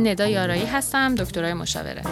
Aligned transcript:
من 0.00 0.08
ندا 0.08 0.26
یارایی 0.26 0.66
هستم 0.66 1.14
دکترای 1.14 1.54
مشاوره. 1.54 2.02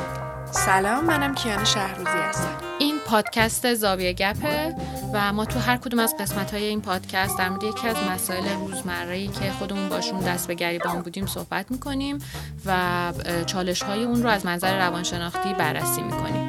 سلام 0.51 1.05
منم 1.05 1.35
کیان 1.35 1.65
شهروزی 1.65 2.19
هستم. 2.29 2.57
این 2.79 2.99
پادکست 3.07 3.75
زاویه 3.75 4.13
گپه 4.13 4.75
و 5.15 5.33
ما 5.33 5.45
تو 5.45 5.59
هر 5.59 5.77
کدوم 5.77 5.99
از 5.99 6.15
قسمت 6.21 6.55
های 6.55 6.65
این 6.65 6.81
پادکست 6.81 7.39
در 7.39 7.49
مورد 7.49 7.63
یکی 7.63 7.89
از 7.89 7.97
مسائل 8.11 8.49
روزمره 8.49 9.27
که 9.27 9.53
خودمون 9.59 9.89
باشون 9.89 10.21
دست 10.21 10.49
به 10.49 10.55
گریبان 10.55 11.03
بودیم 11.03 11.27
صحبت 11.27 11.71
می‌کنیم 11.71 12.19
و 12.67 13.13
چالش 13.47 13.83
های 13.83 14.05
اون 14.05 14.23
رو 14.23 14.29
از 14.29 14.47
منظر 14.47 14.79
روانشناختی 14.79 15.55
بررسی 15.55 16.03
می‌کنیم. 16.03 16.48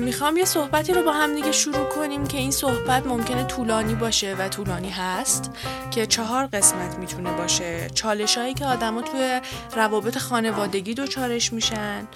می‌خوام 0.00 0.36
یه 0.36 0.44
صحبتی 0.44 0.92
رو 0.92 1.02
با 1.02 1.12
هم 1.12 1.34
دیگه 1.34 1.52
شروع 1.52 1.88
کنیم 1.88 2.26
که 2.26 2.38
این 2.38 2.50
صحبت 2.50 3.06
ممکنه 3.06 3.44
طولانی 3.44 3.94
باشه 3.94 4.34
و 4.34 4.48
طولانی 4.48 4.90
هست 4.90 5.50
که 5.90 6.06
چهار 6.06 6.46
قسمت 6.46 6.98
می‌تونه 6.98 7.32
باشه. 7.32 7.90
چالش 7.94 8.38
هایی 8.38 8.54
که 8.54 8.66
آدما 8.66 9.02
توی 9.02 9.40
روابط 9.76 10.18
خانوادگی 10.18 10.94
دوچارش 10.94 11.52
میشن 11.52 12.08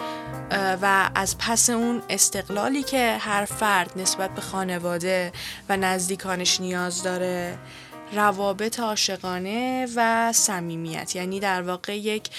و 0.83 1.11
از 1.15 1.39
پس 1.39 1.71
اون 1.71 2.03
استقلالی 2.09 2.83
که 2.83 3.17
هر 3.21 3.45
فرد 3.45 3.93
نسبت 3.97 4.31
به 4.31 4.41
خانواده 4.41 5.33
و 5.69 5.77
نزدیکانش 5.77 6.61
نیاز 6.61 7.03
داره 7.03 7.59
روابط 8.13 8.81
عاشقانه 8.81 9.87
و 9.97 10.33
صمیمیت. 10.33 11.17
یعنی 11.17 11.41
در 11.41 11.63
واقع 11.63 11.99
یک 11.99 12.31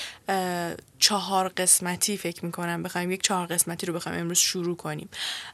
چهار 1.01 1.47
قسمتی 1.47 2.17
فکر 2.17 2.45
می‌کنم 2.45 2.83
بخوایم 2.83 3.11
یک 3.11 3.23
چهار 3.23 3.47
قسمتی 3.47 3.85
رو 3.85 3.93
بخوایم 3.93 4.19
امروز 4.19 4.37
شروع 4.37 4.75
کنیم. 4.75 5.09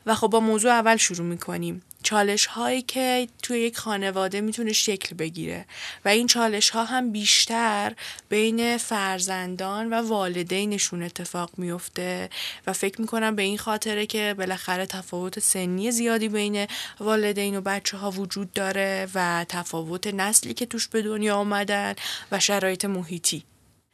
و 0.05 0.15
خب 0.15 0.27
با 0.27 0.39
موضوع 0.39 0.71
اول 0.71 0.97
شروع 0.97 1.27
می‌کنیم. 1.27 1.81
چالش 2.03 2.45
هایی 2.45 2.81
که 2.81 3.27
توی 3.43 3.59
یک 3.59 3.77
خانواده 3.77 4.41
می‌تونه 4.41 4.73
شکل 4.73 5.15
بگیره 5.15 5.65
و 6.05 6.09
این 6.09 6.27
چالش 6.27 6.69
ها 6.69 6.85
هم 6.85 7.11
بیشتر 7.11 7.93
بین 8.29 8.77
فرزندان 8.77 9.93
و 9.93 10.07
والدینشون 10.07 11.03
اتفاق 11.03 11.49
میفته 11.57 12.29
و 12.67 12.73
فکر 12.73 13.01
می‌کنم 13.01 13.35
به 13.35 13.41
این 13.41 13.57
خاطره 13.57 14.05
که 14.05 14.35
بالاخره 14.37 14.85
تفاوت 14.85 15.39
سنی 15.39 15.91
زیادی 15.91 16.29
بین 16.29 16.67
والدین 16.99 17.57
و 17.57 17.61
بچه 17.61 17.97
ها 17.97 18.11
وجود 18.11 18.53
داره 18.53 19.07
و 19.15 19.45
تفاوت 19.49 20.07
نسلی 20.07 20.53
که 20.53 20.65
توش 20.65 20.87
به 20.87 21.01
دنیا 21.01 21.35
آمدن 21.35 21.93
و 22.31 22.39
شرایط 22.39 22.85
محیطی. 22.85 23.43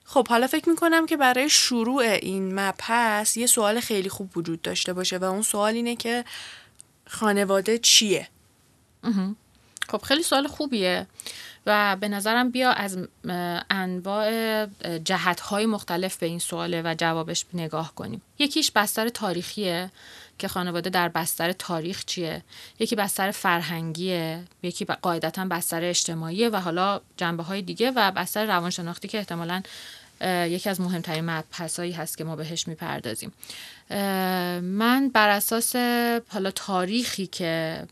خب 0.05 0.27
حالا 0.27 0.47
فکر 0.47 0.69
می‌کنم 0.69 1.05
که 1.05 1.17
برای 1.17 1.49
شروع 1.49 2.01
این 2.01 2.59
مبحث 2.59 3.37
یه 3.37 3.45
سوال 3.47 3.79
خیلی 3.79 4.09
خوب 4.09 4.37
وجود 4.37 4.61
داشته 4.61 4.93
باشه 4.93 5.17
و 5.17 5.23
اون 5.23 5.41
سوال 5.41 5.73
اینه 5.73 5.95
که 5.95 6.25
خانواده 7.07 7.77
چیه؟ 7.77 8.27
خب 9.89 10.01
خیلی 10.01 10.23
سوال 10.23 10.47
خوبیه 10.47 11.07
و 11.65 11.97
به 11.99 12.07
نظرم 12.07 12.49
بیا 12.49 12.71
از 12.71 12.97
انواع 13.69 14.65
جهتهای 15.03 15.65
مختلف 15.65 16.17
به 16.17 16.25
این 16.25 16.39
سواله 16.39 16.81
و 16.85 16.95
جوابش 16.97 17.45
نگاه 17.53 17.95
کنیم. 17.95 18.21
یکیش 18.39 18.71
بستر 18.71 19.09
تاریخیه. 19.09 19.91
که 20.43 20.47
خانواده 20.47 20.89
در 20.89 21.09
بستر 21.09 21.51
تاریخ 21.51 22.05
چیه؟ 22.05 22.41
یکی 22.79 22.95
بستر 22.95 23.31
فرهنگیه 23.31 24.43
یکی 24.63 24.85
قاعدتا 24.85 25.45
بستر 25.45 25.83
اجتماعیه 25.83 26.49
و 26.49 26.55
حالا 26.55 27.01
جنبه 27.17 27.43
های 27.43 27.61
دیگه 27.61 27.91
و 27.91 28.11
بستر 28.11 28.45
روانشناختی 28.45 29.07
که 29.07 29.17
احتمالا 29.17 29.61
یکی 30.47 30.69
از 30.69 30.81
مهمترین 30.81 31.25
مبحثایی 31.29 31.91
هست 31.91 32.17
که 32.17 32.23
ما 32.23 32.35
بهش 32.35 32.67
می‌پردازیم. 32.67 33.31
من 33.89 35.09
بر 35.13 35.29
اساس 35.29 35.75
حالا 36.27 36.51
تاریخی 36.51 37.27
که 37.27 37.83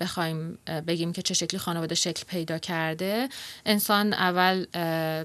بخوایم 0.00 0.58
بگیم 0.86 1.12
که 1.12 1.22
چه 1.22 1.34
شکلی 1.34 1.58
خانواده 1.60 1.94
شکل 1.94 2.24
پیدا 2.26 2.58
کرده 2.58 3.28
انسان 3.66 4.12
اول 4.12 4.64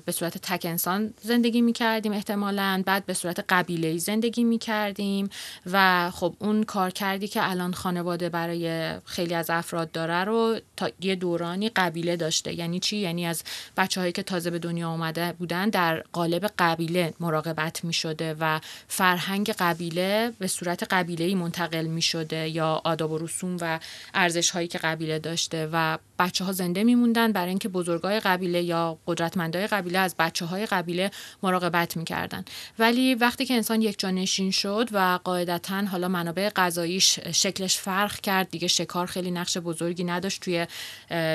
به 0.05 0.11
صورت 0.11 0.37
تک 0.37 0.65
انسان 0.65 1.13
زندگی 1.21 1.61
می 1.61 1.73
کردیم 1.73 2.11
احتمالا 2.11 2.83
بعد 2.85 3.05
به 3.05 3.13
صورت 3.13 3.45
قبیله 3.49 3.97
زندگی 3.97 4.43
می 4.43 4.57
کردیم 4.57 5.29
و 5.71 6.09
خب 6.11 6.35
اون 6.39 6.63
کار 6.63 6.89
کردی 6.89 7.27
که 7.27 7.49
الان 7.49 7.73
خانواده 7.73 8.29
برای 8.29 8.95
خیلی 9.05 9.33
از 9.33 9.49
افراد 9.49 9.91
داره 9.91 10.23
رو 10.23 10.59
تا 10.77 10.89
یه 11.01 11.15
دورانی 11.15 11.69
قبیله 11.69 12.15
داشته. 12.15 12.53
یعنی 12.53 12.79
چی؟ 12.79 12.97
یعنی 12.97 13.27
از 13.27 13.43
بچه 13.77 14.01
هایی 14.01 14.13
که 14.13 14.23
تازه 14.23 14.49
به 14.49 14.59
دنیا 14.59 14.89
آمده 14.89 15.33
بودن 15.39 15.69
در 15.69 16.03
قالب 16.11 16.51
قبیله 16.59 17.13
مراقبت 17.19 17.83
می 17.83 17.93
شده 17.93 18.35
و 18.39 18.59
فرهنگ 18.87 19.51
قبیله 19.59 20.00
به 20.39 20.47
صورت 20.47 20.83
قبیله 20.83 21.35
منتقل 21.35 21.85
می 21.85 22.01
شده 22.01 22.49
یا 22.49 22.81
آداب 22.83 23.11
و 23.11 23.17
رسوم 23.17 23.57
و 23.61 23.79
ارزش 24.13 24.49
هایی 24.49 24.67
که 24.67 24.77
قبیله 24.77 25.19
داشته 25.19 25.69
و 25.73 25.97
بچه 26.19 26.45
ها 26.45 26.51
زنده 26.51 26.83
میموندن 26.83 27.31
برای 27.31 27.49
اینکه 27.49 27.69
بزرگای 27.69 28.19
قبیله 28.19 28.61
یا 28.61 28.97
قدرتمندای 29.07 29.67
قبیله 29.67 29.99
از 29.99 30.15
بچه 30.19 30.45
های 30.45 30.65
قبیله 30.65 31.11
مراقبت 31.43 31.97
می‌کردن. 31.97 32.45
ولی 32.79 33.15
وقتی 33.15 33.45
که 33.45 33.53
انسان 33.53 33.81
یک 33.81 34.05
نشین 34.05 34.51
شد 34.51 34.89
و 34.91 35.19
قاعدتا 35.23 35.81
حالا 35.85 36.07
منابع 36.07 36.49
غذاییش 36.49 37.19
شکلش 37.19 37.77
فرق 37.77 38.19
کرد 38.19 38.49
دیگه 38.49 38.67
شکار 38.67 39.05
خیلی 39.07 39.31
نقش 39.31 39.57
بزرگی 39.57 40.03
نداشت 40.03 40.41
توی 40.41 40.67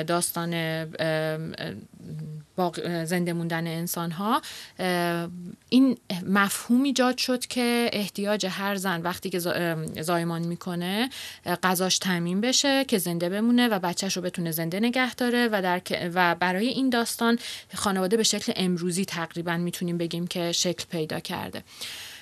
داستان 0.03 0.51
زنده 3.05 3.33
موندن 3.33 3.67
انسان 3.67 4.11
ها 4.11 4.41
این 5.69 5.97
مفهوم 6.27 6.83
ایجاد 6.83 7.17
شد 7.17 7.45
که 7.45 7.89
احتیاج 7.93 8.47
هر 8.57 8.75
زن 8.75 9.01
وقتی 9.01 9.29
که 9.29 9.39
زایمان 10.01 10.41
می‌کنه 10.41 11.09
غذاش 11.63 11.99
تامین 11.99 12.41
بشه 12.41 12.85
که 12.85 12.97
زنده 12.97 13.29
بمونه 13.29 13.67
و 13.67 13.79
بچهش 13.79 14.17
رو 14.17 14.23
بتونه 14.23 14.51
زنده 14.51 14.79
نگه 14.79 15.15
داره 15.15 15.49
و, 15.51 15.61
در... 15.61 15.81
و 16.13 16.35
برای 16.35 16.67
این 16.67 16.89
داستان 16.89 17.39
خانواده 17.75 18.17
به 18.17 18.23
شکل 18.23 18.53
امروزی 18.55 19.05
تقریبا 19.05 19.57
می‌تونیم 19.57 19.97
بگیم 19.97 20.27
که 20.27 20.51
شکل 20.51 20.85
پیدا 20.89 21.19
کرده. 21.19 21.63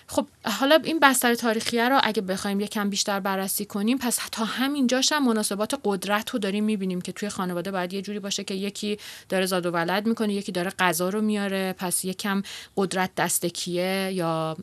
خب 0.07 0.27
حالا 0.45 0.79
این 0.83 0.99
بستر 0.99 1.35
تاریخیه 1.35 1.89
رو 1.89 1.99
اگه 2.03 2.21
بخوایم 2.21 2.59
یکم 2.59 2.89
بیشتر 2.89 3.19
بررسی 3.19 3.65
کنیم 3.65 3.97
پس 3.97 4.19
تا 4.31 4.45
همینجاش 4.45 5.11
هم 5.11 5.25
مناسبات 5.25 5.79
قدرت 5.83 6.29
رو 6.29 6.39
داریم 6.39 6.63
می‌بینیم 6.63 7.01
که 7.01 7.11
توی 7.11 7.29
خانواده 7.29 7.71
باید 7.71 7.93
یه 7.93 8.01
جوری 8.01 8.19
باشه 8.19 8.43
که 8.43 8.53
یکی 8.53 8.97
داره 9.29 9.45
زاد 9.45 9.65
و 9.65 9.71
ولد 9.71 10.07
می‌کنه 10.07 10.33
یکی 10.33 10.51
داره 10.51 10.71
غذا 10.79 11.09
رو 11.09 11.21
میاره 11.21 11.73
پس 11.77 12.05
یکم 12.05 12.43
قدرت 12.77 13.15
دستکیه 13.17 14.11
یا 14.13 14.57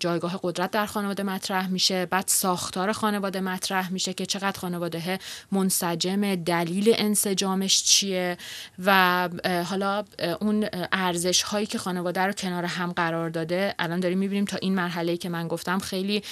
جایگاه 0.00 0.40
قدرت 0.42 0.70
در 0.70 0.86
خانواده 0.86 1.22
مطرح 1.22 1.68
میشه. 1.68 2.06
بعد 2.06 2.24
ساختار 2.26 2.92
خانواده 2.92 3.40
مطرح 3.40 3.92
میشه 3.92 4.14
که 4.14 4.26
چقدر 4.26 4.58
خانواده 4.58 5.18
منسجم 5.52 6.34
دلیل 6.34 6.94
انسجامش 6.98 7.82
چیه 7.82 8.36
و 8.84 9.28
حالا 9.66 10.04
اون 10.40 10.66
ارزش 10.92 11.42
هایی 11.42 11.66
که 11.66 11.78
خانواده 11.78 12.20
رو 12.20 12.32
کنار 12.32 12.64
هم 12.64 12.92
قرار 12.92 13.30
داده 13.30 13.74
الان 13.78 14.00
داریم 14.00 14.18
می‌بینیم 14.18 14.44
تا 14.44 14.58
این 14.62 14.74
مرحله 14.88 15.16
که 15.16 15.28
من 15.28 15.48
گفتم 15.48 15.78
خیلی 15.78 16.22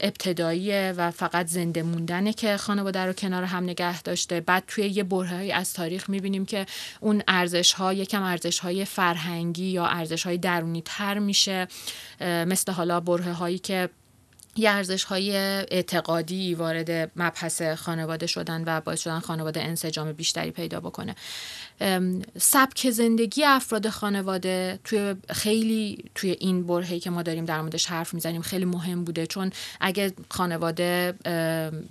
ابتداییه 0.00 0.94
و 0.96 1.10
فقط 1.10 1.46
زنده 1.46 1.82
موندنه 1.82 2.32
که 2.32 2.56
خانواده 2.56 3.00
رو 3.00 3.12
کنار 3.12 3.44
هم 3.44 3.64
نگه 3.64 4.02
داشته. 4.02 4.40
بعد 4.40 4.64
توی 4.66 4.86
یه 4.86 5.02
برهه‌ای 5.02 5.52
از 5.52 5.72
تاریخ 5.72 6.10
می‌بینیم 6.10 6.44
که 6.46 6.66
اون 7.00 7.22
ارزش 7.28 7.72
ها 7.72 7.92
یکم 7.92 8.22
ارزش 8.22 8.58
های 8.58 8.84
فرهنگی 8.84 9.64
یا 9.64 9.86
ارزش 9.86 10.26
های 10.26 10.38
درونی 10.38 10.82
تر 10.84 11.18
میشه 11.18 11.68
مثل 12.20 12.72
حالا 12.72 13.00
بره 13.00 13.32
هایی 13.32 13.58
که 13.58 13.88
یه 14.56 14.70
ارزش 14.70 15.04
های 15.04 15.36
اعتقادی 15.36 16.54
وارد 16.54 17.10
مبحث 17.16 17.62
خانواده 17.62 18.26
شدن 18.26 18.64
و 18.66 18.80
باعث 18.80 19.00
شدن 19.00 19.18
خانواده 19.18 19.62
انسجام 19.62 20.12
بیشتری 20.12 20.50
پیدا 20.50 20.80
بکنه. 20.80 21.14
سبک 22.38 22.90
زندگی 22.90 23.44
افراد 23.44 23.88
خانواده 23.88 24.78
توی 24.84 25.14
خیلی 25.30 26.04
توی 26.14 26.30
این 26.30 26.66
برهی 26.66 27.00
که 27.00 27.10
ما 27.10 27.22
داریم 27.22 27.44
در 27.44 27.60
موردش 27.60 27.86
حرف 27.86 28.14
می‌زنیم 28.14 28.42
خیلی 28.42 28.64
مهم 28.64 29.04
بوده. 29.04 29.26
چون 29.26 29.50
اگه 29.80 30.12
خانواده 30.30 31.14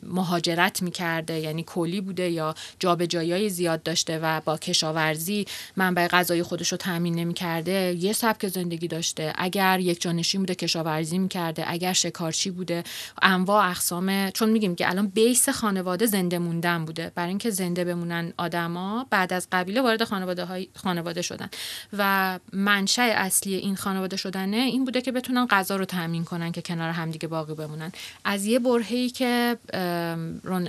مهاجرت 0.04 0.82
می‌کرده 0.82 1.40
یعنی 1.40 1.64
کلی 1.68 2.02
بوده 2.02 2.30
یا 2.30 2.56
جابجایی 2.80 3.50
زیاد 3.50 3.84
داشته 3.84 4.20
و 4.20 4.42
با 4.46 4.58
کشاورزی 4.58 5.46
منبع 5.76 6.08
غذای 6.08 6.44
خودش 6.44 6.72
رو 6.72 6.78
تامین 6.78 7.16
نمی‌کرده 7.16 7.98
یه 8.00 8.14
سبک 8.14 8.48
زندگی 8.48 8.88
داشته. 8.88 9.34
اگر 9.36 9.80
یک 9.80 10.02
جانشین 10.02 10.42
بوده 10.42 10.56
کشاورزی 10.56 11.18
می‌کرده. 11.18 11.64
اگر 11.68 11.94
شکارچی 11.94 12.52
بوده 12.52 12.84
انواع 13.22 13.70
اقسام. 13.70 14.30
چون 14.30 14.50
میگیم 14.50 14.76
که 14.76 14.90
الان 14.90 15.08
بیس 15.08 15.50
خانواده 15.50 16.06
زنده 16.06 16.40
موندن 16.40 16.86
بوده. 16.86 17.12
برای 17.16 17.30
اینکه 17.30 17.50
زنده 17.50 17.86
بمونن 17.86 18.34
آدما 18.38 19.08
بعد 19.10 19.34
از 19.34 19.48
قبیله 19.72 19.82
وارد 19.82 20.04
خانواده, 20.04 20.46
های 20.46 20.68
خانواده 20.76 21.22
شدن. 21.22 21.50
و 21.94 22.40
منشأ 22.54 23.02
اصلی 23.02 23.56
این 23.56 23.76
خانواده 23.76 24.18
شدنه 24.18 24.58
این 24.58 24.86
بوده 24.86 25.02
که 25.02 25.12
بتونن 25.12 25.48
غذا 25.48 25.76
رو 25.76 25.86
تامین 25.86 26.24
کنن 26.24 26.52
که 26.52 26.62
کنار 26.62 26.90
همدیگه 26.90 27.28
باقی 27.28 27.54
بمونن. 27.54 27.92
از 28.26 28.46
یه 28.46 28.60
برهه‌ای 28.60 29.10
که 29.10 29.58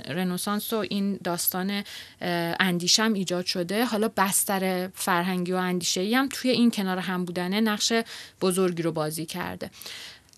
رنسانس 0.07 0.73
و 0.73 0.75
این 0.75 1.19
داستان 1.23 1.83
اندیشم 2.59 3.13
ایجاد 3.13 3.45
شده 3.45 3.85
حالا 3.85 4.09
بستر 4.17 4.89
فرهنگی 4.95 5.51
و 5.51 5.55
اندیشه 5.55 6.17
هم 6.17 6.29
توی 6.31 6.51
این 6.51 6.71
کنار 6.71 6.97
هم 6.97 7.25
بودنه 7.25 7.61
نقش 7.61 7.93
بزرگی 8.41 8.83
رو 8.83 8.91
بازی 8.91 9.25
کرده. 9.25 9.69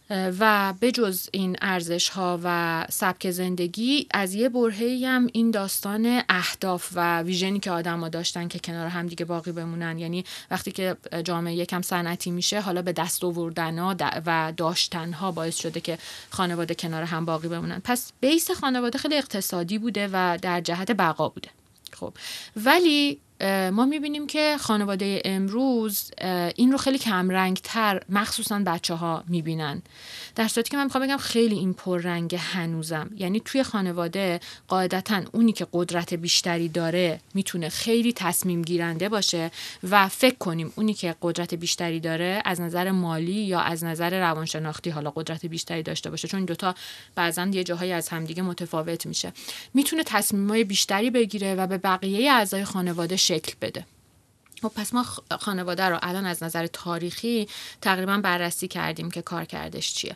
و 0.10 0.74
بجز 0.81 1.30
این 1.31 1.57
ارزش 1.62 2.10
ها 2.10 2.40
و 2.44 2.86
سبک 2.90 3.31
زندگی 3.31 4.07
از 4.12 4.34
یه 4.34 4.50
برهی 4.50 5.06
هم 5.06 5.28
این 5.34 5.52
داستان 5.52 6.22
اهداف 6.30 6.90
و 6.96 7.22
ویژنی 7.22 7.60
که 7.60 7.72
آدما 7.72 8.10
داشتن 8.10 8.48
که 8.48 8.60
کنار 8.60 8.88
هم 8.88 9.07
دیگه 9.07 9.25
باقی 9.25 9.52
بمونن. 9.52 10.00
یعنی 10.00 10.24
وقتی 10.52 10.72
که 10.72 10.98
جامعه 11.24 11.56
یکم 11.56 11.81
صنعتی 11.81 12.31
میشه 12.31 12.62
حالا 12.62 12.81
به 12.81 12.94
دست 12.94 13.24
آوردن 13.24 13.80
و 14.25 14.54
داشتن 14.57 15.13
ها 15.13 15.31
باعث 15.31 15.57
شده 15.57 15.80
که 15.80 15.98
خانواده 16.30 16.75
کنار 16.75 17.04
هم 17.04 17.25
باقی 17.25 17.48
بمونن. 17.48 17.81
پس 17.84 18.12
بیس 18.19 18.51
خانواده 18.51 18.98
خیلی 18.98 19.18
اقتصادی 19.18 19.78
بوده 19.78 20.10
و 20.13 20.38
در 20.42 20.62
جهت 20.62 20.92
بقا 20.92 21.30
بوده. 21.30 21.50
خب. 21.92 22.13
ولی 22.56 23.19
ما 23.72 23.86
می‌بینیم 23.86 24.28
که 24.28 24.58
خانواده 24.60 25.22
امروز 25.26 26.12
این 26.56 26.72
رو 26.72 26.78
خیلی 26.78 26.98
کمرنگ 26.98 27.60
تر 27.64 28.02
مخصوصا 28.10 28.60
بچه 28.66 28.94
ها 28.94 29.24
می‌بینن. 29.28 29.82
در 30.36 30.48
صورتی 30.48 30.70
که 30.70 30.78
من 30.78 30.84
می‌خوام 30.84 31.04
بگم 31.04 31.18
خیلی 31.18 31.56
این 31.56 31.74
پررنگ 31.74 32.36
هنوزم. 32.36 33.10
یعنی 33.18 33.40
توی 33.40 33.64
خانواده 33.64 34.40
قاعدتا 34.68 35.22
اونی 35.32 35.52
که 35.52 35.68
قدرت 35.74 36.14
بیشتری 36.14 36.70
داره 36.70 37.20
می‌تونه 37.34 37.70
خیلی 37.70 38.14
تصمیم 38.14 38.62
گیرنده 38.62 39.10
باشه 39.10 39.52
و 39.84 40.08
فکر 40.08 40.36
کنیم 40.36 40.74
اونی 40.76 40.94
که 40.94 41.16
قدرت 41.22 41.54
بیشتری 41.54 42.00
داره 42.00 42.42
از 42.46 42.62
نظر 42.62 42.92
مالی 42.92 43.34
یا 43.34 43.60
از 43.60 43.84
نظر 43.84 44.20
روانشناختی 44.20 44.90
حالا 44.90 45.12
قدرت 45.16 45.46
بیشتری 45.46 45.84
داشته 45.84 46.10
باشه 46.10 46.28
چون 46.28 46.46
دوتا 46.46 46.76
بعضا 47.16 47.46
یه 47.46 47.64
جاهایی 47.64 47.92
از 47.92 48.10
همدیگه 48.10 48.44
متفاوت 48.44 49.06
میشه. 49.06 49.34
می‌تونه 49.74 50.04
تصمیمای 50.04 50.64
بیشتری 50.64 51.10
بگیره 51.10 51.56
و 51.56 51.68
به 51.68 51.78
بقیه 51.78 52.32
اعضای 52.32 52.66
خانواده 52.66 53.16
شکل 53.25 53.54
بده. 53.62 53.86
خب 54.62 54.72
پس 54.75 54.94
ما 54.94 55.06
خانواده 55.39 55.83
رو 55.83 56.00
الان 56.01 56.25
از 56.25 56.44
نظر 56.44 56.68
تاریخی 56.68 57.48
تقریبا 57.81 58.18
بررسی 58.18 58.68
کردیم 58.68 59.12
که 59.12 59.22
کار 59.22 59.45
کردش 59.45 59.94
چیه. 59.94 60.16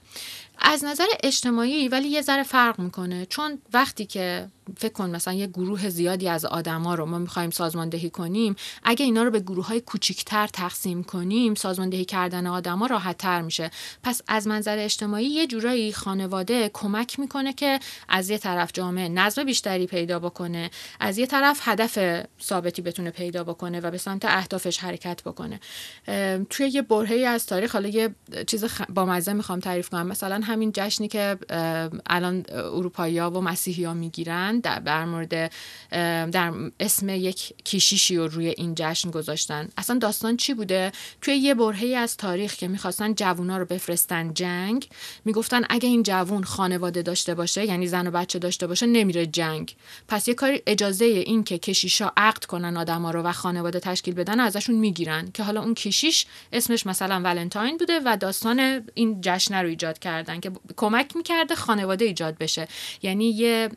از 0.61 0.85
نظر 0.85 1.06
اجتماعی 1.23 1.88
ولی 1.88 2.07
یه 2.07 2.21
ذره 2.21 2.44
فرق 2.44 2.79
می‌کنه. 2.79 3.25
چون 3.25 3.59
وقتی 3.73 4.06
که 4.06 4.47
فکر 4.77 4.94
کن 4.94 5.09
مثلا 5.09 5.33
یه 5.33 5.47
گروه 5.47 5.89
زیادی 5.89 6.27
از 6.27 6.45
آدما 6.45 6.95
رو 6.95 7.06
ما 7.06 7.17
می‌خوایم 7.17 7.50
سازماندهی 7.50 8.09
کنیم 8.09 8.56
اگه 8.83 9.06
اینا 9.06 9.23
رو 9.23 9.31
به 9.31 9.39
گروه 9.39 9.67
های 9.67 9.81
کوچیکتر 9.81 10.47
تقسیم 10.47 11.03
کنیم 11.03 11.56
سازماندهی 11.56 12.06
کردن 12.06 12.47
آدما 12.47 12.85
راحت 12.85 13.17
تر 13.17 13.41
میشه. 13.41 13.71
پس 14.03 14.21
از 14.27 14.47
منظر 14.47 14.77
اجتماعی 14.79 15.25
یه 15.25 15.47
جورایی 15.47 15.94
خانواده 15.94 16.71
کمک 16.73 17.19
می‌کنه 17.19 17.53
که 17.53 17.79
از 18.09 18.29
یه 18.29 18.38
طرف 18.38 18.71
جامعه 18.73 19.09
نظم 19.09 19.44
بیشتری 19.44 19.88
پیدا 19.88 20.19
بکنه 20.19 20.69
از 21.00 21.17
یه 21.17 21.25
طرف 21.25 21.59
هدف 21.63 22.23
ثابتی 22.41 22.81
بتونه 22.81 23.11
پیدا 23.11 23.44
بکنه 23.44 23.79
و 23.79 23.91
به 23.91 23.97
سمت 23.97 24.25
اهدافش 24.25 24.77
حرکت 24.77 25.23
بکنه. 25.23 25.59
توی 26.50 26.67
یه 26.67 26.81
برهه‌ای 26.81 27.25
از 27.25 27.45
تاریخ 27.45 27.73
حالا 27.73 27.89
یه 27.89 28.15
چیز 28.47 28.65
با 28.89 29.06
مزه 29.06 29.33
می‌خوام 29.33 29.59
تعریف 29.59 29.89
کنم. 29.89 30.07
مثلا 30.07 30.41
همین 30.50 30.72
جشنی 30.75 31.07
که 31.07 31.38
الان 32.06 32.46
اروپایی 32.50 33.19
و 33.19 33.42
مسیحی 33.42 33.84
ها 33.84 33.94
می‌گیرن 33.94 34.60
در 34.60 35.06
مورد 35.06 35.51
در 36.31 36.54
اسم 36.80 37.10
یک 37.10 37.54
کیشیشی 37.63 38.18
رو 38.18 38.28
روی 38.28 38.48
این 38.48 38.74
جشن 38.75 39.12
گذاشتن. 39.12 39.69
اصلا 39.78 39.98
داستان 39.98 40.38
چی 40.38 40.54
بوده؟ 40.54 40.92
توی 41.22 41.36
یه 41.36 41.54
برهه 41.54 41.88
از 41.98 42.18
تاریخ 42.18 42.56
که 42.56 42.68
می‌خواستن 42.68 43.13
جوونا 43.13 43.57
رو 43.57 43.66
بفرستن 43.66 44.34
جنگ 44.34 44.90
می‌گفتن 45.25 45.62
اگه 45.69 45.90
این 45.90 46.04
جوون 46.04 46.44
خانواده 46.44 47.02
داشته 47.02 47.36
باشه 47.36 47.66
یعنی 47.66 47.88
زن 47.88 48.07
و 48.07 48.12
بچه 48.12 48.40
داشته 48.40 48.68
باشه 48.68 48.86
نمیره 48.86 49.25
جنگ. 49.25 49.75
پس 50.07 50.28
یه 50.28 50.34
کاری 50.34 50.62
اجازه 50.68 51.06
این 51.06 51.44
که 51.44 51.57
کشیشا 51.57 52.12
عقد 52.18 52.45
کنن 52.45 52.78
آدما 52.78 53.12
رو 53.12 53.22
و 53.22 53.31
خانواده 53.31 53.80
تشکیل 53.80 54.13
بدن 54.13 54.40
ازشون 54.40 54.75
می‌گیرن. 54.75 55.31
که 55.31 55.44
حالا 55.44 55.62
اون 55.62 55.74
کشیش 55.74 56.25
اسمش 56.54 56.86
مثلا 56.86 57.22
ولنتاین 57.24 57.78
بوده 57.78 58.00
و 58.06 58.18
داستان 58.18 58.90
این 58.94 59.22
جشن 59.22 59.56
رو 59.56 59.69
ایجاد 59.69 60.00
کردن. 60.00 60.38
که 60.39 60.51
کمک 60.77 61.15
می‌کرده 61.15 61.56
خانواده 61.56 62.06
ایجاد 62.06 62.38
بشه. 62.38 62.68
یعنی 63.01 63.30
یه 63.30 63.69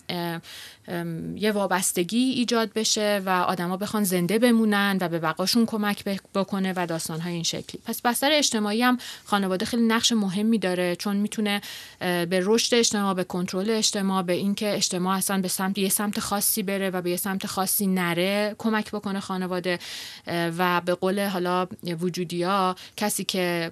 یه 1.36 1.52
وابستگی 1.52 2.18
ایجاد 2.18 2.72
بشه 2.72 3.22
و 3.26 3.30
آدما 3.30 3.76
بخوان 3.76 4.04
زنده 4.04 4.38
بمونن 4.38 4.98
و 5.00 5.08
به 5.08 5.18
بقاشون 5.18 5.66
کمک 5.66 6.04
بکنه 6.34 6.72
و 6.76 6.86
داستانهای 6.86 7.32
این 7.32 7.42
شکلی. 7.42 7.80
پس 7.84 8.02
بستر 8.02 8.30
اجتماعی 8.32 8.82
هم 8.82 8.98
خانواده 9.24 9.64
خیلی 9.64 9.82
نقش 9.82 10.12
مهمی 10.12 10.58
داره 10.58 10.96
چون 10.96 11.16
می‌تونه 11.16 11.60
به 12.00 12.40
رشد 12.42 12.74
اجتماع 12.74 13.14
به 13.14 13.24
کنترل 13.24 13.70
اجتماع 13.70 14.22
به 14.22 14.32
اینکه 14.32 14.74
اجتماع 14.74 15.16
اصلا 15.16 15.40
به 15.40 15.48
سمت 15.48 15.78
یه 15.78 15.88
سمت 15.88 16.20
خاصی 16.20 16.62
بره 16.62 16.90
و 16.90 17.02
به 17.02 17.10
یه 17.10 17.16
سمت 17.16 17.46
خاصی 17.46 17.86
نره 17.86 18.54
کمک 18.58 18.90
بکنه 18.90 19.20
خانواده. 19.20 19.78
و 20.26 20.80
به 20.80 20.94
قول 20.94 21.26
حالا 21.26 21.68
وجودیا 22.00 22.76
کسی 22.96 23.24
که 23.24 23.70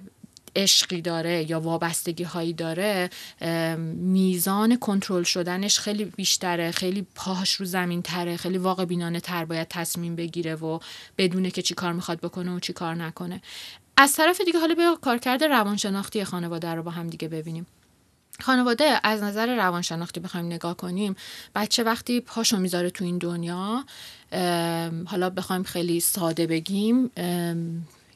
عشقی 0.55 1.01
داره 1.01 1.51
یا 1.51 1.59
وابستگی 1.59 2.23
هایی 2.23 2.53
داره 2.53 3.09
میزان 3.95 4.75
کنترل 4.75 5.23
شدنش 5.23 5.79
خیلی 5.79 6.05
بیشتره 6.05 6.71
خیلی 6.71 7.07
پاهاش 7.15 7.53
رو 7.53 7.65
زمین 7.65 8.01
تره 8.01 8.37
خیلی 8.37 8.57
واقع 8.57 8.85
بینانه 8.85 9.19
تر 9.19 9.45
باید 9.45 9.67
تصمیم 9.67 10.15
بگیره 10.15 10.55
و 10.55 10.79
بدونه 11.17 11.51
که 11.51 11.61
چی 11.61 11.73
کار 11.73 11.93
می‌خواد 11.93 12.19
بکنه 12.19 12.55
و 12.55 12.59
چی 12.59 12.73
کار 12.73 12.95
نکنه. 12.95 13.41
از 13.97 14.13
طرف 14.13 14.41
دیگه 14.41 14.59
حالا 14.59 14.75
به 14.75 14.97
کارکرد 15.01 15.43
روانشناختی 15.43 16.23
خانواده 16.23 16.69
رو 16.69 16.83
با 16.83 16.91
هم 16.91 17.07
دیگه 17.07 17.27
ببینیم. 17.27 17.65
خانواده 18.39 18.99
از 19.03 19.23
نظر 19.23 19.55
روانشناختی 19.55 20.19
بخوایم 20.19 20.45
نگاه 20.45 20.77
کنیم 20.77 21.15
بچه 21.55 21.83
وقتی 21.83 22.21
پاشو 22.21 22.57
می‌ذاره 22.57 22.89
تو 22.89 23.05
این 23.05 23.17
دنیا 23.17 23.85
حالا 25.05 25.29
بخوایم 25.29 25.63
خیلی 25.63 25.99
ساده 25.99 26.47
بگیم 26.47 27.11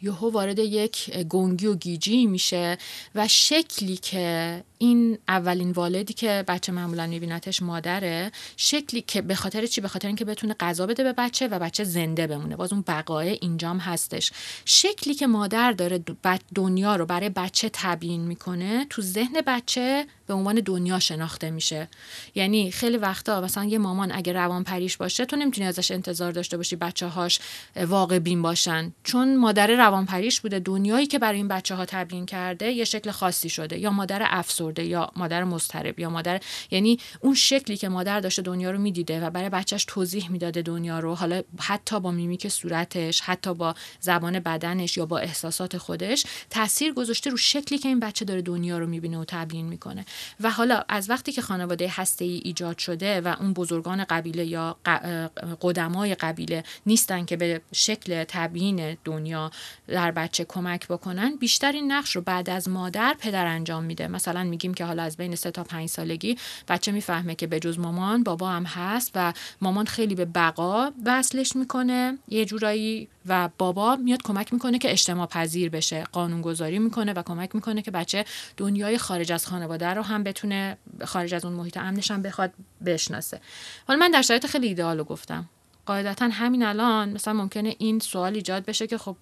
یهو 0.05 0.31
وارد 0.31 0.59
یک 0.59 1.17
گنگی 1.17 1.67
و 1.67 1.75
گیجی 1.75 2.25
میشه 2.25 2.77
و 3.15 3.27
شکلی 3.27 3.97
که 3.97 4.63
این 4.77 5.17
اولین 5.27 5.71
والدی 5.71 6.13
که 6.13 6.43
بچه 6.47 6.71
معمولا 6.71 7.07
میبینتش 7.07 7.61
مادره 7.61 8.31
شکلی 8.57 9.01
که 9.01 9.21
به 9.21 9.35
خاطر 9.35 9.65
چی؟ 9.65 9.81
به 9.81 9.87
خاطر 9.87 10.07
اینکه 10.07 10.25
بتونه 10.25 10.55
غذا 10.59 10.85
بده 10.85 11.03
به 11.03 11.13
بچه 11.13 11.47
و 11.47 11.59
بچه 11.59 11.83
زنده 11.83 12.27
بمونه. 12.27 12.55
باز 12.55 12.73
اون 12.73 12.83
بقای 12.87 13.29
اینجام 13.29 13.77
هستش. 13.77 14.31
شکلی 14.65 15.13
که 15.13 15.27
مادر 15.27 15.71
داره 15.71 16.03
دنیا 16.55 16.95
رو 16.95 17.05
برای 17.05 17.29
بچه 17.29 17.69
تبیین 17.73 18.21
می‌کنه 18.21 18.85
تو 18.89 19.01
ذهن 19.01 19.41
بچه 19.47 20.05
به 20.27 20.33
عنوان 20.33 20.55
دنیا 20.55 20.99
شناخته 20.99 21.49
میشه. 21.49 21.87
یعنی 22.35 22.71
خیلی 22.71 22.97
وقتا 22.97 23.41
مثلا 23.41 23.63
یه 23.63 23.77
مامان 23.77 24.11
اگه 24.11 24.33
روان 24.33 24.63
پریش 24.63 24.97
باشه 24.97 25.25
تو 25.25 25.35
نمی‌تونی 25.35 25.67
ازش 25.67 25.91
انتظار 25.91 26.31
داشته 26.31 26.57
باشی 26.57 26.75
بچه 26.75 27.07
هاش 27.07 27.39
واقع 27.75 28.19
بین 28.19 28.41
باشن. 28.41 28.93
چون 29.03 29.37
مادر 29.37 29.67
روان 29.67 29.94
پریش 30.03 30.41
بوده. 30.41 30.59
دنیایی 30.59 31.07
که 31.07 31.19
برای 31.19 31.37
این 31.37 31.47
بچه 31.47 31.75
ها 31.75 31.85
تبیین 31.85 32.25
کرده 32.25 32.71
یه 32.71 32.85
شکل 32.85 33.11
خاصی 33.11 33.49
شده. 33.49 33.79
یا 33.79 33.91
مادر 33.91 34.21
افسرده 34.25 34.85
یا 34.85 35.11
مادر 35.15 35.43
مضطرب 35.43 35.99
یا 35.99 36.09
مادر 36.09 36.41
یعنی 36.71 36.99
اون 37.19 37.33
شکلی 37.33 37.77
که 37.77 37.89
مادر 37.89 38.19
داشته 38.19 38.41
دنیا 38.41 38.71
رو 38.71 38.77
می‌دیده 38.79 39.25
و 39.25 39.29
برای 39.29 39.49
بچهش 39.49 39.85
توضیح 39.85 40.31
می‌داده 40.31 40.61
دنیا 40.61 40.99
رو. 40.99 41.15
حالا 41.15 41.41
حتی 41.59 41.99
با 41.99 42.11
میمیک 42.11 42.47
صورتش 42.47 43.21
حتی 43.21 43.53
با 43.53 43.75
زبان 43.99 44.39
بدنش 44.39 44.97
یا 44.97 45.05
با 45.05 45.17
احساسات 45.17 45.77
خودش 45.77 46.25
تاثیر 46.49 46.93
گذاشته 46.93 47.29
رو 47.29 47.37
شکلی 47.37 47.77
که 47.77 47.87
این 47.87 47.99
بچه 47.99 48.25
داره 48.25 48.41
دنیا 48.41 48.77
رو 48.77 48.87
می‌بینه 48.87 49.17
و 49.17 49.25
تبیین 49.27 49.65
می‌کنه. 49.65 50.05
و 50.41 50.51
حالا 50.51 50.83
از 50.89 51.09
وقتی 51.09 51.31
که 51.31 51.41
خانواده 51.41 51.91
هسته 51.91 52.25
ای 52.25 52.41
ایجاد 52.43 52.77
شده 52.77 53.21
و 53.21 53.35
اون 53.39 53.53
بزرگان 53.53 54.03
قبیله 54.03 54.45
یا 54.45 54.77
قدمای 55.61 56.15
قبیله 56.15 56.63
نیستن 56.85 57.25
که 57.25 57.37
به 57.37 57.61
شکل 57.73 58.23
تبیین 58.23 58.97
دنیا 59.05 59.51
در 59.87 60.11
بچه 60.11 60.45
کمک 60.45 60.87
بکنن 60.87 61.35
بیشتر 61.35 61.71
این 61.71 61.91
نقش 61.91 62.15
رو 62.15 62.21
بعد 62.21 62.49
از 62.49 62.69
مادر 62.69 63.15
پدر 63.19 63.45
انجام 63.45 63.83
میده. 63.83 64.07
مثلا 64.07 64.43
میگیم 64.43 64.73
که 64.73 64.85
حالا 64.85 65.03
از 65.03 65.17
بین 65.17 65.35
سه 65.35 65.51
تا 65.51 65.63
پنج 65.63 65.89
سالگی 65.89 66.37
بچه 66.67 66.91
می‌فهمه 66.91 67.35
که 67.35 67.47
به 67.47 67.59
جز 67.59 67.79
مامان 67.79 68.23
بابا 68.23 68.49
هم 68.49 68.63
هست 68.63 69.11
و 69.15 69.33
مامان 69.61 69.85
خیلی 69.85 70.15
به 70.15 70.25
بقا 70.25 70.91
وصلش 71.05 71.55
می‌کنه 71.55 72.17
یه 72.27 72.45
جورایی 72.45 73.07
و 73.27 73.49
بابا 73.57 73.95
میاد 73.95 74.21
کمک 74.23 74.53
می‌کنه 74.53 74.79
که 74.79 74.91
اجتماع 74.91 75.27
پذیر 75.27 75.69
بشه 75.69 76.03
قانونگذاری 76.11 76.79
می‌کنه 76.79 77.13
و 77.13 77.23
کمک 77.23 77.55
می‌کنه 77.55 77.81
که 77.81 77.91
بچه 77.91 78.25
دنیای 78.57 78.97
خارج 78.97 79.31
از 79.31 79.47
خانواده 79.47 79.87
رو 79.87 80.01
هم 80.01 80.23
بتونه 80.23 80.77
خارج 81.05 81.33
از 81.33 81.45
اون 81.45 81.53
محیط 81.53 81.77
امنش 81.77 82.11
هم 82.11 82.21
بخواد 82.21 82.53
بشناسه. 82.85 83.41
حالا 83.87 83.99
من 83.99 84.11
در 84.11 84.21
شرایط 84.21 84.45
خیلی 84.45 84.67
ایدئالو 84.67 85.03
گفتم. 85.03 85.49
قاعدتا 85.85 86.27
همین 86.27 86.63
الان 86.63 87.09
مثلا 87.09 87.33
ممکنه 87.33 87.75
این 87.77 87.99
سوال 87.99 88.35
ایجاد 88.35 88.65
بشه 88.65 88.87
که 88.87 88.97
خب 88.97 89.15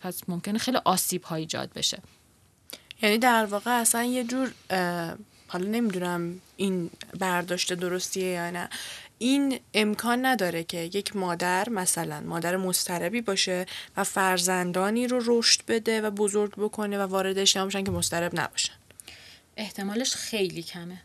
پس 0.00 0.20
ممکنه 0.28 0.58
خیلی 0.58 0.78
آسیب 0.84 1.22
ها 1.22 1.36
ایجاد 1.36 1.72
بشه. 1.72 1.98
یعنی 3.02 3.18
در 3.18 3.44
واقع 3.44 3.70
اصلا 3.80 4.04
یه 4.04 4.24
جور 4.24 4.52
حالا 5.48 5.68
نمی‌دونم 5.68 6.40
این 6.56 6.90
برداشت 7.18 7.72
درستیه 7.72 8.26
یا 8.26 8.50
نه. 8.50 8.68
این 9.18 9.60
امکان 9.74 10.26
نداره 10.26 10.64
که 10.64 10.78
یک 10.78 11.16
مادر 11.16 11.68
مثلا 11.68 12.20
مادر 12.20 12.56
مستربی 12.56 13.20
باشه 13.20 13.66
و 13.96 14.04
فرزندانی 14.04 15.06
رو 15.06 15.22
رشد 15.26 15.60
بده 15.68 16.00
و 16.00 16.10
بزرگ 16.10 16.52
بکنه 16.56 16.98
و 16.98 17.02
وارد 17.02 17.38
اجتماع 17.38 17.66
بشن 17.66 17.84
که 17.84 17.90
مسترب 17.90 18.40
نباشن. 18.40 18.72
احتمالش 19.56 20.14
خیلی 20.14 20.62
کمه. 20.62 21.02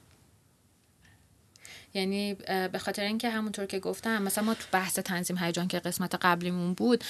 یعنی 1.93 2.33
به 2.71 2.79
خاطر 2.79 3.03
اینکه 3.03 3.29
همونطور 3.29 3.65
که 3.65 3.79
گفتم 3.79 4.21
مثلا 4.21 4.43
ما 4.43 4.53
تو 4.53 4.63
بحث 4.71 4.99
تنظیم 4.99 5.37
هیجان 5.37 5.67
که 5.67 5.79
قسمت 5.79 6.15
قبلیمون 6.15 6.73
بود 6.73 7.03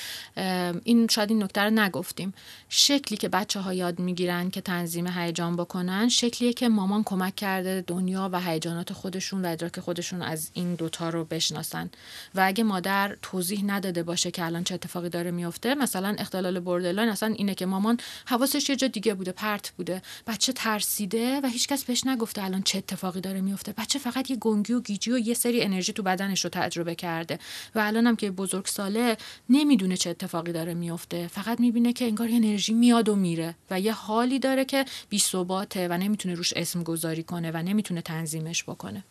این 0.84 1.08
شاید 1.08 1.30
این 1.30 1.44
نکته 1.44 1.62
رو 1.62 1.70
نگفتیم. 1.70 2.34
شکلی 2.70 3.18
که 3.18 3.30
بچه 3.30 3.60
ها 3.60 3.74
یاد 3.74 4.00
می‌گیرن 4.00 4.50
که 4.50 4.62
تنظیم 4.62 5.08
هیجان 5.08 5.56
بکنن 5.56 6.10
شکلیه 6.10 6.54
که 6.54 6.70
مامان 6.70 7.04
کمک 7.04 7.36
کرده 7.36 7.84
دنیا 7.88 8.30
و 8.34 8.42
هیجانات 8.42 8.94
خودشون 8.94 9.46
و 9.46 9.48
ادراک 9.48 9.80
خودشون 9.80 10.22
از 10.22 10.50
این 10.54 10.76
دوتا 10.76 11.10
رو 11.10 11.26
بشناسن. 11.26 11.90
و 12.36 12.44
اگه 12.46 12.64
مادر 12.64 13.18
توضیح 13.22 13.64
نداده 13.66 14.04
باشه 14.04 14.32
که 14.32 14.46
الان 14.46 14.64
چه 14.64 14.76
اتفاقی 14.76 15.10
داره 15.10 15.32
میفته 15.32 15.76
مثلا 15.76 16.16
اختلال 16.20 16.60
بردرلاین 16.60 17.10
اصلا 17.10 17.34
اینه 17.38 17.56
که 17.56 17.66
مامان 17.66 17.98
حواسش 18.26 18.70
یه 18.70 18.76
جا 18.76 18.88
دیگه 18.88 19.14
بوده 19.14 19.32
پرت 19.32 19.70
بوده. 19.78 20.02
بچه 20.28 20.54
ترسیده 20.54 21.42
و 21.44 21.48
هیچکس 21.48 21.84
بهش 21.84 22.06
نگفته 22.06 22.44
الان 22.44 22.64
چه 22.64 22.78
اتفاقی 22.78 23.22
داره 23.22 23.42
میفته 23.42 23.74
بچه 23.78 24.00
فقط 24.00 24.30
یه 24.30 24.36
گنگی 24.36 24.71
و 24.74 24.82
گیجی 24.82 25.12
و 25.12 25.18
یه 25.18 25.34
سری 25.34 25.62
انرژی 25.62 25.94
تو 25.94 26.04
بدنش 26.04 26.44
رو 26.44 26.50
تجربه 26.50 26.96
کرده. 26.96 27.40
و 27.76 27.80
الان 27.80 28.08
هم 28.08 28.16
که 28.16 28.32
بزرگ 28.32 28.66
ساله 28.66 29.18
نمی‌دونه 29.50 29.98
چه 29.98 30.10
اتفاقی 30.10 30.52
داره 30.52 30.74
میفته 30.74 31.28
فقط 31.28 31.60
می‌بینه 31.60 31.94
که 31.94 32.06
انگار 32.06 32.28
انرژی 32.32 32.74
میاد 32.74 33.10
و 33.10 33.16
میره 33.16 33.56
و 33.72 33.80
یه 33.80 33.94
حالی 33.94 34.40
داره 34.40 34.66
که 34.66 34.86
بی 35.10 35.20
و 35.88 35.98
نمی‌تونه 35.98 36.36
روش 36.36 36.54
اسم 36.56 36.84
گذاری 36.84 37.24
کنه 37.24 37.52
و 37.52 37.58
نمی‌تونه 37.58 38.02
تنظیمش 38.02 38.64
بکنه. 38.64 39.04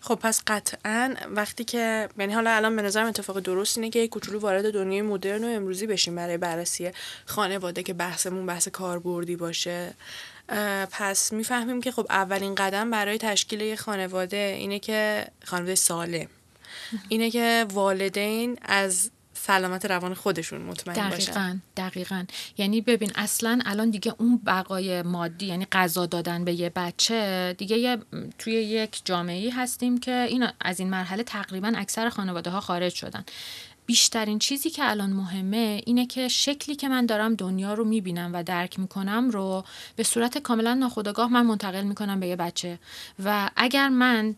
خب 0.00 0.14
پس 0.14 0.42
قطعا 0.46 1.14
وقتی 1.30 1.64
که 1.64 2.08
یعنی 2.18 2.32
حالا 2.32 2.50
الان 2.50 2.76
به 2.76 2.82
نظرم 2.82 3.06
اتفاق 3.06 3.40
درست 3.40 3.78
اینه 3.78 3.90
که 3.90 4.08
کوچولو 4.08 4.38
وارد 4.38 4.74
دنیای 4.74 5.02
مدرن 5.02 5.44
و 5.44 5.46
امروزی 5.46 5.86
بشیم 5.86 6.16
برای 6.16 6.36
بررسی 6.36 6.90
خانواده 7.26 7.82
که 7.82 7.92
بحثمون 7.94 8.46
بحث 8.46 8.68
کاربردی 8.68 9.36
باشه. 9.36 9.94
پس 10.90 11.32
می‌فهمیم 11.32 11.80
که 11.80 11.92
خب 11.92 12.06
اولین 12.10 12.54
قدم 12.54 12.90
برای 12.90 13.18
تشکیل 13.18 13.60
یک 13.60 13.80
خانواده 13.80 14.54
اینه 14.58 14.78
که 14.78 15.26
خانواده 15.44 15.74
سالم. 15.74 16.26
اینه 17.08 17.30
که 17.30 17.66
والدین 17.72 18.58
از 18.62 19.10
سلامت 19.42 19.86
روان 19.86 20.14
خودشون 20.14 20.62
مطمئن 20.62 21.08
دقیقا 21.08 21.32
باشن. 21.32 21.62
دقیقا 21.76 22.24
یعنی 22.58 22.80
ببین 22.80 23.10
اصلا 23.14 23.60
الان 23.66 23.90
دیگه 23.90 24.14
اون 24.18 24.40
بقای 24.46 25.02
مادی 25.02 25.46
یعنی 25.46 25.66
غذا 25.72 26.06
دادن 26.06 26.44
به 26.44 26.52
یه 26.52 26.72
بچه 26.76 27.54
دیگه 27.58 27.78
یه 27.78 27.98
توی 28.38 28.52
یک 28.52 29.00
جامعه 29.04 29.54
هستیم 29.54 29.98
که 29.98 30.26
این 30.28 30.46
از 30.60 30.80
این 30.80 30.90
مرحله 30.90 31.22
تقریبا 31.22 31.72
اکثر 31.76 32.08
خانواده 32.08 32.50
ها 32.50 32.60
خارج 32.60 32.94
شدن. 32.94 33.24
بیشترین 33.86 34.38
چیزی 34.38 34.70
که 34.70 34.90
الان 34.90 35.10
مهمه 35.10 35.82
اینه 35.86 36.06
که 36.06 36.28
شکلی 36.28 36.76
که 36.76 36.88
من 36.88 37.06
دارم 37.06 37.34
دنیا 37.34 37.74
رو 37.74 37.84
می‌بینم 37.84 38.30
و 38.34 38.42
درک 38.42 38.78
می‌کنم 38.78 39.30
رو 39.30 39.64
به 39.96 40.02
صورت 40.02 40.38
کاملا 40.38 40.74
ناخودآگاه 40.74 41.32
من 41.32 41.46
منتقل 41.46 41.82
می‌کنم 41.82 42.20
به 42.20 42.26
یه 42.26 42.36
بچه. 42.36 42.78
و 43.24 43.50
اگر 43.56 43.88
من 43.88 44.36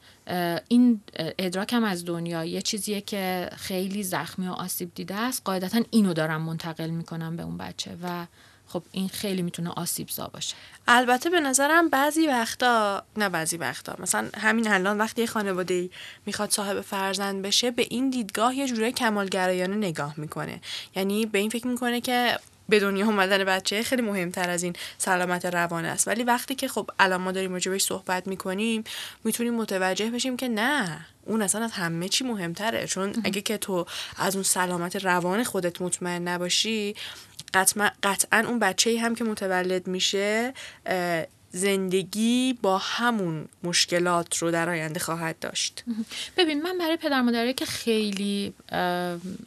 این 0.69 1.01
ادراکم 1.17 1.85
از 1.85 2.05
دنیا 2.05 2.45
یه 2.45 2.63
چیزیه 2.63 3.01
که 3.01 3.51
خیلی 3.57 4.03
زخمی 4.03 4.49
و 4.49 4.53
آسیب 4.53 4.95
دیده 4.95 5.15
است 5.15 5.43
قاعدتا 5.45 5.81
اینو 5.91 6.13
دارم 6.13 6.43
منتقل 6.43 6.91
می‌کنم 6.91 7.37
به 7.37 7.43
اون 7.43 7.57
بچه. 7.57 7.97
و 8.03 8.27
خب 8.73 8.83
این 8.93 9.09
خیلی 9.09 9.43
می‌تونه 9.43 9.71
آسیب 9.71 10.09
زا 10.09 10.31
باشه. 10.33 10.55
البته 10.89 11.31
به 11.31 11.41
نظرم 11.41 11.89
بعضی 11.89 12.27
وقتا 12.27 13.03
نه 13.17 13.29
بعضی 13.29 13.57
وقتا 13.57 13.97
مثلا 13.99 14.29
همین 14.37 14.69
الان 14.69 14.99
وقتی 14.99 15.21
یه 15.21 15.27
خانواده 15.27 15.91
می‌خواد 16.27 16.51
صاحب 16.51 16.81
فرزند 16.81 17.43
بشه 17.43 17.71
به 17.71 17.87
این 17.91 18.11
دیدگاه 18.11 18.57
یه 18.57 18.67
جوره 18.67 18.93
کمالگرایانه 18.93 19.77
نگاه 19.77 20.15
می‌کنه. 20.17 20.61
یعنی 20.97 21.27
به 21.27 21.39
این 21.39 21.51
فکر 21.51 21.67
می‌کنه 21.67 22.01
که 22.01 22.39
به 22.69 22.81
دنیا 22.81 23.07
اومدن 23.07 23.45
بچه 23.45 23.83
خیلی 23.83 24.03
مهمتر 24.03 24.51
از 24.51 24.63
این 24.63 24.73
سلامت 24.99 25.47
روان 25.47 25.85
است. 25.85 26.09
ولی 26.09 26.23
وقتی 26.23 26.55
که 26.55 26.69
خب 26.69 26.91
الان 26.99 27.21
ما 27.21 27.33
داریم 27.33 27.53
راجبش 27.53 27.83
صحبت 27.83 28.27
می‌کنیم 28.27 28.85
می‌تونیم 29.25 29.55
متوجه 29.55 30.11
بشیم 30.11 30.37
که 30.37 30.49
نه 30.49 31.07
اون 31.27 31.43
اصلا 31.43 31.65
از 31.65 31.73
همه 31.73 32.09
چی 32.09 32.25
مهمتره. 32.25 32.87
چون 32.87 33.13
اگه 33.25 33.41
که 33.41 33.59
تو 33.59 33.87
از 34.17 34.35
اون 34.35 34.43
سلامت 34.43 34.97
روان 34.97 35.45
خودت 35.45 35.83
مطمئن 35.83 36.29
نباشی 36.29 36.95
قطعا 38.03 38.45
اون 38.49 38.59
بچه 38.59 39.01
هم 39.01 39.15
که 39.15 39.25
متولد 39.25 39.87
میشه 39.87 40.55
زندگی 41.55 42.59
با 42.63 42.79
همون 42.79 43.49
مشکلات 43.63 44.37
رو 44.37 44.51
در 44.51 44.69
آینده 44.69 45.01
خواهد 45.01 45.39
داشت. 45.39 45.85
ببین 46.37 46.63
من 46.63 46.79
برای 46.79 46.97
پدر 46.97 47.21
مادره 47.21 47.53
که 47.53 47.67
خیلی 47.67 48.55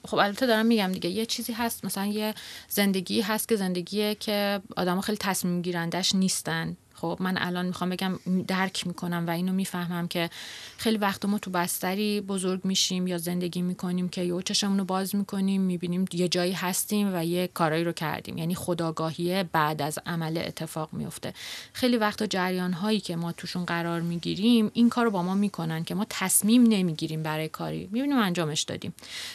خب 0.07 0.15
البته 0.15 0.45
دارم 0.45 0.65
میگم 0.65 0.91
دیگه 0.91 1.09
یه 1.09 1.25
چیزی 1.25 1.53
هست 1.53 1.85
مثلا 1.85 2.05
یه 2.05 2.33
زندگی 2.69 3.21
هست 3.21 3.49
که 3.49 3.55
زندگیه 3.55 4.15
که 4.15 4.61
آدم 4.77 5.01
خیلی 5.01 5.17
تصمیم 5.17 5.61
گیرندش 5.61 6.15
نیستن. 6.15 6.77
خب 7.05 7.21
من 7.21 7.37
الان 7.37 7.65
می‌خوام 7.65 7.89
بگم 7.89 8.19
درک 8.47 8.87
می‌کنم 8.87 9.23
و 9.27 9.29
اینو 9.29 9.53
می‌فهمم 9.53 10.07
که 10.07 10.29
خیلی 10.77 10.97
وقت 10.97 11.25
ما 11.25 11.39
تو 11.39 11.51
بستری 11.51 12.21
بزرگ 12.21 12.65
میشیم 12.65 13.07
یا 13.07 13.17
زندگی 13.17 13.61
می‌کنیم 13.61 14.09
که 14.09 14.23
یه 14.23 14.41
چشمون 14.41 14.79
رو 14.79 14.85
باز 14.85 15.15
می‌کنیم 15.15 15.61
می‌بینیم 15.61 16.05
یه 16.13 16.27
جایی 16.27 16.51
هستیم 16.51 17.11
و 17.15 17.25
یه 17.25 17.47
کارایی 17.47 17.83
رو 17.83 17.91
کردیم. 17.91 18.37
یعنی 18.37 18.55
خداگاهی 18.55 19.43
بعد 19.43 19.81
از 19.81 19.99
عمل 20.05 20.37
اتفاق 20.37 20.89
میفته. 20.93 21.33
خیلی 21.73 21.97
وقتا 21.97 22.25
جریان 22.25 22.73
هایی 22.73 22.99
که 22.99 23.15
ما 23.15 23.31
توشون 23.31 23.65
قرار 23.65 24.01
می‌گیریم 24.01 24.71
این 24.73 24.89
کار 24.89 25.09
با 25.09 25.23
ما 25.23 25.35
می‌کنن 25.35 25.83
که 25.83 25.95
ما 25.95 26.05
تصمیم 26.09 26.63
نمی‌گیریم 26.63 27.23
برای 27.23 27.49
کاری. 27.49 27.89
می‌بینیم 27.91 28.17
انجامش 28.17 28.61
دادیم 28.61 28.93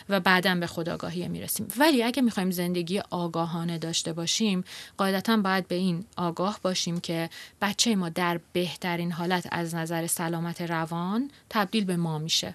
و 0.08 0.20
بعدا 0.20 0.54
به 0.54 0.66
خداگاهی 0.66 1.28
می‌رسیم. 1.28 1.68
ولی 1.78 2.02
اگه 2.02 2.22
می‌خوایم 2.22 2.50
زندگی 2.50 2.98
آگاهانه 3.10 3.78
داشته 3.78 4.12
باشیم 4.12 4.64
قاعدتا 4.96 5.36
باید 5.36 5.68
به 5.68 5.74
این 5.74 6.04
آگاه 6.16 6.58
باشیم 6.62 7.00
که 7.00 7.30
بچه 7.60 7.96
ما 7.96 8.08
در 8.08 8.40
بهترین 8.52 9.12
حالت 9.12 9.48
از 9.52 9.74
نظر 9.74 10.06
سلامت 10.06 10.62
روان 10.62 11.30
تبدیل 11.50 11.84
به 11.84 11.96
ما 11.96 12.18
میشه. 12.18 12.54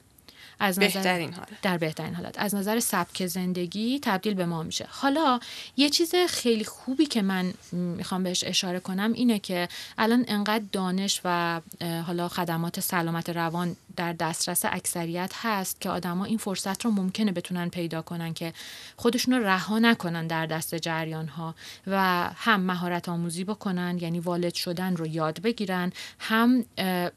از 0.60 0.80
نظر 0.80 0.88
بهترین 0.88 1.34
حالت. 1.34 1.62
در 1.62 1.78
بهترین 1.78 2.16
حالت 2.16 2.40
از 2.40 2.56
نظر 2.56 2.80
سبک 2.80 3.28
زندگی 3.28 4.00
تبدیل 4.02 4.34
به 4.34 4.46
ما 4.46 4.64
میشه 4.64 4.88
حالا 4.90 5.40
یه 5.78 5.90
چیز 5.90 6.16
خیلی 6.30 6.66
خوبی 6.66 7.06
که 7.06 7.22
من 7.22 7.54
می‌خوام 7.72 8.24
بهش 8.24 8.44
اشاره 8.44 8.80
کنم 8.80 9.14
اینه 9.14 9.40
که 9.40 9.68
الان 9.98 10.26
انقدر 10.28 10.64
دانش 10.72 11.22
و 11.24 11.62
حالا 12.08 12.28
خدمات 12.28 12.80
سلامت 12.80 13.30
روان 13.30 13.76
در 13.96 14.14
دسترس 14.14 14.66
اکثریت 14.66 15.32
هست 15.36 15.82
که 15.82 15.90
آدما 15.90 16.26
این 16.26 16.38
فرصت 16.38 16.86
رو 16.86 16.92
ممکنه 16.92 17.32
بتونن 17.32 17.70
پیدا 17.70 18.02
کنن 18.02 18.34
که 18.34 18.54
خودشون 18.98 19.34
رو 19.34 19.44
رها 19.44 19.80
نکنن 19.80 20.28
در 20.28 20.46
دست 20.46 20.76
جریان 20.76 21.28
ها 21.28 21.56
و 21.88 22.30
هم 22.36 22.62
مهارت 22.62 23.10
آموزی 23.10 23.44
بکنن 23.44 23.98
یعنی 24.02 24.20
والد 24.20 24.54
شدن 24.54 24.96
رو 24.96 25.08
یاد 25.08 25.42
بگیرن 25.42 25.92
هم 26.20 26.66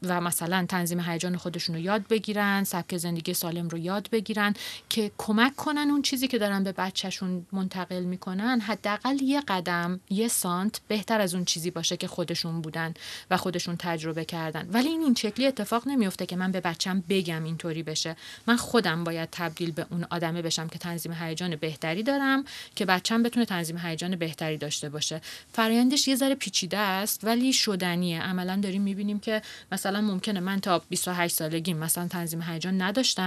و 0.03 0.21
مثلا 0.21 0.65
تنظیم 0.69 0.99
هیجان 0.99 1.37
خودشون 1.37 1.75
رو 1.75 1.81
یاد 1.81 2.07
بگیرن 2.07 2.63
سبک 2.63 2.97
زندگی 2.97 3.28
سالم 3.33 3.67
رو 3.67 3.77
یاد 3.77 4.09
بگیرن 4.09 4.53
که 4.89 5.11
کمک 5.17 5.55
کنن 5.55 5.87
اون 5.91 6.01
چیزی 6.01 6.27
که 6.27 6.37
دارن 6.37 6.63
به 6.63 6.71
بچهشون 6.71 7.47
منتقل 7.51 8.03
می‌کنن 8.03 8.59
حداقل 8.59 9.21
یه 9.21 9.41
قدم 9.47 9.99
یه 10.09 10.27
سانت 10.27 10.81
بهتر 10.87 11.21
از 11.21 11.35
اون 11.35 11.45
چیزی 11.45 11.71
باشه 11.71 11.97
که 11.97 12.07
خودشون 12.07 12.61
بودن 12.61 12.93
و 13.31 13.37
خودشون 13.37 13.75
تجربه 13.79 14.25
کردن. 14.25 14.69
ولی 14.73 14.87
این 14.87 15.01
این 15.01 15.15
شکلی 15.15 15.47
اتفاق 15.47 15.87
نمیفته 15.87 16.25
که 16.25 16.35
من 16.35 16.51
به 16.51 16.61
بچم 16.61 17.03
بگم 17.09 17.43
اینطوری 17.43 17.83
بشه. 17.83 18.15
من 18.47 18.55
خودم 18.55 19.03
باید 19.03 19.29
تبدیل 19.31 19.71
به 19.71 19.85
اون 19.91 20.05
آدمه 20.09 20.41
بشم 20.41 20.67
که 20.67 20.79
تنظیم 20.79 21.13
هیجان 21.13 21.55
بهتری 21.55 22.03
دارم 22.03 22.45
که 22.75 22.85
بچم 22.85 23.23
بتونه 23.23 23.45
تنظیم 23.45 23.77
هیجان 23.77 24.15
بهتری 24.15 24.57
داشته 24.57 24.89
باشه. 24.89 25.21
فرایندش 25.53 26.07
یه 26.07 26.15
ذره 26.15 26.35
پیچیده 26.35 26.77
است 26.77 27.23
ولی 27.23 27.53
شدنیه. 27.53 28.21
عملا 28.21 28.59
داریم 28.63 28.81
می‌بینیم 28.81 29.19
که 29.19 29.41
مثلا 29.71 30.01
ممکنه 30.01 30.39
من 30.39 30.59
تا 30.59 30.79
28 30.89 31.35
سالگی 31.35 31.73
مثلا 31.73 32.07
تنظیم 32.07 32.41
هیجان 32.41 32.81
نداشتم. 32.81 33.18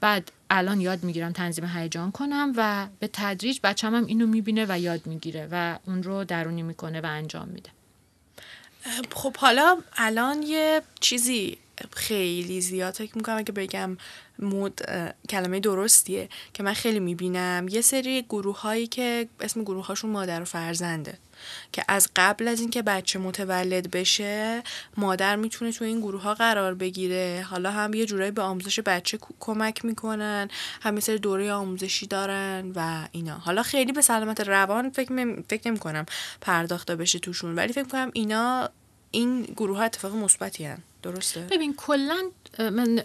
بعد 0.00 0.32
الان 0.50 0.80
یاد 0.80 1.04
می‌گیرم 1.04 1.32
تنظیم 1.32 1.64
هیجان 1.64 2.12
کنم 2.12 2.52
و 2.56 2.86
به 2.98 3.10
تدریج 3.12 3.58
بچم 3.62 3.94
هم 3.94 4.06
اینو 4.06 4.26
می‌بینه 4.26 4.66
و 4.68 4.78
یاد 4.78 5.06
می‌گیره 5.06 5.48
و 5.50 5.78
اون 5.86 6.02
رو 6.02 6.24
درونی 6.24 6.62
می‌کنه 6.62 7.00
و 7.00 7.06
انجام 7.06 7.48
میده. 7.48 7.70
خب 9.14 9.36
حالا 9.36 9.78
الان 9.96 10.42
یه 10.42 10.82
چیزی 11.00 11.58
خیلی 11.90 12.60
زیاد 12.60 12.94
فکر 12.94 13.16
می‌کنم 13.16 13.44
که 13.44 13.52
بگم 13.52 13.96
مود 14.38 14.80
کلمه 15.28 15.60
درستیه 15.60 16.28
که 16.54 16.62
من 16.62 16.72
خیلی 16.72 17.00
می‌بینم. 17.00 17.66
یه 17.70 17.80
سری 17.80 18.22
گروه 18.22 18.60
هایی 18.60 18.86
که 18.86 19.28
اسم 19.40 19.62
گروه 19.62 19.86
هاشون 19.86 20.10
مادر 20.10 20.42
و 20.42 20.44
فرزنده. 20.44 21.18
که 21.72 21.84
از 21.88 22.08
قبل 22.16 22.48
از 22.48 22.60
اینکه 22.60 22.82
بچه 22.82 23.18
متولد 23.18 23.90
بشه 23.90 24.62
مادر 24.96 25.36
می‌تونه 25.36 25.72
تو 25.72 25.84
این 25.84 26.00
گروه 26.00 26.22
ها 26.22 26.34
قرار 26.34 26.74
بگیره. 26.74 27.46
حالا 27.50 27.70
هم 27.70 27.94
یه 27.94 28.06
جورایی 28.06 28.30
به 28.30 28.42
آموزش 28.42 28.80
بچه 28.80 29.18
کمک 29.40 29.84
می‌کنن 29.84 30.48
هم 30.82 31.00
سری 31.00 31.18
دوره 31.18 31.52
آموزشی 31.52 32.06
دارن 32.06 32.72
و 32.74 33.08
اینا. 33.12 33.34
حالا 33.34 33.62
خیلی 33.62 33.92
به 33.92 34.02
سلامت 34.02 34.40
روان 34.40 34.90
فکر, 34.90 35.42
فکر 35.48 35.68
نمی 35.68 35.78
کنم 35.78 36.06
پرداخته 36.40 36.96
بشه 36.96 37.18
توشون 37.18 37.54
ولی 37.54 37.72
فکر 37.72 37.88
کنم 37.88 38.10
اینا 38.12 38.68
این 39.10 39.42
گروه 39.42 39.78
ها 39.78 39.84
اتفاق 39.84 40.14
مثبتی 40.14 40.68
درسته؟ 41.02 41.40
ببین 41.40 41.74
کلا 41.74 42.22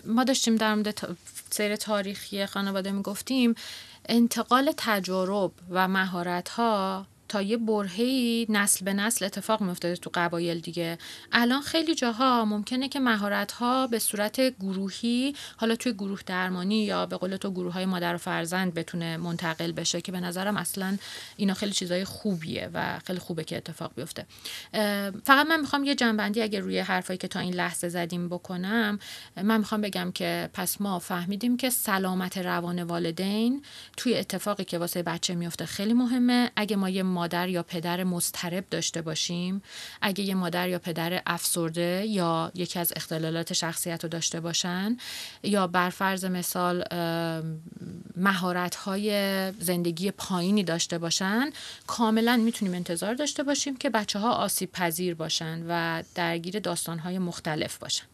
ما 0.06 0.24
داشتیم 0.24 0.56
در 0.56 0.76
مورد 0.76 1.18
سیر 1.50 1.76
تاریخی 1.76 2.46
خانواده 2.46 2.92
می‌گفتیم 2.92 3.56
انتقال 4.10 4.74
تجارب 4.78 5.52
و 5.70 5.88
مهارت 5.88 6.50
ها 6.50 7.06
تا 7.30 7.42
یه 7.42 7.58
برهی 7.58 8.46
نسل 8.50 8.86
به 8.86 8.94
نسل 8.94 9.26
اتفاق 9.26 9.62
میافتاده 9.62 9.96
تو 9.96 10.10
قبایل 10.14 10.60
دیگه. 10.60 10.98
الان 11.32 11.62
خیلی 11.62 11.96
جاها 11.96 12.46
ممکنه 12.46 12.90
که 12.90 13.00
مهارت 13.00 13.52
ها 13.52 13.88
به 13.88 14.00
صورت 14.00 14.42
گروهی 14.42 15.36
حالا 15.58 15.76
توی 15.76 15.94
گروه 15.94 16.20
درمانی 16.26 16.84
یا 16.84 17.06
به 17.06 17.18
قول 17.18 17.36
تو 17.36 17.52
گروه 17.52 17.74
های 17.74 17.86
مادر 17.86 18.16
و 18.16 18.18
فرزند 18.18 18.74
بتونه 18.74 19.18
منتقل 19.18 19.72
بشه 19.72 20.02
که 20.02 20.12
به 20.12 20.20
نظرم 20.20 20.58
اصلا 20.58 20.98
اینا 21.38 21.54
خیلی 21.54 21.72
چیزای 21.72 22.06
خوبیه 22.06 22.70
و 22.74 23.00
خیلی 23.06 23.20
خوبه 23.20 23.44
که 23.44 23.58
اتفاق 23.58 23.92
بیفته. 23.96 24.26
فقط 25.24 25.48
من 25.48 25.60
می‌خوام 25.60 25.84
یه 25.84 25.96
جنبندی 25.96 26.42
اگه 26.42 26.60
روی 26.60 26.80
حرفایی 26.80 27.18
که 27.18 27.28
تا 27.28 27.40
این 27.40 27.54
لحظه 27.54 27.90
زدیم 27.90 28.30
بکنم. 28.30 29.00
من 29.44 29.58
می‌خوام 29.58 29.82
بگم 29.82 30.12
که 30.12 30.50
پس 30.54 30.82
ما 30.82 31.00
فهمیدیم 31.00 31.58
که 31.58 31.70
سلامت 31.70 32.38
روان 32.38 32.84
والدین 32.84 33.62
توی 33.98 34.18
اتفاقی 34.18 34.64
که 34.64 34.78
واسه 34.78 35.04
بچه 35.04 35.36
میفته 35.36 35.66
خیلی 35.66 35.94
مهمه. 35.94 36.52
اگه 36.56 36.76
ما 36.76 36.90
یه 36.90 37.04
مادر 37.18 37.50
یا 37.50 37.64
پدر 37.64 38.04
مضطرب 38.04 38.66
داشته 38.70 39.02
باشیم 39.02 39.62
اگه 40.02 40.24
یه 40.24 40.36
مادر 40.36 40.70
یا 40.70 40.80
پدر 40.80 41.22
افسرده 41.26 42.06
یا 42.08 42.52
یکی 42.56 42.80
از 42.80 42.94
اختلالات 42.96 43.54
شخصیت 43.54 44.04
رو 44.04 44.10
داشته 44.10 44.40
باشن 44.40 44.98
یا 45.44 45.68
بر 45.68 45.90
فرض 45.90 46.26
مثال 46.26 46.84
مهارت 48.16 48.76
های 48.76 49.12
زندگی 49.60 50.12
پایینی 50.12 50.64
داشته 50.64 50.98
باشن 50.98 51.50
کاملا 51.88 52.38
می‌تونیم 52.38 52.74
انتظار 52.74 53.14
داشته 53.14 53.44
باشیم 53.44 53.78
که 53.78 53.90
بچه 53.90 54.20
ها 54.20 54.32
آسیب 54.32 54.72
پذیر 54.72 55.16
باشن 55.16 55.66
و 55.70 56.04
درگیر 56.16 56.60
داستان 56.60 57.00
های 57.00 57.20
مختلف 57.20 57.78
باشن. 57.78 58.06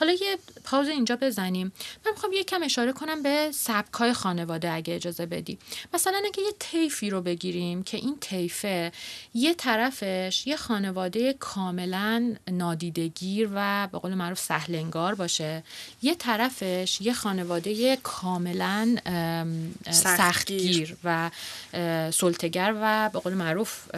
حالا 0.00 0.12
یه 0.12 0.38
پاوز 0.64 0.88
اینجا 0.88 1.16
بزنیم. 1.16 1.72
من 2.06 2.12
می‌خوام 2.12 2.32
یه 2.32 2.44
کم 2.44 2.62
اشاره 2.62 2.92
کنم 2.92 3.22
به 3.22 3.50
سبکای 3.54 4.12
خانواده 4.12 4.70
اگه 4.70 4.94
اجازه 4.94 5.26
بدی. 5.26 5.58
مثلا 5.94 6.22
اگه 6.26 6.42
یه 6.42 6.52
تیفی 6.60 7.10
رو 7.10 7.20
بگیریم 7.22 7.82
که 7.82 7.96
این 7.96 8.16
تیفه 8.20 8.92
یه 9.34 9.54
طرفش 9.54 10.42
یه 10.46 10.56
خانواده 10.56 11.32
کاملا 11.32 12.34
نادیدگیر 12.50 13.48
و 13.54 13.88
به 13.92 13.98
قول 13.98 14.14
معروف 14.14 14.38
سهلنگار 14.38 15.14
باشه 15.14 15.62
یه 16.02 16.14
طرفش 16.14 16.98
یه 17.00 17.12
خانواده 17.12 17.96
کاملا 17.96 18.96
سختگیر. 19.90 20.96
و 21.04 21.30
سلطگر 22.10 22.74
و 22.82 23.10
به 23.12 23.18
قول 23.18 23.34
معروف 23.34 23.94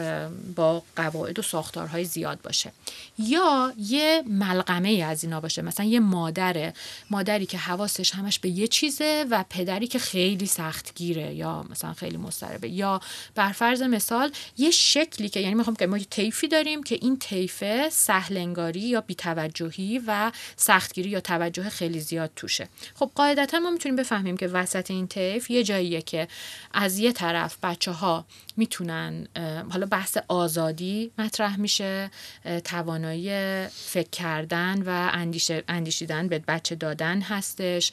با 0.55 0.83
قواعد 0.95 1.39
و 1.39 1.41
ساختارهای 1.41 2.05
زیاد 2.05 2.41
باشه. 2.41 2.71
یا 3.17 3.73
یه 3.77 4.23
ملغمه 4.27 5.05
از 5.09 5.23
اینا 5.23 5.39
باشه. 5.39 5.48
مثلا 5.57 5.85
یه 5.85 5.99
مادره 5.99 6.73
مادری 7.09 7.45
که 7.45 7.57
حواسش 7.57 8.11
همش 8.11 8.39
به 8.39 8.49
یه 8.49 8.67
چیزه 8.67 9.25
و 9.29 9.45
پدری 9.49 9.87
که 9.87 9.99
خیلی 9.99 10.45
سختگیره 10.45 11.33
یا 11.33 11.65
مثلا 11.69 11.93
خیلی 11.93 12.17
مضطربه. 12.17 12.69
یا 12.69 13.01
بر 13.35 13.51
فرض 13.51 13.81
مثال 13.81 14.31
یه 14.57 14.71
شکلی 14.71 15.29
که 15.29 15.39
یعنی 15.39 15.55
می‌خوام 15.55 15.75
که 15.75 15.87
ما 15.87 15.97
یه 15.97 16.05
طیفی 16.09 16.47
داریم 16.47 16.83
که 16.83 16.97
این 17.01 17.19
طیفه 17.19 17.89
سهلنگاری 17.89 18.79
یا 18.79 19.01
بیتوجهی 19.01 20.01
و 20.07 20.31
سختگیری 20.55 21.09
یا 21.09 21.19
توجه 21.19 21.69
خیلی 21.69 21.99
زیاد 21.99 22.31
توشه. 22.35 22.69
خب 22.95 23.11
قاعدتا 23.15 23.59
ما 23.59 23.69
می‌تونیم 23.71 23.95
بفهمیم 23.95 24.37
که 24.37 24.47
وسط 24.47 24.91
این 24.91 25.07
طیف 25.07 25.49
یه 25.51 25.63
جاییه 25.63 26.01
که 26.01 26.27
از 26.73 26.99
یه 26.99 27.11
طرف 27.11 27.57
بچه 27.63 27.91
ها 27.91 28.25
می‌تونن 28.59 29.27
حالا 29.71 29.85
بحث 29.85 30.17
آزادی 30.27 31.11
مطرح 31.17 31.59
میشه 31.59 32.11
توانایی 32.63 33.29
فکر 33.67 34.09
کردن 34.09 34.83
و 34.85 35.11
اندیشیدن 35.67 36.27
به 36.27 36.39
بچه 36.39 36.75
دادن 36.75 37.21
هستش 37.21 37.91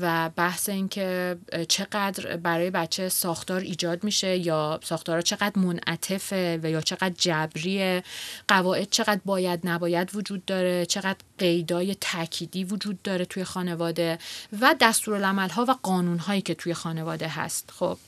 و 0.00 0.30
بحث 0.36 0.68
اینکه 0.68 1.36
چقدر 1.68 2.36
برای 2.36 2.70
بچه 2.70 3.08
ساختار 3.08 3.60
ایجاد 3.60 4.04
میشه 4.04 4.36
یا 4.36 4.80
ساختارها 4.82 5.22
چقدر 5.22 5.58
منعطفه 5.58 6.60
و 6.62 6.70
یا 6.70 6.80
چقدر 6.80 7.14
جبریه 7.18 8.02
قواعد 8.48 8.90
چقدر 8.90 9.20
باید 9.24 9.60
نباید 9.64 10.16
وجود 10.16 10.44
داره 10.44 10.86
چقدر 10.86 11.18
قیدای 11.38 11.96
تأکیدی 12.00 12.64
وجود 12.64 13.02
داره 13.02 13.24
توی 13.24 13.44
خانواده 13.44 14.18
و 14.60 14.74
دستورالعمل 14.80 15.48
ها 15.48 15.64
و 15.68 15.74
قانون 15.82 16.18
هایی 16.18 16.40
که 16.40 16.54
توی 16.54 16.74
خانواده 16.74 17.28
هست. 17.28 17.70
خب. 17.78 17.98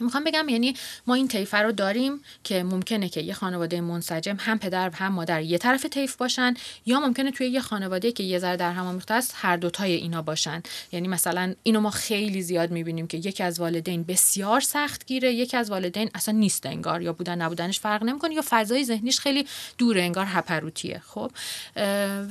می‌خوام 0.00 0.24
بگم 0.24 0.48
یعنی 0.48 0.74
ما 1.06 1.14
این 1.14 1.28
طیفه 1.28 1.58
رو 1.58 1.72
داریم 1.72 2.20
که 2.44 2.62
ممکنه 2.62 3.08
که 3.08 3.20
یه 3.20 3.34
خانواده 3.34 3.80
منسجم 3.80 4.36
هم 4.40 4.58
پدر 4.58 4.88
و 4.88 4.96
هم 4.96 5.12
مادر 5.12 5.42
یه 5.42 5.58
طرف 5.58 5.86
طیف 5.86 6.16
باشن 6.16 6.54
یا 6.86 7.00
ممکنه 7.00 7.30
توی 7.30 7.46
یه 7.46 7.60
خانواده 7.60 8.12
که 8.12 8.22
یه 8.22 8.38
ذره 8.38 8.56
در 8.56 8.72
هم 8.72 8.86
آمیخته 8.86 9.14
است 9.14 9.34
هر 9.36 9.56
دوتای 9.56 9.92
اینا 9.92 10.22
باشن. 10.22 10.62
یعنی 10.92 11.08
مثلا 11.08 11.54
اینو 11.62 11.80
ما 11.80 11.90
خیلی 11.90 12.42
زیاد 12.42 12.70
می‌بینیم 12.70 13.06
که 13.06 13.16
یکی 13.16 13.42
از 13.42 13.60
والدین 13.60 14.02
بسیار 14.02 14.60
سخت 14.60 15.06
گیره 15.06 15.32
یکی 15.32 15.56
از 15.56 15.70
والدین 15.70 16.10
اصلا 16.14 16.34
نیست 16.34 16.66
انگار 16.66 17.02
یا 17.02 17.12
بودن 17.12 17.42
نبودنش 17.42 17.80
فرق 17.80 18.02
نمی‌کنه 18.04 18.34
یا 18.34 18.42
فضای 18.50 18.84
ذهنیش 18.84 19.20
خیلی 19.20 19.46
دور 19.78 19.98
انگار 19.98 20.26
هپروتیه 20.28 21.02
خب 21.06 21.30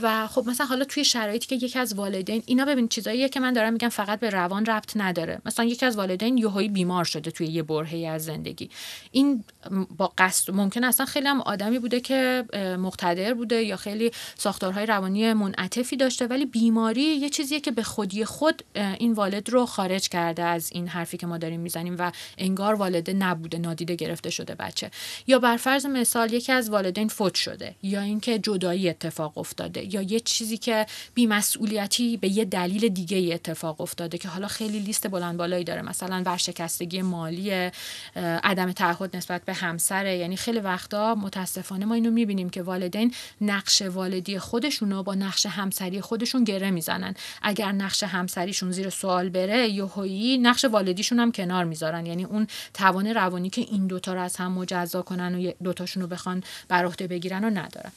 و 0.02 0.28
خب 0.28 0.44
مثلا 0.48 0.66
حالا 0.66 0.86
توی 0.86 1.06
شرایطی 1.06 1.48
که 1.48 1.66
یکی 1.66 1.80
از 1.80 1.94
والدین 1.94 2.44
اینا 2.46 2.66
ببین 2.66 2.88
چیزاییه 2.88 3.30
که 3.30 3.40
من 3.40 3.54
دارم 3.54 3.74
میگم 3.74 3.90
فقط 3.90 4.20
به 4.20 4.30
روان 4.30 4.66
ربط 4.66 4.92
نداره. 4.96 5.42
مثلا 5.46 5.66
یکی 5.66 5.86
از 5.86 5.98
والدین 5.98 6.38
یهویی 6.38 6.70
بیمار 6.70 7.04
شده 7.04 7.32
توی 7.32 7.51
یه 7.52 7.64
برهه 7.64 8.08
از 8.08 8.26
زندگی. 8.26 8.70
این 9.12 9.44
با 9.98 10.14
قصد 10.18 10.54
ممکن 10.54 10.84
اصلا 10.84 11.06
خیلی 11.06 11.28
هم 11.28 11.42
آدمی 11.42 11.80
بوده 11.80 12.00
که 12.00 12.46
مقتدر 12.80 13.34
بوده 13.34 13.64
یا 13.64 13.78
خیلی 13.78 14.12
ساختارهای 14.38 14.86
روانی 14.86 15.34
منعطفی 15.34 15.98
داشته 15.98 16.28
ولی 16.28 16.46
بیماری 16.46 17.02
یه 17.02 17.30
چیزیه 17.30 17.60
که 17.60 17.72
به 17.72 17.84
خودی 17.84 18.26
خود 18.26 18.64
این 18.76 19.14
والد 19.14 19.50
رو 19.50 19.66
خارج 19.66 20.10
کرده 20.10 20.44
از 20.44 20.70
این 20.72 20.88
حرفی 20.88 21.18
که 21.18 21.28
ما 21.28 21.38
داریم 21.38 21.60
می‌زنیم 21.60 21.96
و 22.00 22.12
انگار 22.38 22.74
والده 22.74 23.14
نبوده 23.14 23.58
نادیده 23.58 23.96
گرفته 23.96 24.30
شده 24.30 24.56
بچه. 24.56 24.92
یا 25.28 25.40
بر 25.40 25.58
فرض 25.58 25.86
مثال 25.86 26.34
یکی 26.34 26.52
از 26.52 26.70
والدین 26.70 27.08
فوت 27.08 27.36
شده 27.36 27.76
یا 27.84 28.02
اینکه 28.02 28.40
جدایی 28.40 28.90
اتفاق 28.90 29.38
افتاده 29.38 29.94
یا 29.96 30.02
یه 30.02 30.20
چیزی 30.20 30.58
که 30.58 30.86
بیمسئولیتی 31.14 32.18
به 32.18 32.28
یه 32.28 32.46
دلیل 32.46 32.88
دیگه 32.88 33.34
اتفاق 33.34 33.82
افتاده 33.82 34.18
که 34.18 34.28
حالا 34.28 34.48
خیلی 34.48 34.80
لیست 34.80 35.08
بلند 35.08 35.38
بالایی 35.38 35.64
داره. 35.64 35.82
مثلا 35.82 36.24
ورشکستگی 36.26 37.02
مالی 37.02 37.41
عدم 38.44 38.72
تعهد 38.72 39.16
نسبت 39.16 39.46
به 39.46 39.54
همسره. 39.54 40.18
یعنی 40.18 40.36
خیلی 40.36 40.60
وقتا 40.60 41.16
متاسفانه 41.16 41.86
ما 41.86 41.94
اینو 41.94 42.12
می‌بینیم 42.12 42.50
که 42.50 42.62
والدین 42.62 43.14
نقش 43.42 43.82
والدی 43.82 44.40
خودشون 44.40 44.92
رو 44.92 45.04
با 45.04 45.16
نقش 45.16 45.46
همسری 45.46 46.02
خودشون 46.02 46.44
گره 46.44 46.72
می‌زنن. 46.72 47.14
اگر 47.42 47.72
نقش 47.72 48.04
همسریشون 48.04 48.72
زیر 48.72 48.90
سوال 48.90 49.30
بره 49.30 49.70
یهویی 49.70 50.38
نقش 50.38 50.66
والدیشون 50.66 51.20
هم 51.20 51.32
کنار 51.32 51.66
می‌ذارن. 51.66 52.06
یعنی 52.06 52.24
اون 52.24 52.48
توان 52.74 53.08
روانی 53.08 53.50
که 53.50 53.62
این 53.62 53.88
دوتا 53.88 54.14
رو 54.14 54.22
از 54.22 54.36
هم 54.36 54.52
مجزا 54.52 55.02
کنن 55.02 55.36
و 55.36 55.52
دوتاشون 55.64 56.04
رو 56.04 56.10
بخوان 56.10 56.44
بر 56.68 56.86
عهده 56.86 57.08
بگیرن 57.08 57.44
رو 57.44 57.50
ندارن. 57.50 57.92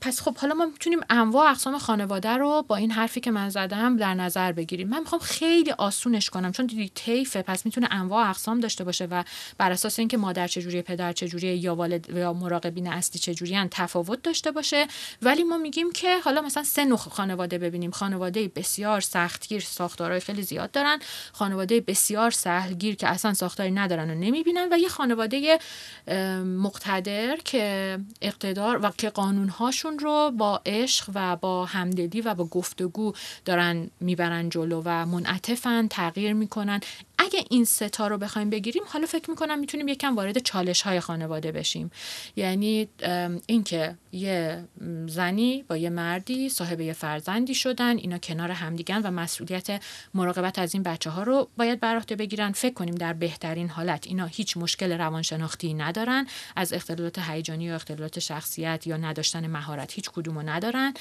پس 0.00 0.20
خب 0.20 0.36
حالا 0.36 0.54
ما 0.54 0.66
می‌تونیم 0.66 1.00
انواع 1.10 1.50
اقسام 1.50 1.78
خانواده 1.78 2.28
رو 2.28 2.64
با 2.68 2.76
این 2.76 2.90
حرفی 2.90 3.20
که 3.20 3.30
من 3.30 3.48
زدم 3.48 3.96
در 3.96 4.14
نظر 4.14 4.52
بگیریم. 4.52 4.88
من 4.88 5.00
می‌خوام 5.00 5.20
خیلی 5.20 5.70
آسونش 5.70 6.30
کنم 6.30 6.52
چون 6.52 6.66
دیدی 6.66 6.92
طیفه 6.94 7.42
پس 7.42 7.66
می‌تونه 7.66 7.88
انواع 7.90 8.28
اقسام 8.28 8.59
داشته 8.60 8.84
باشه 8.84 9.04
و 9.04 9.24
بر 9.58 9.72
اساس 9.72 9.98
اینکه 9.98 10.16
مادر 10.16 10.48
چجوریه 10.48 10.82
پدر 10.82 11.12
چجوریه 11.12 11.56
یا 11.56 11.74
والد 11.74 12.10
یا 12.10 12.32
مراقبین 12.32 12.86
اصلی 12.86 13.18
چجوریان 13.18 13.68
تفاوت 13.70 14.22
داشته 14.22 14.50
باشه. 14.50 14.86
ولی 15.22 15.44
ما 15.44 15.58
میگیم 15.58 15.92
که 15.92 16.18
حالا 16.18 16.40
مثلا 16.40 16.62
سه 16.64 16.84
نوع 16.84 16.98
خانواده 16.98 17.58
ببینیم. 17.58 17.90
خانواده 17.90 18.48
بسیار 18.48 19.00
سختگیر 19.00 19.60
ساختارهای 19.60 20.20
خیلی 20.20 20.42
زیاد 20.42 20.70
دارن. 20.70 20.98
خانواده 21.32 21.80
بسیار 21.80 22.30
سهلگیر 22.30 22.94
که 22.94 23.08
اصلا 23.08 23.34
ساختاری 23.34 23.70
ندارن 23.70 24.10
و 24.10 24.14
نمی‌بینن 24.14 24.68
و 24.72 24.78
یه 24.78 24.88
خانواده 24.88 25.58
مقتدر 26.44 27.36
که 27.36 27.98
اقتدار 28.22 28.80
و 28.82 28.90
که 28.98 29.10
قانونهاشون 29.10 29.98
رو 29.98 30.32
با 30.38 30.60
عشق 30.66 31.10
و 31.14 31.36
با 31.36 31.64
همدلی 31.64 32.20
و 32.20 32.34
با 32.34 32.44
گفتگو 32.44 33.12
دارن 33.44 33.90
می‌برن 34.00 34.48
جلو 34.48 34.82
و 34.84 35.06
منعطفن 35.06 35.88
تغییر 35.88 36.32
می‌کنن. 36.32 36.80
اگه 37.22 37.44
این 37.50 37.64
ستا 37.64 38.08
رو 38.08 38.18
بخوایم 38.18 38.50
بگیریم 38.50 38.82
حالا 38.86 39.06
فکر 39.06 39.30
می‌کنم 39.30 39.58
می‌تونیم 39.58 39.88
یکم 39.88 40.16
وارد 40.16 40.38
چالش 40.38 40.82
های 40.82 41.00
خانواده 41.00 41.52
بشیم. 41.52 41.90
یعنی 42.36 42.88
اینکه 43.46 43.96
یه 44.12 44.64
زنی 45.06 45.64
با 45.68 45.76
یه 45.76 45.90
مردی 45.90 46.48
صاحب 46.48 46.80
یه 46.80 46.92
فرزندی 46.92 47.54
شدن 47.54 47.96
اینا 47.96 48.18
کنار 48.18 48.50
همدیگن 48.50 49.02
و 49.02 49.10
مسئولیت 49.10 49.82
مراقبت 50.14 50.58
از 50.58 50.74
این 50.74 50.82
بچه 50.82 51.10
ها 51.10 51.22
رو 51.22 51.48
باید 51.56 51.80
بر 51.80 51.96
عهده 51.96 52.16
بگیرن. 52.16 52.52
فکر 52.52 52.74
کنیم 52.74 52.94
در 52.94 53.12
بهترین 53.12 53.68
حالت 53.68 54.06
اینا 54.06 54.26
هیچ 54.26 54.56
مشکل 54.56 54.92
روانشناختی 54.92 55.74
ندارن 55.74 56.26
از 56.56 56.72
اختلالات 56.72 57.18
هیجانی 57.18 57.64
یا 57.64 57.74
اختلالات 57.74 58.18
شخصیت 58.18 58.86
یا 58.86 58.96
نداشتن 58.96 59.46
مهارت 59.46 59.92
هیچ 59.92 60.10
کدومو 60.10 60.42
ندارن. 60.42 60.94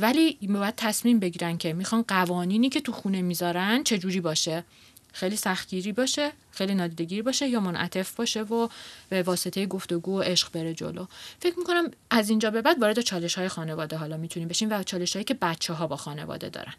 ولی 0.00 0.38
باید 0.48 0.74
تصمیم 0.76 1.18
بگیرن 1.18 1.58
که 1.58 1.72
می‌خوان 1.72 2.04
قوانینی 2.08 2.68
که 2.68 2.80
تو 2.80 2.92
خونه 2.92 3.22
می‌ذارن 3.22 3.82
چجوری 3.82 4.20
باشه. 4.20 4.64
خیلی 5.12 5.36
سختگیری 5.36 5.92
باشه 5.92 6.32
خیلی 6.50 6.74
نادیدگیری 6.74 7.22
باشه 7.22 7.48
یا 7.48 7.60
منعطف 7.60 8.14
باشه 8.14 8.42
و 8.42 8.68
به 9.08 9.22
واسطه 9.22 9.66
گفتگو 9.66 10.18
و 10.18 10.22
عشق 10.22 10.52
بره 10.52 10.74
جلو. 10.74 11.06
فکر 11.40 11.58
می‌کنم 11.58 11.90
از 12.10 12.30
اینجا 12.30 12.50
به 12.50 12.62
بعد 12.62 12.80
وارد 12.82 13.00
چالش 13.00 13.34
های 13.34 13.48
خانواده 13.48 13.96
حالا 13.96 14.16
می‌تونیم 14.16 14.48
بشیم 14.48 14.70
و 14.70 14.82
چالش 14.82 15.12
هایی 15.12 15.24
که 15.24 15.34
بچه 15.34 15.72
ها 15.72 15.86
با 15.86 15.96
خانواده 15.96 16.48
دارن. 16.48 16.74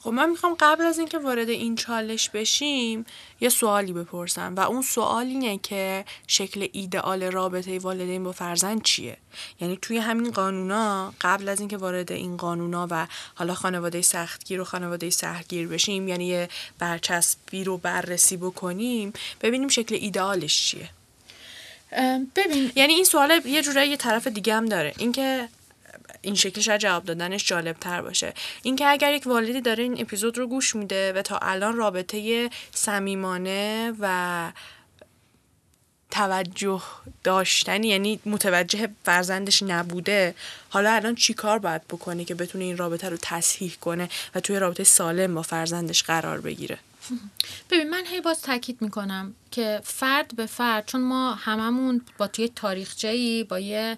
خب 0.00 0.10
من 0.10 0.30
می‌خوام 0.30 0.56
قبل 0.60 0.84
از 0.84 0.98
اینکه 0.98 1.18
وارد 1.18 1.48
این 1.48 1.76
چالش 1.76 2.30
بشیم 2.30 3.06
یه 3.40 3.48
سوالی 3.48 3.92
بپرسم 3.92 4.54
و 4.56 4.60
اون 4.60 4.82
سوال 4.82 5.26
اینه 5.26 5.58
که 5.58 6.04
شکل 6.26 6.68
ایدئال 6.72 7.22
رابطه 7.22 7.78
والدین 7.78 8.24
با 8.24 8.32
فرزند 8.32 8.82
چیه؟ 8.82 9.16
یعنی 9.60 9.78
توی 9.82 9.98
همین 9.98 10.30
قانونا 10.30 11.14
قبل 11.20 11.48
از 11.48 11.60
اینکه 11.60 11.76
وارد 11.76 12.12
این 12.12 12.36
قانونا 12.36 12.86
و 12.90 13.06
حالا 13.34 13.54
خانواده 13.54 14.02
سختگیر 14.02 14.60
و 14.60 14.64
خانواده 14.64 15.10
سختگیر 15.10 15.68
بشیم 15.68 16.08
یعنی 16.08 16.26
یه 16.26 16.48
برچسبی 16.78 17.64
رو 17.64 17.76
بررسی 17.78 18.36
بکنیم 18.36 19.12
ببینیم 19.40 19.68
شکل 19.68 19.94
ایدئالش 19.94 20.66
چیه. 20.66 20.90
ببین. 22.36 22.72
یعنی 22.74 22.92
این 22.92 23.04
سوال 23.04 23.40
یه 23.46 23.62
جورایی 23.62 23.90
یه 23.90 23.96
طرف 23.96 24.26
دیگه 24.26 24.54
هم 24.54 24.66
داره. 24.66 24.94
اینکه 24.98 25.48
این 26.22 26.34
شکلی 26.34 26.62
شاید 26.62 26.80
جواب 26.80 27.04
دادنش 27.04 27.46
جالب 27.46 27.76
تر 27.76 28.02
باشه. 28.02 28.34
اینکه 28.62 28.86
اگر 28.86 29.14
یک 29.14 29.26
والدی 29.26 29.60
داره 29.60 29.82
این 29.82 30.00
اپیزود 30.00 30.38
رو 30.38 30.46
گوش 30.46 30.76
میده 30.76 31.12
و 31.12 31.22
تا 31.22 31.38
الان 31.42 31.76
رابطه 31.76 32.50
صمیمانه 32.74 33.92
و 34.00 34.52
توجه 36.10 36.82
داشتن 37.24 37.84
یعنی 37.84 38.20
متوجه 38.26 38.88
فرزندش 39.04 39.62
نبوده 39.62 40.34
حالا 40.70 40.92
الان 40.92 41.14
چی 41.14 41.34
کار 41.34 41.58
باید 41.58 41.82
بکنه 41.88 42.24
که 42.24 42.34
بتونه 42.34 42.64
این 42.64 42.76
رابطه 42.76 43.08
رو 43.08 43.16
تصحیح 43.22 43.76
کنه 43.80 44.08
و 44.34 44.40
توی 44.40 44.58
رابطه 44.58 44.84
سالم 44.84 45.34
با 45.34 45.42
فرزندش 45.42 46.02
قرار 46.02 46.40
بگیره؟ 46.40 46.78
ببین 47.70 47.90
من 47.90 48.02
هی 48.06 48.20
باز 48.20 48.42
تاکید 48.42 48.82
می‌کنم 48.82 49.34
که 49.50 49.80
فرد 49.84 50.36
به 50.36 50.46
فرد 50.46 50.86
چون 50.86 51.00
ما 51.00 51.34
هممون 51.34 52.00
با 52.18 52.26
توی 52.26 52.48
تاریخچه‌ای 52.48 53.44
با 53.44 53.58
یه 53.58 53.96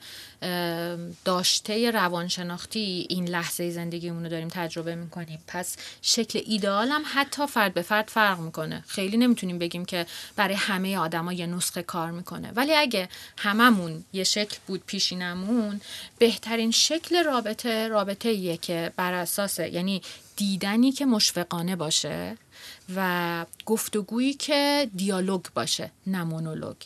داشته 1.25 1.91
روانشناختی 1.91 3.07
این 3.09 3.29
لحظه 3.29 3.71
زندگیمون 3.71 4.23
رو 4.23 4.29
داریم 4.29 4.49
تجربه 4.49 4.95
می‌کنیم. 4.95 5.39
پس 5.47 5.77
شکل 6.03 6.41
ایدئال 6.47 6.93
حتی 7.05 7.47
فرد 7.47 7.75
به 7.75 7.83
فرد 7.83 8.09
فرق 8.09 8.39
می‌کنه. 8.39 8.85
خیلی 8.87 9.17
نمی‌تونیم 9.17 9.59
بگیم 9.59 9.85
که 9.85 10.07
برای 10.37 10.55
همه 10.55 10.99
آدما 10.99 11.33
یه 11.33 11.47
نسخه 11.47 11.83
کار 11.83 12.11
می‌کنه. 12.11 12.53
ولی 12.57 12.75
اگه 12.75 13.09
هممون 13.39 14.05
یه 14.13 14.25
شکل 14.25 14.57
بود 14.67 14.83
پیشینمون 14.87 15.81
بهترین 16.19 16.71
شکل 16.71 17.25
رابطه 17.25 17.89
رابطه 17.89 18.29
ایه 18.29 18.57
که 18.57 18.93
بر 18.97 19.13
اساس 19.13 19.59
یعنی 19.59 20.03
دیدنی 20.41 20.93
که 20.93 21.07
مشفقانه 21.07 21.77
باشه 21.77 22.37
و 22.97 23.47
گفتگویی 23.67 24.35
که 24.35 24.91
دیالوگ 24.97 25.43
باشه 25.55 25.91
نه 26.07 26.25
مونولوگ. 26.25 26.77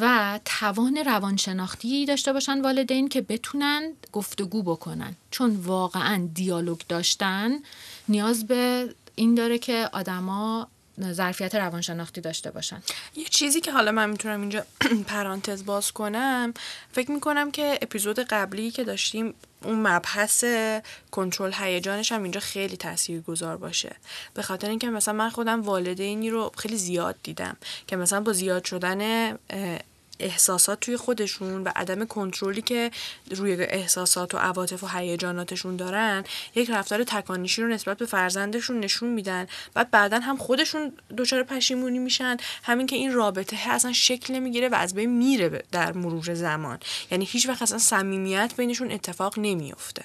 و 0.00 0.40
توان 0.44 0.96
روانشناختی 0.96 2.06
داشته 2.06 2.32
باشن 2.32 2.60
والدین 2.60 3.08
که 3.08 3.20
بتونن 3.20 3.92
گفتگو 4.12 4.62
بکنن. 4.62 5.16
چون 5.30 5.56
واقعا 5.56 6.28
دیالوگ 6.34 6.80
داشتن 6.88 7.50
نیاز 8.08 8.46
به 8.46 8.94
این 9.14 9.34
داره 9.34 9.58
که 9.58 9.88
آدما 9.92 10.68
ظرفیت 11.12 11.54
روانشناختی 11.54 12.20
داشته 12.20 12.50
باشن. 12.50 12.82
یه 13.16 13.24
چیزی 13.24 13.60
که 13.60 13.72
حالا 13.72 13.92
من 13.92 14.10
می‌تونم 14.10 14.40
اینجا 14.40 14.64
پرانتز 15.06 15.64
باز 15.64 15.92
کنم 15.92 16.54
فکر 16.92 17.10
می‌کنم 17.10 17.50
که 17.50 17.78
اپیزود 17.82 18.18
قبلی 18.18 18.70
که 18.70 18.84
داشتیم 18.84 19.34
اون 19.64 19.86
مبحث 19.86 20.44
کنترل 21.10 21.52
هیجانش 21.54 22.12
هم 22.12 22.22
اینجا 22.22 22.40
خیلی 22.40 22.76
گذار 23.26 23.56
باشه. 23.56 23.96
به 24.34 24.42
خاطر 24.42 24.68
اینکه 24.68 24.90
مثلا 24.90 25.14
من 25.14 25.30
خودم 25.30 25.62
والدینی 25.62 26.30
رو 26.30 26.52
خیلی 26.56 26.76
زیاد 26.76 27.16
دیدم 27.22 27.56
که 27.86 27.96
مثلا 27.96 28.20
با 28.20 28.32
زیاد 28.32 28.64
شدن 28.64 29.32
احساسات 30.22 30.80
توی 30.80 30.96
خودشون 30.96 31.62
و 31.62 31.70
عدم 31.76 32.04
کنترلی 32.04 32.62
که 32.62 32.90
روی 33.30 33.52
احساسات 33.52 34.34
و 34.34 34.38
عواطف 34.38 34.84
و 34.84 34.86
هیجاناتشون 34.86 35.76
دارن 35.76 36.24
یک 36.54 36.70
رفتار 36.70 37.04
تکانشی 37.04 37.62
رو 37.62 37.68
نسبت 37.68 37.98
به 37.98 38.06
فرزندشون 38.06 38.80
نشون 38.80 39.08
میدن. 39.08 39.46
بعد 39.74 39.90
بعدا 39.90 40.20
هم 40.20 40.36
خودشون 40.36 40.92
دچار 41.18 41.42
پشیمونی 41.42 41.98
میشن. 41.98 42.36
همین 42.62 42.86
که 42.86 42.96
این 42.96 43.12
رابطه 43.12 43.56
اصلا 43.70 43.92
شکل 43.92 44.34
نمی‌گیره 44.34 44.68
و 44.68 44.74
از 44.74 44.94
بین 44.94 45.10
میره 45.10 45.62
در 45.72 45.92
مرور 45.92 46.34
زمان. 46.34 46.78
یعنی 47.10 47.24
هیچ 47.24 47.48
وقت 47.48 47.62
اصلا 47.62 47.78
صمیمیت 47.78 48.54
بینشون 48.56 48.92
اتفاق 48.92 49.38
نمیافته. 49.38 50.04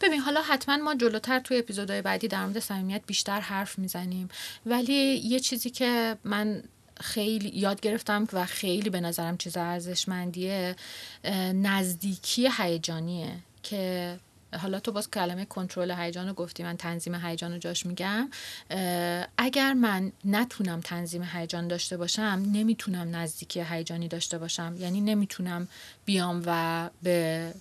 ببین 0.00 0.20
حالا 0.20 0.42
حتما 0.42 0.76
ما 0.76 0.94
جلوتر 0.94 1.40
توی 1.40 1.58
اپیزودهای 1.58 2.02
بعدی 2.02 2.28
در 2.28 2.44
مورد 2.46 2.58
صمیمیت 2.58 3.02
بیشتر 3.06 3.40
حرف 3.40 3.78
می‌زنیم. 3.78 4.28
ولی 4.66 5.20
یه 5.24 5.40
چیزی 5.40 5.70
که 5.70 6.16
من 6.24 6.62
خیلی 7.00 7.58
یاد 7.58 7.80
گرفتم 7.80 8.28
و 8.32 8.46
خیلی 8.46 8.90
به 8.90 9.00
نظرم 9.00 9.36
چیز 9.36 9.56
ارزشمندیه 9.56 10.76
نزدیکی 11.54 12.48
هیجانیه 12.58 13.36
که 13.62 14.16
حالا 14.62 14.80
تو 14.80 14.92
باز 14.92 15.10
کلمه 15.10 15.44
کنترل 15.44 15.90
هیجان 15.90 16.28
رو 16.28 16.34
گفتی 16.34 16.62
من 16.62 16.76
تنظیم 16.76 17.14
هیجان 17.14 17.52
رو 17.52 17.58
جاش 17.58 17.86
میگم. 17.86 18.30
اگر 19.38 19.72
من 19.72 20.12
نتونم 20.24 20.80
تنظیم 20.80 21.22
هیجان 21.32 21.68
داشته 21.68 21.96
باشم 21.96 22.42
نمی‌تونم 22.52 23.16
نزدیکی 23.16 23.60
هیجانی 23.60 24.08
داشته 24.08 24.38
باشم. 24.38 24.76
یعنی 24.78 25.00
نمی‌تونم 25.00 25.68
بیام 26.04 26.42
و 26.46 26.90
به 27.02 27.54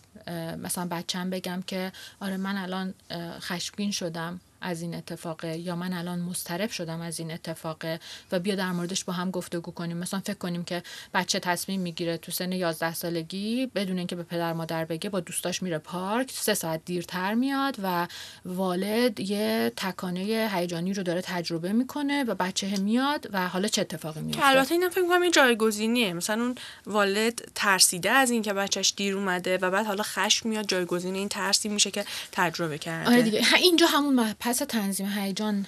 مثلا 0.58 0.88
بچم 0.92 1.30
بگم 1.30 1.64
که 1.68 1.92
آره 2.20 2.38
من 2.38 2.58
الان 2.58 2.94
خشمگین 3.40 3.92
شدم. 3.92 4.40
از 4.64 4.82
این 4.82 4.96
اتفاقه 4.96 5.58
یا 5.58 5.76
من 5.76 5.94
الان 5.94 6.20
مضطرب 6.20 6.70
شدم 6.70 7.02
از 7.02 7.20
این 7.20 7.32
اتفاقه 7.32 8.00
و 8.32 8.40
بیا 8.40 8.56
در 8.56 8.72
موردش 8.72 9.04
با 9.04 9.14
هم 9.14 9.32
گفتگو 9.32 9.72
کنیم. 9.72 9.98
مثلا 9.98 10.20
فکر 10.20 10.38
کنیم 10.38 10.64
که 10.64 10.84
بچه 11.14 11.40
تصمیم 11.40 11.82
می‌گیره 11.82 12.18
تو 12.18 12.32
سن 12.32 12.52
11 12.52 12.94
سالگی 12.94 13.66
بدون 13.76 13.98
اینکه 13.98 14.16
به 14.16 14.24
پدر 14.24 14.54
مادر 14.54 14.86
بگه 14.86 15.10
با 15.10 15.20
دوستاش 15.20 15.64
میره 15.64 15.78
پارک 15.78 16.32
سه 16.32 16.54
ساعت 16.54 16.82
دیرتر 16.86 17.34
میاد 17.34 17.76
و 17.84 18.08
والد 18.46 19.20
یه 19.20 19.72
تکانه 19.78 20.50
هیجانی 20.54 20.94
رو 20.94 21.04
داره 21.04 21.22
تجربه 21.22 21.74
می‌کنه 21.74 22.24
و 22.24 22.36
بچه 22.36 22.78
میاد 22.78 23.30
و 23.34 23.48
حالا 23.48 23.68
چه 23.68 23.82
اتفاقی 23.82 24.22
میفته 24.22 24.46
البته 24.46 24.74
اینم 24.74 24.90
فکر 24.90 25.08
کنم 25.08 25.30
جایگزینیه. 25.30 26.14
مثلا 26.14 26.44
اون 26.44 26.56
والد 26.86 27.52
ترسیده 27.56 28.12
از 28.12 28.32
اینکه 28.32 28.54
بچهش 28.54 28.94
دیر 28.98 29.18
اومده 29.18 29.58
و 29.58 29.72
بعد 29.72 29.86
حالا 29.86 30.04
خشم 30.04 30.50
میاد 30.50 30.68
جایگزین 30.68 31.16
این 31.16 31.30
ترسی 31.30 31.70
میشه 31.70 31.92
که 31.92 32.06
تجربه 32.32 32.78
کرده. 32.78 33.10
آره 33.12 33.22
دیگه. 33.22 33.42
اینجا 33.62 33.88
همون 33.88 34.34
پس 34.54 34.60
تنظیم 34.60 35.08
هیجان 35.18 35.66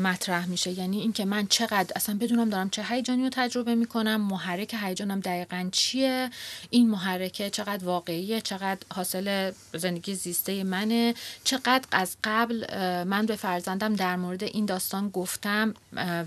مطرح 0.00 0.46
میشه. 0.46 0.70
یعنی 0.70 1.00
اینکه 1.00 1.24
من 1.24 1.46
چقدر 1.46 1.92
اصلا 1.96 2.18
بدونم 2.20 2.50
دارم 2.50 2.70
چه 2.70 2.82
هیجانی 2.82 3.22
رو 3.22 3.28
تجربه 3.32 3.74
می‌کنم 3.74 4.20
محرک 4.20 4.76
هیجانم 4.82 5.20
دقیقا 5.20 5.68
چیه 5.72 6.30
این 6.70 6.90
محرکه 6.90 7.50
چقدر 7.50 7.84
واقعیه 7.84 8.40
چقدر 8.40 8.78
حاصل 8.94 9.52
زندگی 9.74 10.14
زیسته 10.14 10.64
منه 10.64 11.14
چقدر 11.44 11.84
از 11.92 12.16
قبل 12.24 12.64
من 13.04 13.26
به 13.26 13.36
فرزندم 13.36 13.96
در 13.96 14.16
مورد 14.16 14.42
این 14.42 14.66
داستان 14.66 15.08
گفتم 15.08 15.74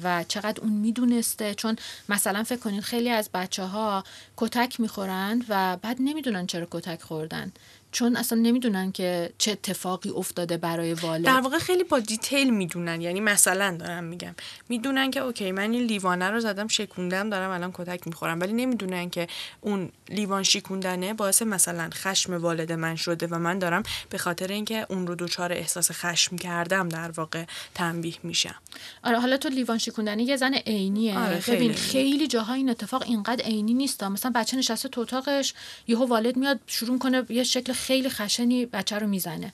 و 0.03 0.25
چقدر 0.27 0.61
اون 0.61 0.71
می‌دونسته. 0.71 1.53
چون 1.53 1.75
مثلا 2.09 2.43
فکر 2.43 2.59
کنید 2.59 2.83
خیلی 2.83 3.09
از 3.09 3.29
بچه 3.33 3.63
ها 3.63 4.03
کتک 4.37 4.79
می‌خورند 4.79 5.45
و 5.49 5.77
بعد 5.77 5.97
نمی‌دونن 5.99 6.47
چرا 6.47 6.67
کتک 6.71 7.01
خوردن. 7.01 7.51
چون 7.95 8.15
اصلا 8.15 8.39
نمی‌دونن 8.39 8.91
که 8.91 9.33
چه 9.37 9.51
اتفاقی 9.51 10.09
افتاده 10.09 10.57
برای 10.57 10.93
والد 10.93 11.25
در 11.25 11.41
واقع 11.41 11.57
خیلی 11.57 11.83
با 11.83 11.99
detail 11.99 12.49
می‌دونن 12.49 13.01
یعنی 13.01 13.19
مثلا 13.19 13.77
دارم 13.77 14.03
میگم. 14.03 14.35
می‌دونن 14.69 15.11
که 15.11 15.19
okay 15.19 15.51
من 15.51 15.71
این 15.71 15.83
لیوانه 15.83 16.29
رو 16.29 16.39
زدم 16.39 16.67
شکوندم 16.67 17.29
دارم 17.29 17.51
الان 17.51 17.71
کتک 17.73 18.07
می‌خورم. 18.07 18.39
ولی 18.39 18.53
نمی‌دونن 18.53 19.09
که 19.09 19.27
اون 19.61 19.89
لیوان 20.09 20.43
شکوندنه 20.43 21.13
باعث 21.13 21.41
مثلا 21.41 21.89
خشم 21.93 22.33
والد 22.33 22.71
من 22.71 22.95
شده 22.95 23.27
و 23.27 23.39
من 23.39 23.59
دارم 23.59 23.83
به 24.09 24.17
خاطر 24.17 24.47
اینکه 24.47 24.85
اون 24.89 25.07
رو 25.07 25.15
دچار 25.15 25.53
احساس 25.53 25.91
خشم 25.91 26.37
کردم 26.37 26.89
در 26.89 27.11
واقع 27.11 27.43
تنبیه 27.75 28.15
میشم. 28.23 28.55
آره 29.03 29.19
حالا 29.19 29.37
تو 29.37 29.49
لیوان 29.49 29.77
شکوندنه 29.77 30.23
یه 30.23 30.37
زن 30.37 30.53
عینیه. 30.53 31.19
آره 31.19 31.39
خیلی 31.39 31.57
ببین 31.57 31.73
خیلی 31.73 32.27
جاها 32.27 32.53
این 32.53 32.69
اتفاق 32.69 33.03
اینقدر 33.03 33.45
عینی 33.45 33.73
نیست. 33.73 34.03
مثلا 34.03 34.31
بچه 34.35 34.57
نشسته 34.57 34.89
تو 34.89 35.01
اتاقش 35.01 35.53
یهو 35.87 36.05
والد 36.05 36.37
میاد 36.37 36.59
شروع 36.67 36.99
کنه 36.99 37.23
یه 37.29 37.43
شکل 37.43 37.73
خیلی 37.85 38.09
خشنی 38.09 38.65
بچه 38.65 38.99
رو 38.99 39.07
می‌زنه. 39.07 39.53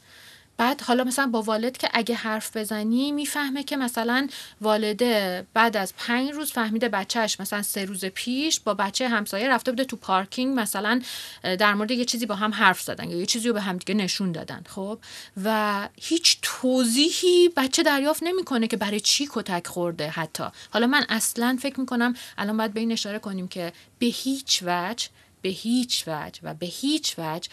بعد 0.57 0.81
حالا 0.81 1.03
مثلا 1.03 1.27
با 1.27 1.41
والد 1.41 1.77
که 1.77 1.89
اگه 1.93 2.15
حرف 2.15 2.57
بزنی 2.57 3.11
می‌فهمه 3.11 3.63
که 3.63 3.77
مثلا 3.77 4.27
والده 4.61 5.45
بعد 5.53 5.77
از 5.77 5.93
پنج 5.97 6.31
روز 6.31 6.51
فهمیده 6.51 6.89
بچهش 6.89 7.39
مثلا 7.39 7.61
سه 7.61 7.85
روز 7.85 8.05
پیش 8.05 8.59
با 8.59 8.73
بچه 8.73 9.07
همسایه 9.07 9.49
رفته 9.49 9.71
بوده 9.71 9.83
تو 9.83 9.95
پارکینگ 9.95 10.59
مثلا 10.59 11.01
در 11.43 11.73
مورد 11.73 11.91
یه 11.91 12.05
چیزی 12.05 12.25
با 12.25 12.35
هم 12.35 12.53
حرف 12.53 12.81
زدن 12.81 13.09
یا 13.09 13.17
یه 13.17 13.25
چیزی 13.25 13.47
رو 13.47 13.53
به 13.53 13.61
هم 13.61 13.77
دیگه 13.77 13.93
نشون 13.93 14.31
دادن 14.31 14.63
خب؟ 14.67 14.99
و 15.43 15.89
هیچ 16.01 16.37
توضیحی 16.41 17.49
بچه 17.57 17.83
دریافت 17.83 18.23
نمی‌کنه 18.23 18.67
که 18.67 18.77
برای 18.77 18.99
چی 18.99 19.27
کتک 19.31 19.67
خورده 19.67 20.09
حتی. 20.09 20.43
حالا 20.69 20.87
من 20.87 21.05
اصلا 21.09 21.57
فکر 21.61 21.79
می‌کنم 21.79 22.13
الان 22.37 22.57
باید 22.57 22.73
به 22.73 22.79
این 22.79 22.91
اشاره 22.91 23.19
کنیم 23.19 23.47
که 23.47 23.73
به 23.99 24.05
هیچ 24.05 24.63
وجه 24.65 25.07
به 25.41 25.49
هیچ 25.49 26.03
وجه 26.07 26.39
و 26.43 26.53
به 26.53 26.65
هیچ 26.65 27.15
وجه 27.17 27.49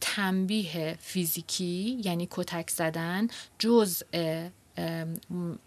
تنبیه 0.00 0.98
فیزیکی 1.00 2.00
یعنی 2.04 2.28
کتک 2.30 2.70
زدن 2.70 3.28
جزء 3.58 4.04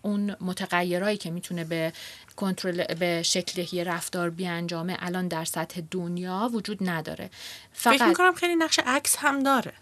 اون 0.02 0.36
متغیرایی 0.42 1.18
که 1.18 1.32
می‌تونه 1.32 1.64
به 1.64 1.94
کنترل 2.36 2.94
به 2.94 3.24
شکل 3.24 3.66
یه 3.76 3.84
رفتار 3.84 4.30
بیانجامه 4.30 4.98
الان 5.00 5.28
در 5.28 5.46
سطح 5.46 5.82
دنیا 5.92 6.50
وجود 6.54 6.90
نداره. 6.90 7.30
فقط 7.74 7.96
فکر 7.96 8.06
می‌کنم 8.06 8.34
خیلی 8.34 8.56
نقش 8.56 8.80
عکس 8.86 9.16
هم 9.20 9.44
داره. 9.44 9.74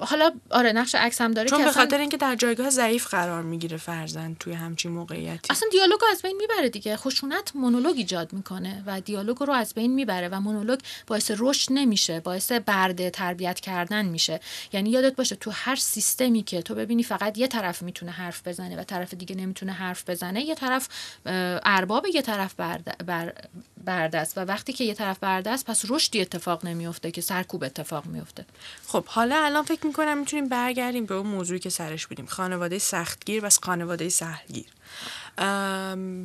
حالا 0.00 0.30
آره 0.50 0.72
نقش 0.72 0.94
عکس 0.94 1.20
هم 1.20 1.30
داره 1.30 1.48
چون 1.48 1.64
به 1.64 1.72
خاطر 1.72 1.98
اینکه 1.98 2.16
در 2.16 2.36
جایگاه 2.36 2.70
ضعیف 2.70 3.06
قرار 3.06 3.42
می‌گیره 3.42 3.76
فرزند 3.76 4.38
توی 4.38 4.52
همچین 4.52 4.90
موقعیتی. 4.90 5.48
اصلا 5.50 5.68
دیالوگ 5.72 6.00
رو 6.00 6.06
از 6.10 6.22
بین 6.22 6.36
می‌بره 6.36 6.68
دیگه. 6.68 6.96
خشونت 6.96 7.52
مونولوگ 7.54 7.96
ایجاد 7.96 8.32
می‌کنه 8.32 8.82
و 8.86 9.00
دیالوگ 9.00 9.36
رو 9.38 9.52
از 9.52 9.74
بین 9.74 9.94
می‌بره 9.94 10.28
و 10.28 10.40
مونولوگ 10.40 10.80
باعث 11.06 11.30
رشد 11.38 11.72
نمیشه 11.72 12.20
باعث 12.20 12.52
برده 12.52 13.10
تربیت 13.10 13.60
کردن 13.60 14.04
میشه. 14.04 14.40
یعنی 14.72 14.90
یادت 14.90 15.16
باشه 15.16 15.36
تو 15.36 15.50
هر 15.50 15.76
سیستمی 15.76 16.42
که 16.42 16.62
تو 16.62 16.74
ببینی 16.74 17.02
فقط 17.02 17.38
یه 17.38 17.48
طرف 17.48 17.82
می‌تونه 17.82 18.12
حرف 18.12 18.48
بزنه 18.48 18.76
و 18.76 18.82
طرف 18.82 19.14
دیگه 19.14 19.36
نمی‌تونه 19.36 19.72
حرف 19.72 20.10
بزنه 20.10 20.42
یه 20.42 20.54
طرف 20.54 20.88
ارباب 21.26 22.06
یه 22.14 22.22
طرف 22.22 22.54
برده 22.54 24.18
است 24.18 24.38
و 24.38 24.40
وقتی 24.40 24.72
که 24.72 24.84
یه 24.84 24.94
طرف 24.94 25.18
برده 25.18 25.50
است 25.50 25.66
پس 25.66 25.84
رشدی 25.88 26.20
اتفاق 26.20 26.66
نمیفته 26.66 27.10
که 27.10 27.20
سرکوب 27.20 27.64
اتفاق 27.64 28.06
میفته 28.06 28.44
خب 28.86 29.04
حالا 29.06 29.44
الان 29.44 29.64
فکر 29.64 29.86
می‌کنم 29.86 30.18
می‌تونیم 30.18 30.48
برگردیم 30.48 31.06
به 31.06 31.14
اون 31.14 31.26
موضوعی 31.26 31.60
که 31.60 31.70
سرش 31.70 32.06
بودیم. 32.06 32.26
خانواده 32.26 32.78
سختگیر 32.78 33.44
و 33.44 33.48
خانواده 33.62 34.08
سهلگیر. 34.08 34.66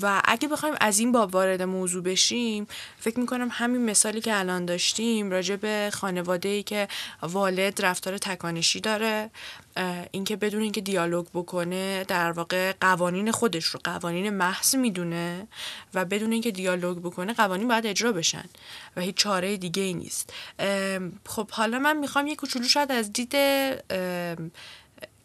و 0.02 0.22
اگه 0.26 0.48
بخوایم 0.48 0.76
از 0.82 1.00
این 1.00 1.12
باب 1.12 1.34
وارد 1.34 1.62
موضوع 1.62 2.04
بشیم 2.04 2.68
فکر 3.00 3.20
می‌کنم 3.20 3.48
همین 3.52 3.86
مثالی 3.86 4.22
که 4.22 4.40
الان 4.40 4.66
داشتیم 4.66 5.32
راجع 5.32 5.56
به 5.56 5.90
خانواده 5.94 6.50
ای 6.50 6.64
که 6.64 6.88
والد 7.22 7.86
رفتار 7.86 8.18
تکانشی 8.18 8.80
داره 8.80 9.30
اینکه 10.12 10.36
بدون 10.36 10.62
اینکه 10.62 10.82
دیالوگ 10.82 11.28
بکنه 11.34 12.04
در 12.04 12.32
واقع 12.32 12.74
قوانین 12.82 13.32
خودش 13.32 13.66
رو 13.66 13.80
قوانین 13.84 14.30
محض 14.30 14.76
می‌دونه 14.76 15.48
و 15.94 16.06
بدون 16.06 16.32
اینکه 16.32 16.52
دیالوگ 16.52 16.98
بکنه 16.98 17.34
قوانین 17.34 17.68
باید 17.68 17.86
اجرا 17.86 18.12
بشن 18.12 18.46
و 18.96 19.02
هیچ 19.02 19.16
چاره 19.16 19.58
دیگه 19.58 19.84
ای 19.84 19.94
نیست 19.94 20.34
خب 21.26 21.52
حالا 21.52 21.80
من 21.80 21.98
می‌خوام 21.98 22.28
یه 22.28 22.36
کوچولو 22.36 22.68
شاید 22.68 22.92
از 22.92 23.14
دید 23.14 23.36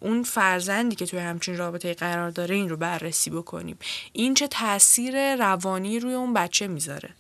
اون 0.05 0.23
فرزندی 0.23 0.97
که 0.97 1.07
توی 1.07 1.19
همچین 1.19 1.57
رابطه 1.57 1.95
قرار 1.95 2.31
داره 2.31 2.55
این 2.55 2.69
رو 2.69 2.77
بررسی 2.77 3.31
بکنیم. 3.31 3.79
این 4.13 4.35
چه 4.35 4.47
تاثیر 4.47 5.37
روانی 5.37 6.01
روی 6.01 6.15
اون 6.15 6.35
بچه 6.35 6.67
می‌ذاره؟ 6.67 7.11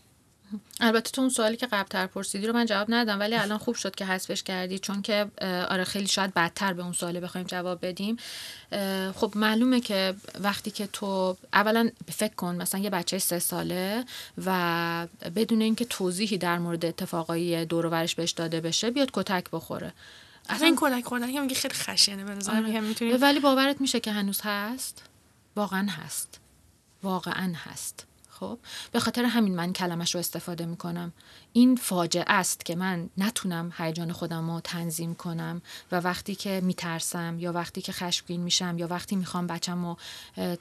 البته 0.81 1.11
تو 1.11 1.21
اون 1.21 1.31
سوالی 1.31 1.57
که 1.57 1.67
قبلتر 1.67 2.07
پرسیدی 2.07 2.47
رو 2.47 2.53
من 2.53 2.67
جواب 2.67 2.87
ندم 2.91 3.21
ولی 3.21 3.35
الان 3.35 3.59
خوب 3.59 3.75
شد 3.75 3.95
که 3.95 4.05
حذفش 4.05 4.43
کردی 4.43 4.79
چون 4.79 5.03
که 5.03 5.27
آره 5.69 5.85
خیلی 5.85 6.07
شاید 6.07 6.35
بدتر 6.35 6.73
به 6.73 6.83
اون 6.83 6.93
سواله 6.93 7.21
بخوایم 7.21 7.47
جواب 7.47 7.87
بدیم. 7.87 8.17
خب 9.15 9.33
معلومه 9.35 9.81
که 9.81 10.15
وقتی 10.41 10.71
که 10.71 10.87
تو 10.87 11.37
اولا 11.53 11.91
فکر 12.13 12.35
کن 12.35 12.55
مثلا 12.55 12.81
یه 12.81 12.91
بچه 12.91 13.19
سه 13.19 13.39
ساله 13.39 14.05
و 14.47 15.07
بدون 15.37 15.63
اینکه 15.63 15.85
توضیحی 15.85 16.39
در 16.39 16.59
مورد 16.59 16.85
اتفاقایی 16.85 17.65
دور 17.65 17.89
بهش 17.89 18.31
داده 18.31 18.61
بشه 18.61 18.91
بیاد 18.91 19.11
کتک 19.13 19.45
بخوره. 19.53 19.93
اصلا 20.49 20.67
این 20.67 20.77
کلک 20.77 21.05
خوردن 21.05 21.33
که 21.33 21.41
میگه 21.41 21.55
خیلی 21.55 21.75
خشنه 21.75 22.25
به 22.25 22.51
آره. 22.51 23.17
ولی 23.17 23.41
باورت 23.41 23.81
میشه 23.81 24.01
که 24.01 24.13
هنوز 24.13 24.41
هست؟ 24.45 25.03
واقعا 25.57 25.87
هست. 25.91 26.41
واقعا 27.03 27.53
هست. 27.57 28.07
خب؟ 28.41 28.59
به 28.93 29.01
خاطر 29.01 29.25
همین 29.25 29.55
من 29.55 29.73
کلمش 29.73 30.15
رو 30.15 30.19
استفاده 30.19 30.67
می‌کنم. 30.67 31.13
این 31.53 31.77
فاجعه 31.77 32.25
است 32.29 32.65
که 32.65 32.77
من 32.77 33.11
نتونم 33.19 33.73
هیجان 33.77 34.13
خودم 34.13 34.51
رو 34.51 34.61
تنظیم 34.61 35.15
کنم 35.15 35.63
و 35.93 36.01
وقتی 36.01 36.35
که 36.35 36.61
میترسم 36.65 37.37
یا 37.39 37.53
وقتی 37.53 37.83
که 37.83 37.93
خشمگین 37.93 38.41
میشم 38.41 38.79
یا 38.79 38.87
وقتی 38.87 39.17
می‌خوام 39.17 39.47
بچم 39.47 39.85
رو 39.85 39.97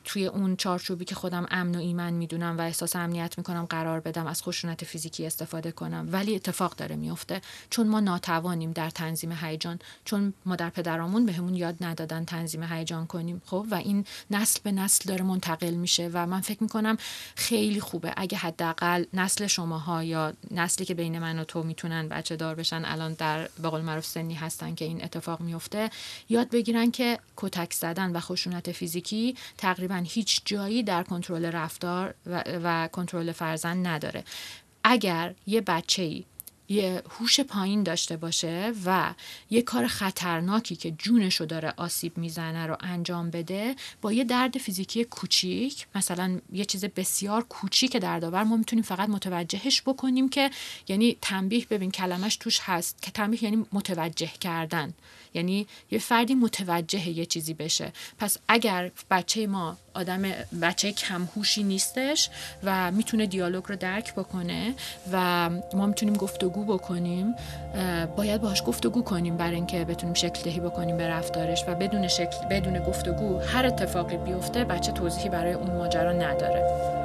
توی 0.03 0.25
اون 0.25 0.55
چارچوبی 0.55 1.05
که 1.05 1.15
خودم 1.15 1.47
امن 1.51 1.75
و 1.75 1.79
ایمن 1.79 2.13
می‌دونم 2.13 2.57
و 2.57 2.61
احساس 2.61 2.95
امنیت 2.95 3.37
می‌کنم 3.37 3.65
قرار 3.65 3.99
بدم 3.99 4.27
از 4.27 4.43
خشونت 4.43 4.83
فیزیکی 4.83 5.25
استفاده 5.25 5.71
کنم. 5.71 6.09
ولی 6.11 6.35
اتفاق 6.35 6.75
داره 6.75 6.95
میفته 6.95 7.41
چون 7.69 7.87
ما 7.87 7.99
ناتوانیم 7.99 8.71
در 8.71 8.89
تنظیم 8.89 9.31
هیجان 9.31 9.79
چون 10.05 10.33
مادر 10.45 10.69
پدرامون 10.69 11.25
بهمون 11.25 11.55
یاد 11.55 11.75
ندادن 11.81 12.25
تنظیم 12.25 12.63
هیجان 12.63 13.07
کنیم 13.07 13.41
خب؟ 13.45 13.65
و 13.71 13.75
این 13.75 14.05
نسل 14.31 14.59
به 14.63 14.71
نسل 14.71 15.09
داره 15.09 15.23
منتقل 15.23 15.73
میشه 15.73 16.09
و 16.13 16.25
من 16.27 16.41
فکر 16.41 16.63
می‌کنم 16.63 16.97
خیلی 17.35 17.72
خوبه. 17.81 18.13
اگه 18.17 18.37
حداقل 18.37 19.05
نسل 19.13 19.47
شماها 19.47 20.03
یا 20.03 20.33
نسل 20.51 20.83
که 20.83 20.93
بین 20.93 21.19
من 21.19 21.39
و 21.39 21.43
تو 21.43 21.63
می‌تونن 21.63 22.07
بچه 22.07 22.35
دار 22.35 22.55
بشن 22.55 22.85
الان 22.85 23.13
در 23.13 23.47
به 23.61 23.69
قول 23.69 23.81
معروف 23.81 24.05
سنی 24.05 24.33
هستن 24.33 24.75
که 24.75 24.85
این 24.85 25.03
اتفاق 25.03 25.41
میفته 25.41 25.89
یاد 26.29 26.49
بگیرن 26.49 26.91
که 26.91 27.19
کتک 27.37 27.73
زدن 27.73 28.11
و 28.11 28.19
خشونت 28.19 28.71
فیزیکی 28.71 29.35
تقریبا 29.57 30.03
هیچ 30.05 30.41
جایی 30.45 30.83
در 30.83 31.03
کنترل 31.03 31.45
رفتار 31.45 32.13
و, 32.25 32.43
و 32.63 32.87
کنترل 32.87 33.31
فرزند 33.31 33.87
نداره. 33.87 34.23
اگر 34.83 35.35
یه 35.47 35.61
بچه 35.61 36.01
ای 36.01 36.25
یه 36.69 37.03
هوش 37.09 37.39
پایین 37.39 37.83
داشته 37.83 38.17
باشه 38.17 38.73
و 38.85 39.13
یه 39.49 39.61
کار 39.61 39.87
خطرناکی 39.87 40.75
که 40.75 40.91
جونش 40.91 41.35
رو 41.35 41.45
داره 41.45 41.73
آسیب 41.77 42.17
می‌زنه 42.17 42.67
رو 42.67 42.77
انجام 42.79 43.29
بده 43.29 43.75
با 44.01 44.13
یه 44.13 44.23
درد 44.23 44.57
فیزیکی 44.57 45.03
کوچیک 45.03 45.87
مثلا 45.95 46.39
یه 46.53 46.65
چیز 46.65 46.85
بسیار 46.85 47.43
کوچیک 47.43 47.97
دردآور 47.97 48.43
ما 48.43 48.57
می‌تونیم 48.57 48.83
فقط 48.83 49.09
متوجهش 49.09 49.81
بکنیم 49.81 50.29
که 50.29 50.51
یعنی 50.87 51.17
تنبیه 51.21 51.65
ببین 51.69 51.91
کلمش 51.91 52.35
توش 52.35 52.59
هست 52.61 53.01
که 53.01 53.11
تنبیه 53.11 53.43
یعنی 53.43 53.65
متوجه 53.73 54.31
کردن 54.39 54.93
یعنی 55.33 55.67
یه 55.91 55.99
فردی 55.99 56.35
متوجه 56.35 57.09
یه 57.09 57.25
چیزی 57.25 57.53
بشه. 57.53 57.93
پس 58.17 58.37
اگر 58.47 58.91
بچه 59.11 59.47
ما 59.47 59.77
آدم 59.93 60.21
بچه 60.61 60.91
کمهوشی 60.91 61.63
نیستش 61.63 62.29
و 62.63 62.91
می‌تونه 62.91 63.25
دیالوگ 63.25 63.63
رو 63.67 63.75
درک 63.75 64.13
بکنه 64.13 64.73
و 65.11 65.49
ما 65.73 65.85
می‌تونیم 65.85 66.15
گفتگو 66.15 66.65
بکنیم 66.65 67.35
باید 68.15 68.41
باهاش 68.41 68.63
گفتگو 68.65 69.03
کنیم 69.03 69.37
برای 69.37 69.55
اینکه 69.55 69.85
بتونیم 69.85 70.13
شکل 70.13 70.43
دهی 70.43 70.59
بکنیم 70.59 70.97
به 70.97 71.07
رفتارش 71.07 71.63
و 71.67 71.75
بدون 71.75 72.07
شکل 72.07 72.47
بدون 72.49 72.79
گفتگو 72.79 73.39
هر 73.39 73.65
اتفاقی 73.65 74.17
بیفته 74.17 74.63
بچه 74.63 74.91
توضیحی 74.91 75.29
برای 75.29 75.53
اون 75.53 75.77
ماجرا 75.77 76.11
نداره. 76.11 77.02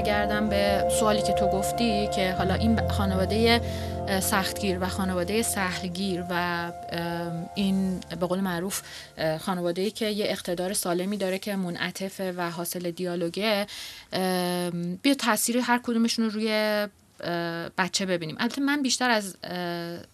برگردم 0.00 0.48
به 0.48 0.84
سوالی 1.00 1.22
که 1.22 1.32
تو 1.32 1.46
گفتی 1.46 2.08
که 2.08 2.32
حالا 2.32 2.54
این 2.54 2.88
خانواده 2.88 3.60
سختگیر 4.20 4.78
و 4.80 4.88
خانواده 4.88 5.42
سهلگیر 5.42 6.24
و 6.30 6.72
این 7.54 8.00
به 8.20 8.26
قول 8.26 8.40
معروف 8.40 8.82
خانواده 9.40 9.90
که 9.90 10.06
یه 10.06 10.24
اقتدار 10.28 10.72
سالمی 10.72 11.16
داره 11.16 11.38
که 11.38 11.56
منعطفه 11.56 12.32
و 12.36 12.50
حاصل 12.50 12.90
دیالوگه 12.90 13.66
بیا 15.02 15.14
تاثیر 15.18 15.58
هر 15.58 15.80
کدومشون 15.82 16.24
رو 16.24 16.30
روی 16.30 16.86
بچه 17.78 18.06
ببینیم. 18.06 18.36
البته 18.40 18.60
من 18.60 18.82
بیشتر 18.82 19.10
از 19.10 19.36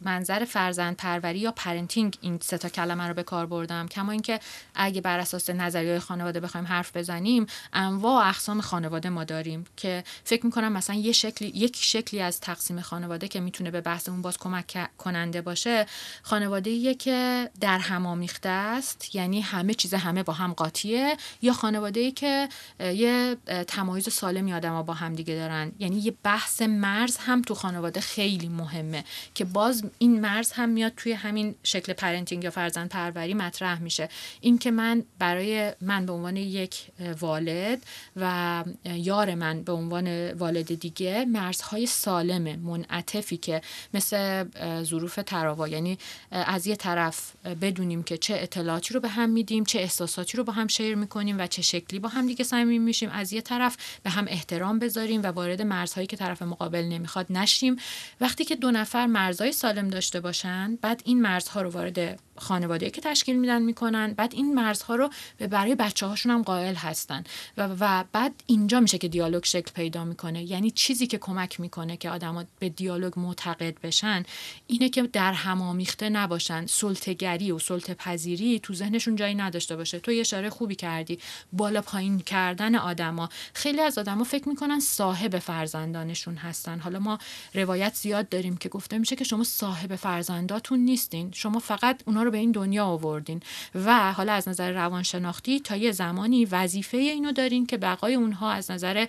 منظر 0.00 0.44
فرزند 0.44 0.96
پروری 0.96 1.38
یا 1.38 1.52
parenting 1.52 2.18
این 2.20 2.38
سه 2.42 2.58
تا 2.58 2.68
کلمه 2.68 3.08
رو 3.08 3.14
به 3.14 3.22
کار 3.22 3.46
بردم. 3.46 3.88
کما 3.88 4.12
اینکه 4.12 4.40
اگه 4.74 5.00
بر 5.00 5.18
اساس 5.18 5.50
نظریه 5.50 5.98
خانواده 5.98 6.40
بخوایم 6.40 6.66
حرف 6.66 6.96
بزنیم 6.96 7.46
انواع 7.72 8.24
و 8.24 8.28
اقسام 8.28 8.60
خانواده 8.60 9.08
ما 9.08 9.24
داریم 9.24 9.64
که 9.76 10.04
فکر 10.24 10.46
می‌کنم 10.46 10.72
مثلا 10.72 10.96
یه 10.96 11.12
شکلی 11.12 11.48
یک 11.48 11.76
شکلی 11.80 12.20
از 12.20 12.40
تقسیم 12.40 12.80
خانواده 12.80 13.28
که 13.28 13.40
می‌تونه 13.40 13.70
به 13.70 13.80
بحثمون 13.80 14.22
باز 14.22 14.38
کمک 14.38 14.96
کننده 14.98 15.42
باشه 15.42 15.86
خانواده 16.22 16.94
که 16.94 17.50
در 17.60 17.78
هم 17.78 18.06
آمیخته 18.06 18.48
است 18.48 19.14
یعنی 19.14 19.40
همه 19.40 19.74
چیز 19.74 19.94
همه 19.94 20.22
با 20.22 20.32
هم 20.32 20.52
قاطیه 20.52 21.16
یا 21.42 21.52
خانواده 21.52 22.00
ای 22.00 22.12
که 22.12 22.48
یه 22.80 23.36
تمایز 23.68 24.12
سالمی 24.12 24.54
آدما 24.54 24.82
با 24.82 24.94
هم 24.94 25.14
دیگه 25.14 25.34
دارن. 25.34 25.72
یعنی 25.78 25.98
یه 25.98 26.14
بحث 26.22 26.62
مرز 26.96 27.16
هم 27.16 27.42
تو 27.42 27.54
خانواده 27.54 28.00
خیلی 28.00 28.48
مهمه 28.48 29.04
که 29.34 29.44
باز 29.44 29.84
این 29.98 30.20
مرز 30.20 30.52
هم 30.52 30.68
میاد 30.68 30.92
توی 30.96 31.12
همین 31.12 31.54
شکل 31.62 31.92
parenting 31.92 32.44
یا 32.44 32.50
فرزند 32.50 32.88
پروری 32.88 33.34
مطرح 33.34 33.82
میشه. 33.82 34.08
اینکه 34.40 34.70
من 34.70 35.02
برای 35.18 35.72
من 35.80 36.06
به 36.06 36.12
عنوان 36.12 36.36
یک 36.36 36.86
والد 37.20 37.82
و 38.16 38.64
یار 38.84 39.34
من 39.34 39.62
به 39.62 39.72
عنوان 39.72 40.32
والد 40.32 40.80
دیگه 40.80 41.24
مرزهای 41.24 41.86
سالم 41.86 42.58
منعطفی 42.58 43.36
که 43.36 43.62
مثل 43.94 44.44
ظروف 44.82 45.18
تراوا 45.26 45.68
یعنی 45.68 45.98
از 46.30 46.66
یه 46.66 46.76
طرف 46.76 47.32
بدونیم 47.60 48.02
که 48.02 48.18
چه 48.18 48.34
اطلاعاتی 48.34 48.94
رو 48.94 49.00
به 49.00 49.08
هم 49.08 49.30
میدیم 49.30 49.64
چه 49.64 49.78
احساساتی 49.78 50.36
رو 50.36 50.44
با 50.44 50.52
هم 50.52 50.66
شیر 50.66 50.94
می‌کنیم 50.94 51.38
و 51.38 51.46
چه 51.46 51.62
شکلی 51.62 51.98
با 51.98 52.08
هم 52.08 52.26
دیگه 52.26 52.44
صمیم 52.44 52.82
میشیم. 52.82 53.10
از 53.10 53.32
یه 53.32 53.40
طرف 53.40 53.76
به 54.02 54.10
هم 54.10 54.24
احترام 54.28 54.78
بذاریم 54.78 55.22
و 55.22 55.26
وارد 55.26 55.62
مرزهایی 55.62 56.06
که 56.06 56.16
طرف 56.16 56.42
مقابل 56.42 56.82
نمی‌خواد 56.88 57.26
نشیم. 57.30 57.76
وقتی 58.20 58.44
که 58.44 58.56
دو 58.56 58.70
نفر 58.70 59.06
مرزهای 59.06 59.52
سالم 59.52 59.88
داشته 59.88 60.20
باشن 60.20 60.78
بعد 60.82 61.02
این 61.04 61.22
مرزها 61.22 61.62
رو 61.62 61.70
وارد 61.70 62.25
خانواده 62.38 62.90
که 62.90 63.00
تشکیل 63.00 63.36
میدن 63.36 63.62
می‌کنن. 63.62 64.12
بعد 64.12 64.34
این 64.34 64.54
مرزها 64.54 64.94
رو 64.94 65.10
به 65.36 65.46
برای 65.46 65.74
بچه 65.74 66.06
هاشون 66.06 66.32
هم 66.32 66.42
قائل 66.42 66.74
هستن. 66.74 67.24
و, 67.56 67.68
و 67.80 68.04
بعد 68.12 68.32
اینجا 68.46 68.80
میشه 68.80 68.98
که 68.98 69.08
دیالوگ 69.08 69.44
شکل 69.44 69.72
پیدا 69.72 70.04
می‌کنه. 70.04 70.42
یعنی 70.42 70.70
چیزی 70.70 71.06
که 71.06 71.18
کمک 71.18 71.60
می‌کنه 71.60 71.96
که 71.96 72.10
آدما 72.10 72.44
به 72.58 72.68
دیالوگ 72.68 73.18
معتقد 73.18 73.80
بشن 73.80 74.22
اینه 74.66 74.88
که 74.88 75.02
در 75.02 75.32
همامیخته 75.32 76.08
نباشن. 76.08 76.66
سلطگری 76.66 77.52
و 77.52 77.58
سلطه 77.58 77.94
پذیری 77.94 78.60
تو 78.60 78.74
ذهنشون 78.74 79.16
جایی 79.16 79.34
نداشته 79.34 79.76
باشه. 79.76 79.98
تو 79.98 80.12
یه 80.12 80.20
اشاره 80.20 80.50
خوبی 80.50 80.74
کردی. 80.74 81.18
بالا 81.52 81.82
پایین 81.82 82.20
کردن 82.20 82.74
آدما. 82.74 83.28
خیلی 83.54 83.80
از 83.80 83.98
آدما 83.98 84.24
فکر 84.24 84.48
می‌کنن 84.48 84.80
صاحب 84.80 85.38
فرزندانشون 85.38 86.36
هستن. 86.36 86.78
حالا 86.78 86.98
ما 86.98 87.18
روایت 87.54 87.94
زیاد 87.94 88.28
داریم 88.28 88.56
که 88.56 88.68
گفته 88.68 88.98
میشه 88.98 89.16
که 89.16 89.24
شما 89.24 89.44
صاحب 89.44 89.96
فرزنداتون 89.96 90.78
نیستین. 90.78 91.30
شما 91.32 91.58
فقط 91.58 92.02
اونا 92.06 92.22
رو 92.26 92.32
به 92.32 92.38
این 92.38 92.52
دنیا 92.52 92.84
آوردین 92.84 93.42
و 93.74 94.12
حالا 94.12 94.32
از 94.32 94.48
نظر 94.48 94.72
روانشناختی 94.72 95.60
تا 95.60 95.76
یه 95.76 95.92
زمانی 95.92 96.44
وظیفه 96.44 96.96
اینو 96.96 97.32
دارین 97.32 97.66
که 97.66 97.76
بقای 97.76 98.14
اونها 98.14 98.52
از 98.52 98.70
نظر 98.70 99.06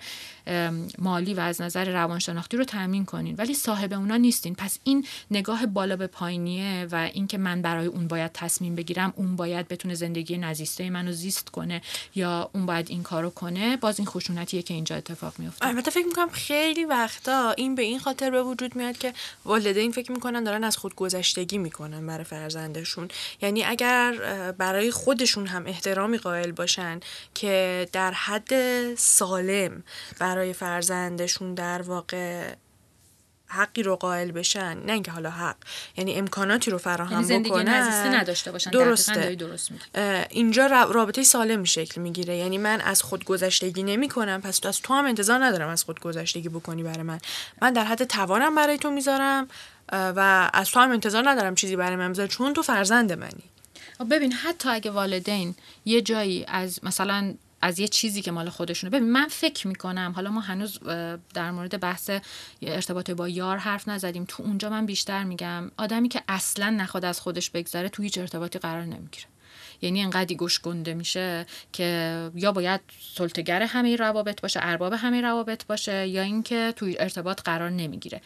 مالی 0.98 1.34
و 1.34 1.40
از 1.40 1.60
نظر 1.60 1.92
روانشناختی 1.92 2.56
رو 2.56 2.64
تامین 2.64 3.04
کنین. 3.04 3.34
ولی 3.38 3.54
صاحب 3.54 3.92
اونا 3.92 4.16
نیستین. 4.16 4.54
پس 4.54 4.78
این 4.84 5.06
نگاه 5.30 5.66
بالا 5.66 5.96
به 5.96 6.06
پایینیه 6.06 6.86
و 6.92 7.10
اینکه 7.12 7.38
من 7.38 7.62
برای 7.62 7.86
اون 7.86 8.08
باید 8.08 8.30
تصمیم 8.32 8.74
بگیرم 8.74 9.12
اون 9.16 9.36
باید 9.36 9.68
بتونه 9.68 9.94
زندگی 9.94 10.38
نزیسته 10.38 10.90
منو 10.90 11.12
زیست 11.12 11.48
کنه 11.48 11.82
یا 12.14 12.50
اون 12.54 12.66
باید 12.66 12.90
این 12.90 13.02
کارو 13.02 13.30
کنه 13.30 13.76
باز 13.76 13.98
این 13.98 14.06
خشونتیه 14.06 14.62
که 14.62 14.74
اینجا 14.74 14.96
اتفاق 14.96 15.34
میفته. 15.38 15.66
البته 15.66 15.90
فکر 15.90 16.06
می‌کنم 16.06 16.28
خیلی 16.28 16.84
وقتا 16.84 17.50
این 17.50 17.74
به 17.74 17.82
این 17.82 17.98
خاطر 17.98 18.30
به 18.30 18.42
وجود 18.42 18.76
میاد 18.76 18.98
که 18.98 19.12
والدین 19.44 19.92
فکر 19.92 20.12
می‌کنن 20.12 20.44
دارن 20.44 20.64
از 20.64 20.76
خود 20.76 20.94
گذشتگی 20.94 21.58
می‌کنن 21.58 22.06
برای 22.06 22.24
فرزندشون. 22.24 23.07
یعنی 23.40 23.64
اگر 23.64 24.12
برای 24.58 24.90
خودشون 24.90 25.46
هم 25.46 25.66
احترامی 25.66 26.18
قائل 26.18 26.52
باشن 26.52 27.00
که 27.34 27.88
در 27.92 28.12
حد 28.12 28.94
سالم 28.94 29.82
برای 30.18 30.52
فرزندشون 30.52 31.54
در 31.54 31.82
واقع 31.82 32.54
حقی 33.50 33.82
رو 33.82 33.96
قائل 33.96 34.30
بشن 34.30 34.78
نه 34.86 34.92
اینکه 34.92 35.10
حالا 35.10 35.30
حق 35.30 35.56
یعنی 35.96 36.14
امکاناتی 36.14 36.70
رو 36.70 36.78
فراهم 36.78 37.12
یعنی 37.12 37.24
زندگی 37.24 37.50
بکنن 37.50 38.14
نداشته 38.14 38.52
باشن 38.52 38.70
درسته. 38.70 39.34
درست 39.34 39.72
اینجا 40.30 40.66
رابطه 40.66 41.22
سالم 41.22 41.64
شکل 41.64 42.00
می‌گیره. 42.00 42.36
یعنی 42.36 42.58
من 42.58 42.80
از 42.80 43.02
خود 43.02 43.24
گذشتگی 43.24 43.82
نمی 43.82 44.08
کنم 44.08 44.40
پس 44.40 44.58
تو 44.58 44.68
از 44.68 44.82
تو 44.82 44.94
هم 44.94 45.04
انتظار 45.04 45.44
ندارم 45.44 45.68
از 45.68 45.84
خود 45.84 46.00
گذشتگی 46.00 46.48
بکنی 46.48 46.82
برای 46.82 47.02
من. 47.02 47.18
من 47.62 47.72
در 47.72 47.84
حد 47.84 48.04
توانم 48.04 48.54
برای 48.54 48.78
تو 48.78 48.90
می‌ذارم. 48.90 49.48
و 49.92 50.50
از 50.52 50.70
تو 50.70 50.80
هم 50.80 50.90
انتظار 50.90 51.28
ندارم 51.28 51.54
چیزی 51.54 51.76
برای 51.76 52.08
بذار 52.08 52.26
چون 52.26 52.52
تو 52.52 52.62
فرزند 52.62 53.12
منی. 53.12 53.44
ببین 54.10 54.32
حتی 54.32 54.68
اگه 54.68 54.90
والدین 54.90 55.54
یه 55.84 56.02
جایی 56.02 56.44
از 56.48 56.80
مثلا 56.82 57.34
از 57.62 57.78
یه 57.78 57.88
چیزی 57.88 58.22
که 58.22 58.30
مال 58.30 58.48
خودشونه 58.48 58.90
ببین 58.90 59.10
من 59.10 59.28
فکر 59.28 59.68
می‌کنم 59.68 60.12
حالا 60.16 60.30
ما 60.30 60.40
هنوز 60.40 60.78
در 61.34 61.50
مورد 61.50 61.80
بحث 61.80 62.10
ارتباط 62.62 63.10
با 63.10 63.28
یار 63.28 63.56
حرف 63.56 63.88
نزدیم 63.88 64.24
تو 64.28 64.42
اونجا 64.42 64.70
من 64.70 64.86
بیشتر 64.86 65.24
میگم 65.24 65.70
آدمی 65.76 66.08
که 66.08 66.22
اصلا 66.28 66.70
نخواد 66.70 67.04
از 67.04 67.20
خودش 67.20 67.50
بگذره 67.50 67.88
تو 67.88 68.02
هیچ 68.02 68.18
ارتباطی 68.18 68.58
قرار 68.58 68.82
نمی‌گیره. 68.82 69.26
یعنی 69.82 70.02
انقدی 70.02 70.36
گوش 70.36 70.60
گنده 70.60 70.94
میشه 70.94 71.46
که 71.72 72.30
یا 72.34 72.52
باید 72.52 72.80
سلطگر 73.14 73.62
همه 73.62 73.96
روابط 73.96 74.40
باشه 74.40 74.60
ارباب 74.62 74.92
همه 74.92 75.20
روابط 75.20 75.66
باشه 75.66 76.08
یا 76.08 76.22
اینکه 76.22 76.74
توی 76.76 76.96
ارتباط 76.98 77.42
قرار 77.42 77.70
نمی‌گیره. 77.70 78.20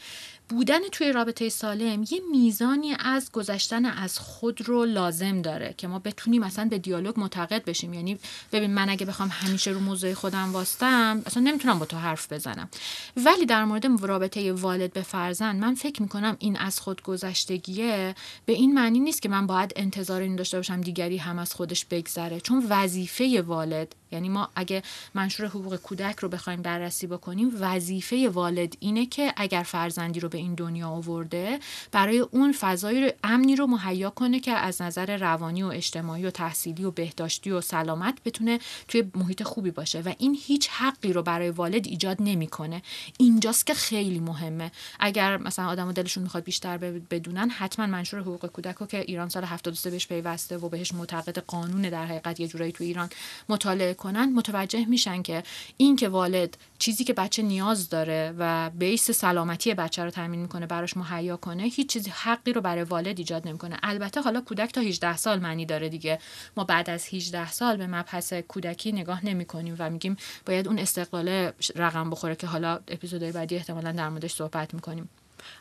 بودن 0.53 0.89
توی 0.93 1.13
رابطه 1.13 1.49
سالم 1.49 2.05
یه 2.11 2.21
میزانی 2.31 2.95
از 2.99 3.33
گذشتن 3.33 3.85
از 3.85 4.19
خود 4.19 4.69
رو 4.69 4.85
لازم 4.85 5.43
داره 5.43 5.75
که 5.77 5.89
ما 5.89 5.99
بتونیم 5.99 6.45
مثلا 6.45 6.65
به 6.65 6.79
دیالوگ 6.79 7.21
معتقد 7.21 7.65
بشیم. 7.65 7.95
یعنی 7.95 8.19
ببین 8.53 8.75
من 8.75 8.89
اگه 8.89 9.07
بخوام 9.07 9.29
همیشه 9.33 9.71
رو 9.71 9.81
موضوع 9.81 10.15
خودم 10.15 10.53
واستم 10.53 11.23
اصلا 11.27 11.43
نمی‌تونم 11.43 11.79
با 11.79 11.87
تو 11.87 11.97
حرف 11.97 12.33
بزنم. 12.33 12.69
ولی 13.17 13.47
در 13.47 13.65
مورد 13.65 13.87
رابطه 14.03 14.53
والد 14.53 14.93
به 14.93 15.03
فرزند 15.03 15.61
من 15.61 15.75
فکر 15.75 16.03
می‌کنم 16.03 16.37
این 16.39 16.57
از 16.57 16.81
خود 16.81 17.03
گذشتگیه. 17.03 18.15
به 18.47 18.53
این 18.53 18.75
معنی 18.75 19.01
نیست 19.01 19.23
که 19.23 19.29
من 19.29 19.47
باید 19.47 19.73
انتظار 19.77 20.21
این 20.21 20.37
داشته 20.37 20.57
باشم 20.57 20.81
دیگری 20.81 21.17
هم 21.17 21.39
از 21.39 21.55
خودش 21.55 21.85
بگذره. 21.85 22.41
چون 22.41 22.67
وظیفه 22.69 23.43
والد 23.47 24.02
یعنی 24.13 24.29
ما 24.29 24.49
اگه 24.57 24.83
منشور 25.15 25.47
حقوق 25.47 25.77
کودک 25.77 26.19
رو 26.19 26.29
بخوایم 26.29 26.63
بررسی 26.63 27.07
بکنیم 27.07 27.51
وظیفه 27.61 28.29
والد 28.29 28.77
اینه 28.81 29.07
که 29.07 29.33
اگر 29.37 29.63
فرزندی 29.63 30.21
رو 30.21 30.29
به 30.29 30.39
این 30.39 30.55
دنیا 30.55 30.89
آورده 30.89 31.59
برای 31.93 32.19
اون 32.19 32.53
فضای 32.53 33.13
امنی 33.25 33.57
رو 33.57 33.67
مهیا 33.67 34.11
کنه 34.11 34.41
که 34.41 34.53
از 34.53 34.83
نظر 34.83 35.17
روانی 35.17 35.63
و 35.63 35.67
اجتماعی 35.67 36.27
و 36.27 36.31
تحصیلی 36.31 36.85
و 36.85 36.91
بهداشتی 36.91 37.51
و 37.51 37.61
سلامت 37.61 38.19
بتونه 38.25 38.59
توی 38.89 39.05
محیط 39.15 39.43
خوبی 39.43 39.71
باشه. 39.71 40.01
و 40.01 40.13
این 40.19 40.39
هیچ 40.43 40.69
حقی 40.69 41.13
رو 41.13 41.23
برای 41.23 41.51
والد 41.51 41.87
ایجاد 41.87 42.17
نمی‌کنه. 42.21 42.83
اینجاست 43.19 43.67
که 43.67 43.75
خیلی 43.75 44.21
مهمه. 44.21 44.71
اگر 45.01 45.37
مثلا 45.37 45.67
آدم 45.67 45.93
دلشون 45.93 46.23
می‌خواد 46.23 46.45
بیشتر 46.45 46.79
بدونن 47.11 47.51
حتما 47.51 47.87
منشور 47.87 48.21
حقوق 48.21 48.47
کودک 48.47 48.75
رو 48.75 48.87
که 48.87 49.01
ایران 49.01 49.29
سال 49.29 49.45
73 49.45 49.91
بهش 49.91 50.07
پیوسته 50.07 50.57
و 50.57 50.69
بهش 50.69 50.95
معتقد 50.95 51.39
قانون 51.39 51.83
در 51.83 52.07
حقیقت 52.07 52.41
یه 52.41 52.49
جورایی 52.49 52.73
تو 52.73 52.85
ایران 52.85 53.11
مطالعه 53.49 53.95
کنن 54.03 54.33
متوجه 54.33 54.85
میشن 54.85 55.23
که 55.23 55.43
این 55.77 55.97
که 55.97 56.09
والد 56.09 56.57
چیزی 56.79 57.05
که 57.05 57.13
بچه 57.13 57.43
نیاز 57.43 57.89
داره 57.89 58.35
و 58.39 58.71
بیس 58.71 59.11
سلامتی 59.11 59.75
بچه 59.75 60.05
رو 60.05 60.11
تامین 60.11 60.41
می‌کنه 60.41 60.67
براش 60.67 60.97
مهیا 60.97 61.37
کنه 61.37 61.63
هیچ 61.63 61.89
چیزی 61.89 62.11
حقی 62.11 62.53
رو 62.53 62.61
برای 62.61 62.85
والد 62.85 63.19
ایجاد 63.19 63.49
نمی‌کنه. 63.49 63.77
البته 63.83 64.21
حالا 64.21 64.41
کودک 64.41 64.73
تا 64.73 64.81
18 64.81 65.17
سال 65.17 65.41
معنی 65.41 65.67
داره 65.67 65.89
دیگه. 65.89 66.19
ما 66.57 66.65
بعد 66.65 66.91
از 66.91 67.07
18 67.15 67.51
سال 67.51 67.77
به 67.77 67.87
مبحث 67.87 68.33
کودکی 68.33 68.93
نگاه 68.93 69.27
نمی 69.27 69.45
کنیم 69.45 69.77
و 69.79 69.91
میگیم 69.91 70.17
باید 70.47 70.69
اون 70.69 70.79
استقلال 70.79 71.53
رقم 71.77 72.11
بخوره 72.11 72.37
که 72.37 72.47
حالا 72.47 72.81
اپیزودهای 72.89 73.33
بعدی 73.33 73.57
احتمالا 73.57 73.93
در 73.93 74.09
موردش 74.09 74.33
صحبت 74.33 74.75
می‌کنیم. 74.75 75.09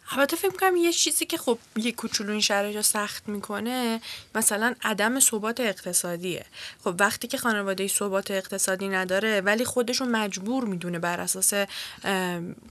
البته 0.10 0.38
فکر 0.38 0.52
می‌کنم 0.52 0.76
یه 0.76 0.94
چیزی 0.94 1.26
که 1.26 1.38
خب 1.38 1.58
یه 1.76 1.92
کوچولو 1.92 2.32
این 2.32 2.42
شرایط 2.42 2.76
رو 2.76 2.82
سخت 2.82 3.30
می‌کنه 3.30 4.02
مثلا 4.36 4.76
عدم 4.84 5.20
ثبات 5.20 5.60
اقتصادیه. 5.60 6.46
خب 6.84 6.96
وقتی 7.00 7.28
که 7.28 7.38
خانواده 7.38 7.88
ثبات 7.88 8.32
اقتصادی 8.32 8.88
نداره 8.88 9.42
ولی 9.42 9.66
خودشون 9.66 10.10
مجبور 10.10 10.66
می‌دونه 10.66 11.00
بر 11.00 11.20
اساس 11.20 11.54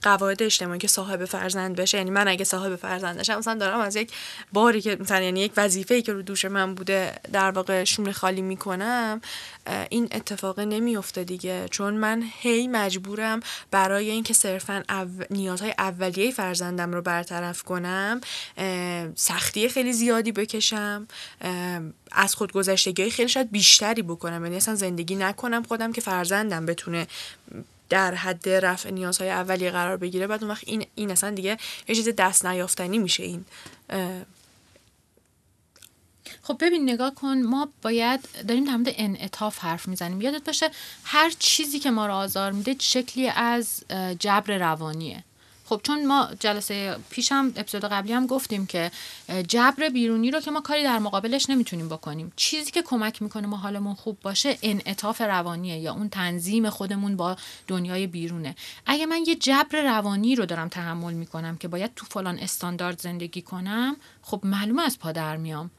قواعد 0.03 0.43
اجتماعی 0.43 0.79
که 0.79 0.88
صاحب 0.88 1.25
فرزند 1.25 1.77
بشه. 1.77 1.99
یعنی 1.99 2.11
من 2.11 2.29
اگه 2.29 2.45
صاحب 2.45 2.77
فرزند 2.77 3.19
بشم 3.19 3.38
مثلا 3.38 3.55
دارم 3.55 3.81
از 3.81 3.97
یک 3.97 4.12
باری 4.53 4.81
که 4.81 4.97
مثلا 5.01 5.21
یعنی 5.21 5.40
یک 5.40 5.53
وظیفه‌ای 5.57 6.03
که 6.03 6.12
رو 6.12 6.23
دوش 6.23 6.45
من 6.45 6.75
بوده 6.75 7.14
در 7.33 7.51
واقع 7.51 7.85
شونه 7.85 8.12
خالی 8.12 8.43
می‌کنم 8.43 9.21
این 9.90 10.09
اتفاق 10.12 10.61
نمیفته 10.61 11.25
دیگه. 11.25 11.69
چون 11.71 11.95
من 11.95 12.23
هی 12.40 12.69
مجبورم 12.69 13.40
برای 13.71 14.11
اینکه 14.11 14.35
صرفا 14.35 14.85
نیازهای 15.31 15.75
اولیه 15.79 16.31
فرزندم 16.31 16.93
رو 16.93 17.03
برطرف 17.20 17.62
کنم 17.62 18.20
سختی 19.14 19.68
خیلی 19.68 19.92
زیادی 19.92 20.33
بکشم 20.33 21.09
از 22.12 22.35
خودگذشتگی 22.35 23.11
خیلی 23.11 23.28
شاید 23.28 23.50
بیشتری 23.50 24.02
بکنم. 24.02 24.44
یعنی 24.44 24.56
اصلا 24.56 24.74
زندگی 24.74 25.16
نکنم 25.16 25.62
خودم 25.62 25.92
که 25.92 26.00
فرزندم 26.00 26.66
بتونه 26.66 27.06
در 27.88 28.14
حد 28.14 28.48
رفع 28.48 28.90
نیازهای 28.90 29.30
اولیه 29.30 29.70
قرار 29.70 29.96
بگیره. 29.96 30.26
بعد 30.26 30.42
اون 30.44 30.50
وقت 30.50 30.62
این, 30.66 30.87
این 30.94 31.11
اصلا 31.11 31.30
دیگه 31.30 31.56
یه 31.88 31.94
چیز 31.94 32.09
دست 32.09 32.46
نیافتنی 32.46 32.98
میشه 32.98 33.22
این 33.22 33.44
خب 36.42 36.56
ببین 36.61 36.90
نگاه 36.90 37.14
کن 37.14 37.42
ما 37.42 37.68
باید 37.83 38.20
داریم 38.48 38.64
در 38.64 38.76
مورد 38.76 38.94
انعطاف 38.96 39.59
حرف 39.59 39.88
می‌زنیم. 39.88 40.20
یادت 40.20 40.44
باشه 40.44 40.70
هر 41.04 41.30
چیزی 41.38 41.78
که 41.78 41.90
ما 41.90 42.06
رو 42.06 42.12
آزار 42.12 42.52
میده 42.52 42.76
شکلی 42.78 43.28
از 43.28 43.83
جبر 44.18 44.59
روانیه. 44.59 45.24
خب 45.70 45.80
چون 45.83 46.06
ما 46.06 46.28
جلسه 46.40 46.96
پیشم 47.11 47.52
اپیزود 47.56 47.85
قبلی 47.85 48.12
هم 48.12 48.26
گفتیم 48.26 48.66
که 48.66 48.90
جبر 49.48 49.88
بیرونی 49.88 50.30
رو 50.30 50.40
که 50.40 50.50
ما 50.50 50.61
کاری 50.61 50.83
در 50.83 50.98
مقابلش 50.98 51.50
نمی‌تونیم 51.50 51.88
بکنیم. 51.88 52.33
چیزی 52.37 52.70
که 52.70 52.83
کمک 52.83 53.22
می‌کنه 53.22 53.46
ما 53.46 53.56
حالمون 53.56 53.94
خوب 53.94 54.18
باشه 54.22 54.59
انعطاف 54.62 55.20
روانیه 55.20 55.78
یا 55.78 55.92
اون 55.92 56.09
تنظیم 56.09 56.70
خودمون 56.70 57.16
با 57.16 57.37
دنیای 57.68 58.06
بیرونه. 58.06 58.54
اگه 58.87 59.06
من 59.06 59.22
یه 59.26 59.35
جبر 59.35 59.83
روانی 59.83 60.37
رو 60.37 60.46
دارم 60.46 60.68
تحمل 60.68 61.14
می‌کنم 61.14 61.56
که 61.56 61.68
باید 61.68 61.90
تو 61.96 62.06
فلان 62.06 62.38
استاندارد 62.38 63.00
زندگی 63.00 63.42
کنم 63.42 63.96
خب 64.22 64.40
معلومه 64.44 64.83
از 64.83 64.98
پا 64.98 65.12
در 65.12 65.37
میام. 65.37 65.70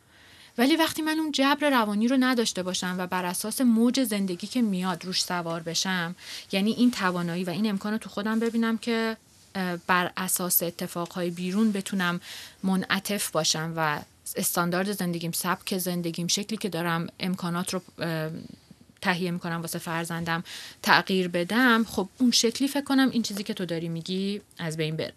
ولی 0.58 0.76
وقتی 0.76 1.02
من 1.02 1.20
اون 1.20 1.32
جبر 1.32 1.70
روانی 1.70 2.08
رو 2.08 2.18
نداشته 2.20 2.64
باشم 2.64 2.96
و 2.98 3.08
بر 3.08 3.26
اساس 3.26 3.62
موج 3.62 4.04
زندگی 4.04 4.48
که 4.48 4.62
میاد 4.62 5.06
روش 5.06 5.24
سوار 5.24 5.62
بشم 5.64 6.16
یعنی 6.52 6.72
این 6.72 6.92
توانایی 6.92 7.44
و 7.44 7.50
این 7.50 7.70
امکان 7.70 7.92
رو 7.92 7.98
تو 7.98 8.10
خودم 8.10 8.40
ببینم 8.40 8.78
که 8.78 9.18
بر 9.88 10.12
اساس 10.18 10.64
اتفاقهای 10.64 11.30
بیرون 11.30 11.72
بتونم 11.72 12.22
منعطف 12.64 13.32
باشم 13.32 13.74
و 13.76 14.00
استاندارد 14.36 14.92
زندگیم 14.92 15.32
سبک 15.32 15.78
زندگیم 15.78 16.28
شکلی 16.28 16.58
که 16.58 16.70
دارم 16.70 17.08
امکانات 17.20 17.74
رو 17.74 17.82
تهیه 19.02 19.32
می‌کنم 19.32 19.62
واسه 19.62 19.80
فرزندم 19.80 20.44
تغییر 20.84 21.28
بدم 21.28 21.84
خب 21.84 22.08
اون 22.18 22.32
شکلی 22.32 22.68
فکر 22.68 22.84
کنم 22.84 23.10
این 23.10 23.22
چیزی 23.22 23.44
که 23.44 23.54
تو 23.54 23.66
داری 23.66 23.90
میگی 23.90 24.42
از 24.58 24.78
بین 24.78 24.96
بره. 24.96 25.14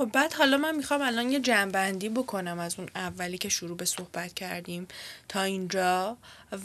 خب 0.00 0.10
بعد 0.12 0.32
حالا 0.32 0.56
من 0.56 0.76
می‌خوام 0.76 1.02
الان 1.02 1.30
یه 1.30 1.40
جنبندی 1.40 2.08
بکنم 2.08 2.58
از 2.58 2.78
اون 2.78 2.88
اولی 2.94 3.38
که 3.38 3.48
شروع 3.48 3.76
به 3.76 3.84
صحبت 3.84 4.34
کردیم 4.34 4.88
تا 5.28 5.42
اینجا 5.42 6.16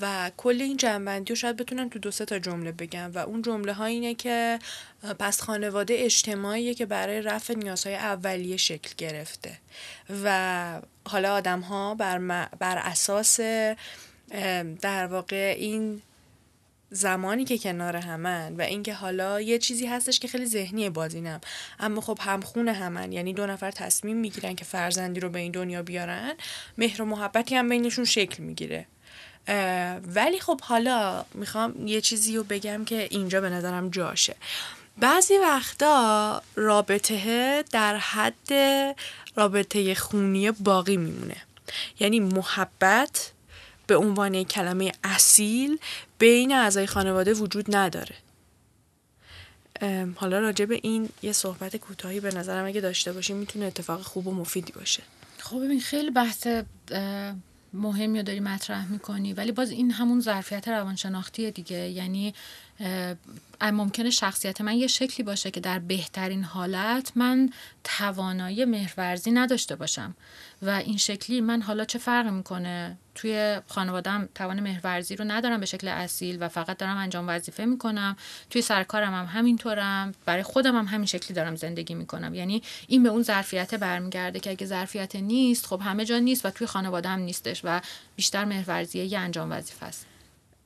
و 0.02 0.32
کل 0.38 0.62
این 0.62 0.78
جنبندی 0.78 1.30
رو 1.30 1.36
شاید 1.36 1.58
بتونم 1.58 1.90
تو 1.90 2.00
دو 2.00 2.12
سه 2.12 2.26
تا 2.26 2.40
جمله 2.40 2.72
بگم 2.72 3.12
و 3.14 3.18
اون 3.18 3.42
جمله 3.42 3.74
ها 3.74 3.86
اینه 3.86 4.14
که 4.14 4.60
پس 5.20 5.42
خانواده 5.42 5.96
اجتماعیه 5.98 6.74
که 6.74 6.86
برای 6.86 7.22
رفع 7.22 7.54
نیازهای 7.54 7.96
اولیه 7.96 8.58
شکل 8.58 8.90
گرفته 8.98 9.58
و 10.24 10.82
حالا 11.08 11.34
آدم 11.34 11.60
ها 11.60 11.96
بر, 11.96 12.20
بر 12.60 12.78
اساس 12.78 13.40
در 14.82 15.08
واقع 15.08 15.56
این 15.58 16.02
زمانی 16.90 17.46
که 17.46 17.58
کنار 17.58 17.96
همن 17.96 18.56
و 18.56 18.62
اینکه 18.62 18.94
حالا 18.94 19.42
یه 19.42 19.60
چیزی 19.60 19.86
هستش 19.86 20.20
که 20.20 20.28
خیلی 20.28 20.46
ذهنی 20.46 20.90
بازینم. 20.90 21.42
اما 21.80 22.02
خب 22.02 22.18
همخونه 22.22 22.74
همن 22.74 23.12
یعنی 23.12 23.34
دو 23.34 23.48
نفر 23.48 23.72
تصمیم 23.72 24.18
می‌گیرن 24.18 24.56
که 24.56 24.66
فرزندی 24.66 25.20
رو 25.20 25.30
به 25.30 25.40
این 25.40 25.52
دنیا 25.52 25.84
بیارن 25.84 26.34
مهر 26.78 27.02
و 27.02 27.06
محبتی 27.06 27.56
هم 27.56 27.70
بینشون 27.70 28.06
شکل 28.06 28.44
می‌گیره. 28.44 28.86
ولی 30.16 30.40
خب 30.40 30.62
حالا 30.62 31.26
می‌خوام 31.34 31.88
یه 31.88 32.02
چیزی 32.02 32.38
رو 32.38 32.44
بگم 32.44 32.86
که 32.86 33.08
اینجا 33.12 33.42
به 33.42 33.50
نظرم 33.50 33.90
جاشه. 33.90 34.36
بعضی 34.98 35.38
وقتا 35.38 36.42
رابطه 36.56 37.64
در 37.72 37.98
حد 37.98 38.54
رابطه 39.36 39.96
خونی 39.96 40.52
باقی 40.52 40.98
میمونه. 40.98 41.36
یعنی 42.00 42.20
محبت 42.20 43.32
به 43.88 43.96
عنوان 43.96 44.44
کلمه 44.44 44.92
اصیل 45.04 45.80
بین 46.20 46.52
اعضای 46.52 46.88
خانواده 46.88 47.34
وجود 47.34 47.76
نداره. 47.76 48.16
حالا 50.16 50.40
راجع 50.40 50.66
به 50.66 50.80
این 50.84 51.10
یه 51.22 51.32
صحبت 51.32 51.76
کوتاهی 51.76 52.20
به 52.20 52.36
نظرم 52.36 52.66
اگه 52.66 52.82
داشته 52.82 53.14
باشیم 53.14 53.38
می‌تونه 53.38 53.66
اتفاق 53.66 54.02
خوب 54.02 54.28
و 54.28 54.32
مفیدی 54.32 54.72
باشه. 54.72 55.04
خب 55.38 55.66
ببین 55.66 55.80
خیلی 55.80 56.12
بحث 56.12 56.48
مهمی 57.74 58.24
داری 58.24 58.40
مطرح 58.40 58.92
می‌کنی 58.92 59.34
ولی 59.34 59.52
باز 59.52 59.72
این 59.72 59.92
همون 59.92 60.22
ظرفیت 60.22 60.68
روانشناختی 60.68 61.52
دیگه. 61.52 61.90
یعنی 61.90 62.34
ممکنه 63.62 64.10
شخصیت 64.10 64.62
من 64.62 64.76
یه 64.76 64.88
شکلی 64.88 65.24
باشه 65.24 65.52
که 65.52 65.60
در 65.60 65.80
بهترین 65.80 66.44
حالت 66.44 67.12
من 67.16 67.50
توانایی 67.84 68.66
مهرورزی 68.66 69.32
نداشته 69.32 69.76
باشم. 69.76 70.16
و 70.62 70.70
این 70.70 70.98
شکلی 70.98 71.42
من 71.42 71.62
حالا 71.62 71.86
چه 71.86 72.00
فرق 72.00 72.28
می‌کنه؟ 72.28 72.98
توی 73.16 73.62
خانوادم 73.68 74.30
توان 74.36 74.60
مهرورزی 74.60 75.16
رو 75.16 75.26
ندارم 75.26 75.60
به 75.60 75.66
شکل 75.66 75.88
اصیل 75.88 76.38
و 76.40 76.50
فقط 76.50 76.78
دارم 76.78 76.98
انجام 76.98 77.26
وظیفه 77.28 77.66
می‌کنم. 77.66 78.16
توی 78.50 78.62
سرکارم 78.62 79.14
هم 79.14 79.26
همینطورم. 79.26 80.14
برای 80.26 80.44
خودم 80.44 80.76
هم 80.76 80.86
همین 80.86 81.06
شکلی 81.06 81.36
دارم 81.36 81.56
زندگی 81.56 81.94
می‌کنم. 81.94 82.36
یعنی 82.36 82.64
این 82.88 83.04
به 83.04 83.10
اون 83.10 83.24
ظرفیت 83.24 83.76
برمیگرده 83.76 84.40
که 84.40 84.50
اگه 84.50 84.66
ظرفیت 84.66 85.16
نیست 85.16 85.66
خب 85.66 85.82
همه 85.84 86.06
جا 86.06 86.20
نیست 86.20 86.46
و 86.46 86.50
توی 86.50 86.68
خانواده 86.68 87.10
هم 87.10 87.20
نیستش 87.20 87.62
و 87.64 87.82
بیشتر 88.16 88.46
مهرورزی 88.46 89.00
یه 89.00 89.20
انجام 89.20 89.52
وظیفه 89.52 89.86
است. 89.86 90.06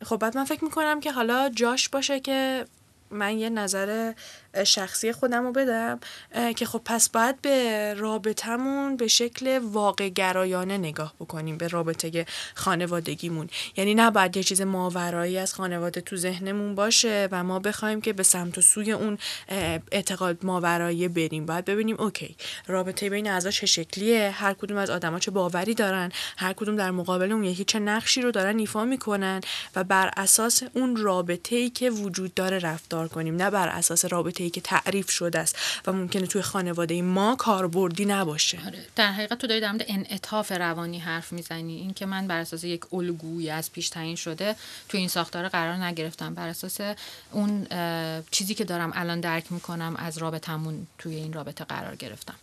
خب 0.06 0.18
بعد 0.18 0.38
من 0.38 0.44
فکر 0.44 0.64
می‌کنم 0.64 1.00
که 1.00 1.12
حالا 1.12 1.50
جاش 1.50 1.90
باشه 1.90 2.20
که 2.20 2.66
من 3.12 3.38
یه 3.38 3.50
نظر 3.50 4.14
شخصی 4.64 5.12
خودم 5.12 5.44
رو 5.44 5.52
بدم 5.52 6.00
که 6.56 6.66
خب 6.66 6.82
پس 6.86 7.10
باید 7.10 7.42
به 7.42 7.94
رابطمون 7.98 8.98
به 8.98 9.08
شکل 9.08 9.60
واقع 9.64 10.10
گرایانه 10.10 10.78
نگاه 10.78 11.14
بکنیم 11.20 11.58
به 11.58 11.68
رابطه 11.68 12.26
خانوادگیمون. 12.56 13.50
یعنی 13.78 13.96
نباید 13.96 14.38
یه 14.38 14.44
چیز 14.44 14.62
ماورایی 14.62 15.38
از 15.38 15.54
خانواده 15.54 16.02
تو 16.02 16.18
ذهنمون 16.18 16.76
باشه 16.76 17.28
و 17.32 17.44
ما 17.44 17.60
بخوایم 17.60 18.02
که 18.02 18.14
به 18.14 18.24
سمت 18.24 18.58
و 18.58 18.62
سوی 18.62 18.92
اون 18.92 19.18
اعتقاد 19.92 20.46
ماورایی 20.46 21.08
بریم. 21.08 21.46
باید 21.46 21.66
ببینیم 21.66 21.96
اوکی 22.00 22.36
رابطه 22.68 23.10
بین 23.10 23.30
اعضا 23.30 23.52
چه 23.52 23.66
شکلیه 23.66 24.30
هر 24.30 24.54
کدوم 24.54 24.78
از 24.78 24.90
آدما 24.90 25.20
چه 25.20 25.32
باوری 25.32 25.74
دارن 25.74 26.12
هر 26.38 26.54
کدوم 26.54 26.76
در 26.76 26.92
مقابل 26.92 27.32
اون 27.32 27.44
یکی 27.44 27.64
چه 27.64 27.80
نقشی 27.80 28.22
رو 28.22 28.32
دارن 28.32 28.60
ایفا 28.60 28.86
می‌کنن 28.86 29.42
و 29.76 29.84
بر 29.84 30.12
اساس 30.18 30.64
اون 30.74 30.96
رابطه 30.96 31.56
ای 31.56 31.70
که 31.70 31.90
وجود 31.90 32.34
داره 32.34 32.60
رفتار 32.60 33.08
کنیم. 33.08 33.36
نه 33.36 33.50
بر 33.50 33.68
اساس 33.68 34.06
رابطه 34.06 34.39
ای 34.44 34.50
که 34.50 34.62
تعریف 34.62 35.10
شده 35.12 35.40
است 35.40 35.56
و 35.88 35.94
ممکنه 35.94 36.28
توی 36.28 36.42
خانواده 36.42 37.02
ما 37.02 37.36
کاربردی 37.36 38.06
نباشه. 38.06 38.60
آره. 38.66 38.86
در 38.96 39.12
حقیقت 39.12 39.38
تو 39.38 39.48
داری 39.48 39.62
در 39.62 39.72
مورد 39.72 39.86
انعطاف 39.88 40.52
روانی 40.52 41.00
حرف 41.00 41.32
می‌زنی. 41.32 41.76
این 41.76 41.94
که 41.94 42.06
من 42.06 42.28
بر 42.28 42.40
اساس 42.40 42.64
یک 42.64 42.94
الگویی 42.94 43.50
از 43.50 43.72
پیش 43.72 43.90
تعیین 43.90 44.16
شده 44.16 44.56
توی 44.90 45.00
این 45.00 45.10
ساختار 45.10 45.48
قرار 45.50 45.76
نگرفتم. 45.76 46.34
بر 46.34 46.48
اساس 46.48 46.78
اون 47.32 47.68
چیزی 48.32 48.56
که 48.56 48.64
دارم 48.64 48.92
الان 48.96 49.20
درک 49.20 49.52
می‌کنم 49.52 49.96
از 49.96 50.18
رابطمون 50.18 50.88
توی 50.98 51.16
این 51.16 51.34
رابطه 51.34 51.64
قرار 51.64 51.96
گرفتم. 51.96 52.36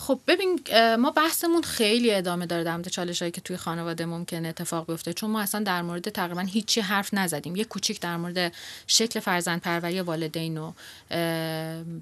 خب 0.00 0.20
ببین 0.26 0.60
ما 0.98 1.10
بحثمون 1.10 1.62
خیلی 1.62 2.14
ادامه 2.14 2.46
داره 2.46 2.64
در 2.64 2.76
مورد 2.76 2.88
چالش 2.88 3.22
هایی 3.22 3.32
که 3.32 3.40
توی 3.40 3.56
خانواده 3.56 4.06
ممکن 4.06 4.46
اتفاق 4.46 4.86
بیفته. 4.86 5.12
چون 5.12 5.30
ما 5.30 5.40
اصلا 5.40 5.62
در 5.62 5.82
مورد 5.82 6.08
تقریبا 6.08 6.40
هیچی 6.40 6.80
حرف 6.80 7.14
نزدیم. 7.14 7.56
یه 7.56 7.64
کوچیک 7.64 8.00
در 8.00 8.16
مورد 8.16 8.52
شکل 8.86 9.20
فرزند 9.20 9.60
پروری 9.60 10.00
والدین 10.00 10.58
و 10.58 10.72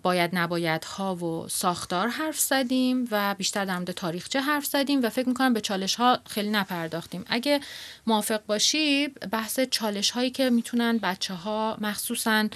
باید 0.03 0.31
نباید 0.33 0.85
ها 0.85 1.15
و 1.17 1.49
ساختار 1.49 2.09
حرف 2.09 2.39
زدیم 2.39 3.09
و 3.11 3.35
بیشتر 3.35 3.65
در 3.65 3.75
مورد 3.75 3.91
تاریخچه 3.91 4.41
حرف 4.41 4.67
زدیم 4.67 5.03
و 5.03 5.09
فکر 5.09 5.29
می‌کنم 5.29 5.55
به 5.55 5.61
چالش 5.61 5.95
ها 5.95 6.19
خیلی 6.27 6.51
نپرداختیم. 6.51 7.25
اگه 7.29 7.61
موافق 8.07 8.41
باشی 8.47 9.09
بحث 9.09 9.61
چالش 9.61 10.11
هایی 10.11 10.31
که 10.31 10.51
می‌تونن 10.51 10.99
بچه 10.99 11.35
ها 11.35 11.77
مخصوصا 11.81 12.49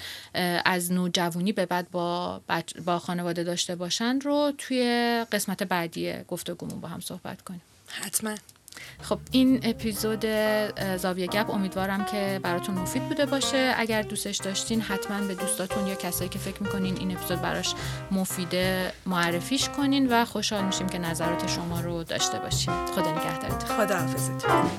از 0.65 0.91
نوجوانی 0.91 1.51
به 1.51 1.65
بعد 1.65 1.91
با, 1.91 2.41
با 2.85 2.99
خانواده 2.99 3.43
داشته 3.43 3.75
باشن 3.75 4.19
رو 4.19 4.53
توی 4.57 5.25
قسمت 5.33 5.63
بعدی 5.63 6.13
گفتگومون 6.27 6.81
با 6.81 6.87
هم 6.87 6.99
صحبت 6.99 7.41
کنیم. 7.41 7.61
حتما. 7.87 8.35
خب 9.01 9.19
این 9.31 9.59
اپیزود 9.63 10.25
زاویه 10.97 11.27
گپ 11.27 11.49
امیدوارم 11.49 12.05
که 12.05 12.39
براتون 12.43 12.75
مفید 12.75 13.03
بوده 13.03 13.25
باشه. 13.25 13.73
اگر 13.77 14.01
دوستش 14.01 14.37
داشتین 14.37 14.81
حتما 14.81 15.27
به 15.27 15.35
دوستاتون 15.35 15.87
یا 15.87 15.95
کسایی 15.95 16.29
که 16.29 16.39
فکر 16.39 16.63
می‌کنین 16.63 16.97
این 16.97 17.17
اپیزود 17.17 17.41
براش 17.41 17.75
مفیده 18.11 18.93
معرفیش 19.05 19.69
کنین 19.69 20.07
و 20.11 20.25
خوشحال 20.25 20.65
میشیم 20.65 20.89
که 20.89 20.97
نظرات 20.97 21.47
شما 21.47 21.79
رو 21.79 22.03
داشته 22.03 22.39
باشیم. 22.39 22.85
خدا 22.85 23.11
نگهدارتون. 23.11 23.77
خدا 23.77 23.97
حافظتون 23.97 24.69